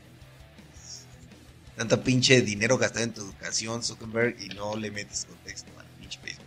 Tanta 1.74 2.02
pinche 2.02 2.42
dinero 2.42 2.76
gastado 2.76 3.04
en 3.04 3.14
tu 3.14 3.22
educación, 3.22 3.82
Zuckerberg, 3.82 4.36
y 4.42 4.48
no 4.48 4.76
le 4.76 4.90
metes 4.90 5.24
contexto 5.24 5.70
al 5.78 5.86
pinche 5.98 6.20
Facebook. 6.20 6.44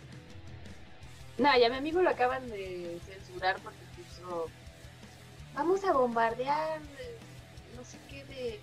No, 1.38 1.58
ya 1.58 1.68
mi 1.68 1.76
amigo 1.76 2.00
lo 2.02 2.10
acaban 2.10 2.48
de 2.48 3.00
censurar 3.06 3.58
porque 3.60 3.78
puso. 3.96 4.48
Vamos 5.54 5.82
a 5.82 5.92
bombardear 5.92 6.80
no 7.76 7.84
sé 7.84 7.98
qué 8.08 8.24
de, 8.26 8.60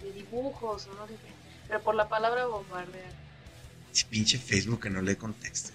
de 0.00 0.12
dibujos 0.12 0.86
o 0.86 0.94
no 0.94 1.08
sé 1.08 1.14
qué. 1.14 1.32
Pero 1.66 1.82
por 1.82 1.96
la 1.96 2.08
palabra 2.08 2.46
bombardear. 2.46 3.29
Pinche 4.08 4.38
Facebook 4.38 4.80
que 4.80 4.90
no 4.90 5.02
lee 5.02 5.16
contexto. 5.16 5.70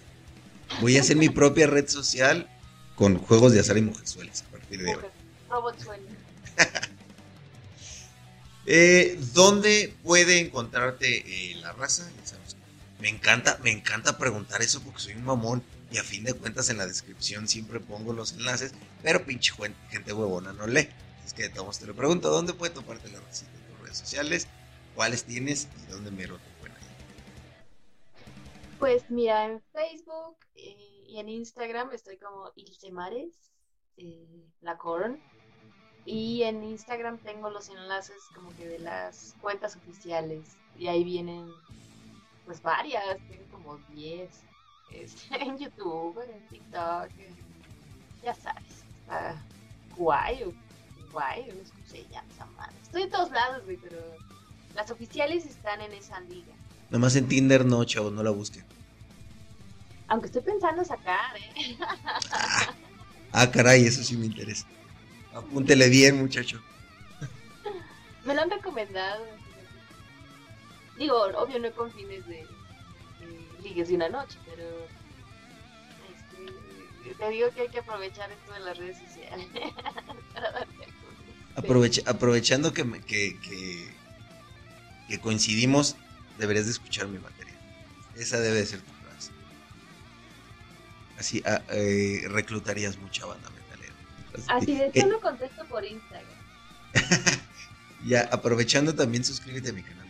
Voy 0.80 0.96
a 0.96 1.00
hacer 1.00 1.16
mi 1.16 1.28
propia 1.28 1.66
red 1.66 1.88
social 1.88 2.48
con 2.94 3.18
juegos 3.18 3.52
de 3.52 3.60
azar 3.60 3.76
y 3.76 3.82
mujerzuelas 3.82 4.42
a 4.42 4.46
partir 4.46 4.82
de 4.82 4.86
hoy. 4.86 4.94
Mujer, 4.94 5.10
Robot 5.48 5.80
sueño. 5.80 6.06
Eh, 8.68 9.16
¿Dónde 9.32 9.94
puede 10.02 10.40
encontrarte 10.40 11.06
eh, 11.18 11.54
la 11.60 11.72
raza? 11.72 12.10
Me 12.98 13.08
encanta, 13.08 13.60
me 13.62 13.70
encanta 13.70 14.18
preguntar 14.18 14.60
eso 14.60 14.82
porque 14.82 14.98
soy 14.98 15.14
un 15.14 15.24
mamón 15.24 15.62
y 15.92 15.98
a 15.98 16.02
fin 16.02 16.24
de 16.24 16.34
cuentas 16.34 16.68
en 16.68 16.78
la 16.78 16.86
descripción 16.86 17.46
siempre 17.46 17.78
pongo 17.78 18.12
los 18.12 18.32
enlaces, 18.32 18.72
pero 19.04 19.24
pinche 19.24 19.52
gente 19.88 20.12
huevona 20.12 20.52
no 20.52 20.66
lee. 20.66 20.88
Es 21.24 21.32
que 21.32 21.44
de 21.44 21.48
te 21.50 21.86
lo 21.86 21.94
pregunto, 21.94 22.30
¿dónde 22.30 22.54
puede 22.54 22.74
toparte 22.74 23.08
la 23.10 23.20
racita 23.20 23.50
en 23.54 23.72
tus 23.72 23.84
redes 23.84 23.98
sociales? 23.98 24.48
¿Cuáles 24.96 25.24
tienes 25.24 25.68
y 25.86 25.92
dónde 25.92 26.10
mero 26.10 26.36
pueden 26.36 26.44
hallar? 26.44 26.55
Pues 28.78 29.10
mira, 29.10 29.46
en 29.46 29.62
Facebook 29.72 30.36
eh, 30.54 31.04
y 31.06 31.18
en 31.18 31.28
Instagram 31.28 31.92
estoy 31.92 32.18
como 32.18 32.52
Ilse 32.56 32.90
Mares, 32.90 33.34
eh, 33.96 34.44
la 34.60 34.76
Corn. 34.76 35.20
Y 36.04 36.42
en 36.42 36.62
Instagram 36.62 37.18
tengo 37.18 37.50
los 37.50 37.68
enlaces 37.68 38.22
como 38.34 38.54
que 38.56 38.68
de 38.68 38.78
las 38.78 39.34
cuentas 39.40 39.76
oficiales. 39.76 40.56
Y 40.78 40.86
ahí 40.88 41.02
vienen 41.04 41.50
pues 42.44 42.62
varias, 42.62 43.18
tengo 43.28 43.44
como 43.50 43.78
10. 43.94 44.30
Este, 44.92 45.36
en 45.42 45.58
YouTube, 45.58 46.20
en 46.20 46.46
TikTok, 46.48 47.10
ya 48.22 48.34
sabes, 48.34 48.84
está 49.00 49.42
guay 49.96 50.54
guay, 51.16 51.48
no 51.48 51.86
se 51.86 52.04
llama 52.08 52.28
esa 52.30 52.46
madre. 52.46 52.74
Estoy 52.82 53.02
en 53.02 53.10
todos 53.10 53.30
lados, 53.30 53.64
güey, 53.64 53.78
pero 53.78 53.98
las 54.74 54.90
oficiales 54.90 55.46
están 55.46 55.80
en 55.80 55.92
esa 55.92 56.20
liga. 56.20 56.54
Nomás 56.90 57.16
en 57.16 57.28
Tinder 57.28 57.64
no, 57.64 57.84
chavos, 57.84 58.12
no 58.12 58.22
la 58.22 58.30
busquen. 58.30 58.64
Aunque 60.08 60.26
estoy 60.26 60.42
pensando 60.42 60.84
sacar, 60.84 61.36
¿eh? 61.36 61.76
Ah, 63.32 63.50
caray, 63.50 63.84
eso 63.86 64.02
sí 64.02 64.16
me 64.16 64.26
interesa. 64.26 64.64
Apúntele 65.32 65.88
bien, 65.88 66.16
muchacho. 66.16 66.60
Me 68.24 68.34
lo 68.34 68.40
han 68.42 68.50
recomendado. 68.50 69.38
Digo, 70.96 71.16
obvio 71.36 71.58
no 71.58 71.72
con 71.74 71.92
fines 71.92 72.24
de, 72.26 72.48
de 73.18 73.58
ligues 73.62 73.88
de 73.88 73.96
una 73.96 74.08
noche, 74.08 74.38
pero 74.44 74.88
este, 76.10 77.14
te 77.18 77.28
digo 77.30 77.50
que 77.52 77.62
hay 77.62 77.68
que 77.68 77.78
aprovechar 77.80 78.30
esto 78.32 78.52
de 78.52 78.60
las 78.60 78.78
redes 78.78 78.96
sociales 78.98 79.46
para 80.32 80.52
darte 80.52 80.84
algunos. 80.84 81.36
Aprovecha- 81.54 82.02
aprovechando 82.06 82.72
que, 82.72 82.84
me- 82.84 83.00
que, 83.00 83.38
que, 83.40 83.96
que 85.08 85.20
coincidimos, 85.20 85.96
deberías 86.38 86.66
de 86.66 86.72
escuchar 86.72 87.08
mi 87.08 87.18
batería. 87.18 87.54
Esa 88.16 88.38
debe 88.40 88.56
de 88.56 88.66
ser 88.66 88.80
tu 88.80 88.92
frase. 88.92 89.30
Así 91.18 91.42
ah, 91.46 91.62
eh, 91.70 92.22
reclutarías 92.28 92.98
mucha 92.98 93.26
banda 93.26 93.50
metalera. 93.50 93.94
Así 94.48 94.74
de 94.74 94.90
Eh, 94.94 95.00
solo 95.00 95.20
contesto 95.20 95.64
por 95.66 95.84
Instagram. 95.84 96.36
ya, 98.06 98.22
aprovechando 98.32 98.94
también 98.94 99.24
suscríbete 99.24 99.70
a 99.70 99.72
mi 99.72 99.82
canal. 99.82 100.06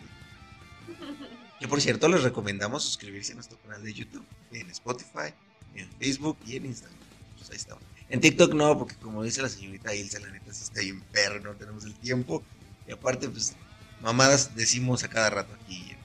Que 1.59 1.67
por 1.67 1.81
cierto, 1.81 2.07
les 2.07 2.21
recomendamos 2.23 2.83
suscribirse 2.83 3.31
a 3.31 3.35
nuestro 3.35 3.57
canal 3.59 3.83
de 3.83 3.91
YouTube, 3.91 4.25
en 4.51 4.69
Spotify, 4.69 5.33
en 5.73 5.89
Facebook 5.93 6.37
y 6.45 6.55
en 6.55 6.67
Instagram. 6.67 6.99
Pues 7.35 7.49
ahí 7.49 7.55
estamos. 7.55 7.83
En 8.09 8.21
TikTok 8.21 8.53
no, 8.53 8.77
porque 8.77 8.95
como 8.95 9.23
dice 9.23 9.41
la 9.41 9.49
señorita 9.49 9.93
Ilse, 9.93 10.19
la 10.19 10.29
neta 10.29 10.53
sí 10.53 10.63
está 10.63 10.81
bien 10.81 11.01
perro, 11.11 11.41
no 11.41 11.55
tenemos 11.55 11.83
el 11.83 11.95
tiempo. 11.95 12.43
Y 12.87 12.91
aparte, 12.91 13.27
pues, 13.27 13.55
mamadas 14.01 14.55
decimos 14.55 15.03
a 15.03 15.09
cada 15.09 15.29
rato 15.29 15.53
aquí 15.61 15.95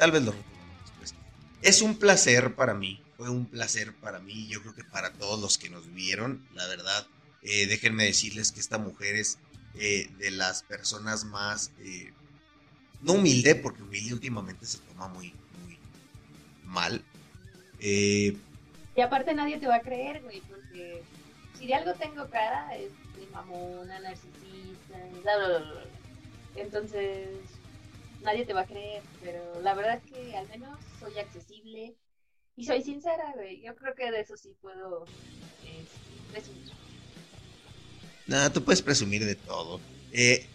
Tal 0.00 0.12
vez 0.12 0.22
lo 0.22 0.32
después. 0.32 1.14
Es 1.60 1.82
un 1.82 1.94
placer 1.98 2.54
para 2.54 2.72
mí, 2.72 3.02
fue 3.18 3.28
un 3.28 3.44
placer 3.44 3.94
para 3.96 4.18
mí, 4.18 4.46
yo 4.48 4.62
creo 4.62 4.74
que 4.74 4.82
para 4.82 5.12
todos 5.12 5.38
los 5.38 5.58
que 5.58 5.68
nos 5.68 5.92
vieron, 5.92 6.42
la 6.54 6.66
verdad. 6.68 7.06
Eh, 7.42 7.66
déjenme 7.66 8.04
decirles 8.04 8.50
que 8.50 8.60
esta 8.60 8.78
mujer 8.78 9.14
es 9.16 9.38
eh, 9.74 10.10
de 10.18 10.30
las 10.30 10.62
personas 10.62 11.24
más, 11.24 11.70
eh, 11.80 12.12
no 13.02 13.12
humilde, 13.12 13.54
porque 13.54 13.82
humilde 13.82 14.14
últimamente 14.14 14.64
se 14.64 14.78
toma 14.78 15.06
muy, 15.08 15.34
mal. 16.64 17.04
Y 17.78 18.36
aparte 19.02 19.34
nadie 19.34 19.58
te 19.58 19.66
va 19.66 19.76
a 19.76 19.80
creer, 19.80 20.22
güey, 20.22 20.40
porque 20.48 21.02
si 21.58 21.66
de 21.66 21.74
algo 21.74 21.92
tengo 21.94 22.26
cara 22.30 22.74
es 22.74 22.90
de 23.18 23.26
mamona, 23.32 24.00
narcisista, 24.00 24.96
bla, 25.22 25.36
bla, 25.36 25.48
bla, 25.48 25.58
bla. 25.58 25.84
Entonces, 26.56 27.28
nadie 28.22 28.44
te 28.44 28.52
va 28.52 28.62
a 28.62 28.66
creer, 28.66 29.02
pero 29.22 29.60
la 29.62 29.74
verdad 29.74 30.00
es 30.04 30.12
que 30.12 30.36
al 30.36 30.48
menos 30.48 30.78
soy 30.98 31.18
accesible 31.18 31.94
y 32.56 32.64
soy 32.64 32.82
sincera, 32.82 33.32
güey. 33.34 33.62
Yo 33.62 33.74
creo 33.76 33.94
que 33.94 34.10
de 34.10 34.20
eso 34.20 34.36
sí 34.36 34.54
puedo 34.60 35.04
eh, 35.64 35.84
presumir. 36.30 36.70
Nada, 38.26 38.52
tú 38.52 38.62
puedes 38.62 38.82
presumir 38.82 39.24
de 39.24 39.34
todo. 39.34 39.80
Eh, 40.12 40.46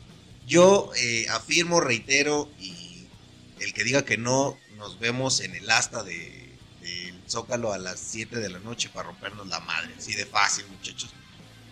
yo 0.47 0.91
eh, 0.97 1.27
afirmo, 1.29 1.81
reitero, 1.81 2.49
y 2.59 3.07
el 3.59 3.73
que 3.73 3.83
diga 3.83 4.05
que 4.05 4.17
no, 4.17 4.57
nos 4.77 4.99
vemos 4.99 5.41
en 5.41 5.55
el 5.55 5.69
asta 5.69 6.03
de, 6.03 6.51
del 6.81 7.21
Zócalo 7.27 7.73
a 7.73 7.77
las 7.77 7.99
7 7.99 8.37
de 8.37 8.49
la 8.49 8.59
noche 8.59 8.89
para 8.93 9.07
rompernos 9.07 9.47
la 9.47 9.59
madre. 9.61 9.93
Así 9.97 10.13
de 10.13 10.25
fácil, 10.25 10.65
muchachos. 10.67 11.13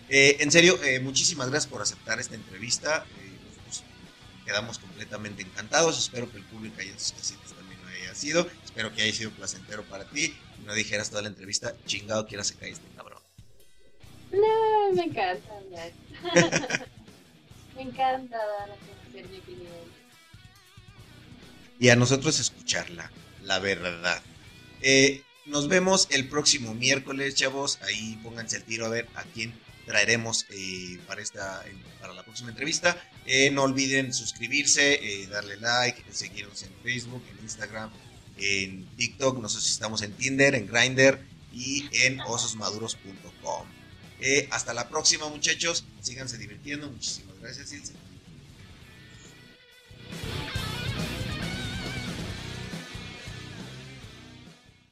Eh, 0.08 0.36
en 0.40 0.50
serio, 0.50 0.82
eh, 0.82 1.00
muchísimas 1.00 1.48
gracias 1.50 1.70
por 1.70 1.80
aceptar 1.80 2.20
esta 2.20 2.34
entrevista. 2.34 3.06
Quedamos 4.44 4.78
completamente 4.78 5.42
encantados. 5.42 5.98
Espero 5.98 6.30
que 6.30 6.38
el 6.38 6.44
público 6.44 6.76
ahí 6.80 6.88
en 6.88 6.98
sus 6.98 7.12
casitas 7.12 7.52
también 7.52 7.80
lo 7.82 7.88
haya 7.88 8.14
sido. 8.14 8.46
Espero 8.64 8.94
que 8.94 9.02
haya 9.02 9.12
sido 9.12 9.30
placentero 9.30 9.82
para 9.84 10.04
ti. 10.04 10.34
Y 10.60 10.66
no 10.66 10.74
dijeras 10.74 11.10
toda 11.10 11.22
la 11.22 11.28
entrevista, 11.28 11.74
chingado, 11.86 12.26
quiera 12.26 12.44
se 12.44 12.54
cae 12.54 12.70
este 12.70 12.86
cabrón. 12.96 13.22
No, 14.32 14.92
me 14.92 15.04
encanta 15.04 15.56
hablar. 15.56 15.92
me 17.76 17.82
encanta 17.82 18.36
dar 18.36 18.70
a 18.70 18.76
conocer 18.76 19.28
mi 19.30 19.38
opinión. 19.38 19.72
y 21.78 21.88
a 21.88 21.96
nosotros 21.96 22.38
escucharla, 22.38 23.10
la 23.42 23.58
verdad. 23.58 24.22
Eh, 24.82 25.22
nos 25.46 25.68
vemos 25.68 26.08
el 26.10 26.28
próximo 26.28 26.74
miércoles, 26.74 27.34
chavos. 27.34 27.78
Ahí 27.82 28.18
pónganse 28.22 28.56
al 28.56 28.64
tiro 28.64 28.86
a 28.86 28.90
ver 28.90 29.08
a 29.14 29.22
quién 29.24 29.52
traeremos 29.86 30.46
eh, 30.50 30.98
para, 31.06 31.20
esta, 31.22 31.64
para 32.00 32.14
la 32.14 32.22
próxima 32.22 32.50
entrevista. 32.50 32.96
Eh, 33.26 33.50
no 33.50 33.62
olviden 33.62 34.12
suscribirse, 34.12 34.94
eh, 34.94 35.26
darle 35.26 35.56
like, 35.56 36.02
seguirnos 36.12 36.62
en 36.62 36.72
Facebook, 36.82 37.22
en 37.30 37.44
Instagram, 37.44 37.90
en 38.38 38.86
TikTok, 38.96 39.38
no 39.38 39.48
sé 39.48 39.60
si 39.60 39.70
estamos 39.70 40.02
en 40.02 40.12
Tinder, 40.12 40.54
en 40.54 40.66
Grindr 40.66 41.20
y 41.52 41.88
en 42.04 42.20
ososmaduros.com. 42.20 43.66
hasta 44.50 44.74
la 44.74 44.88
próxima 44.88 45.28
muchachos, 45.28 45.84
síganse 46.00 46.38
divirtiendo, 46.38 46.90
muchísimas 46.90 47.38
gracias 47.40 47.72
Ilse. 47.72 48.03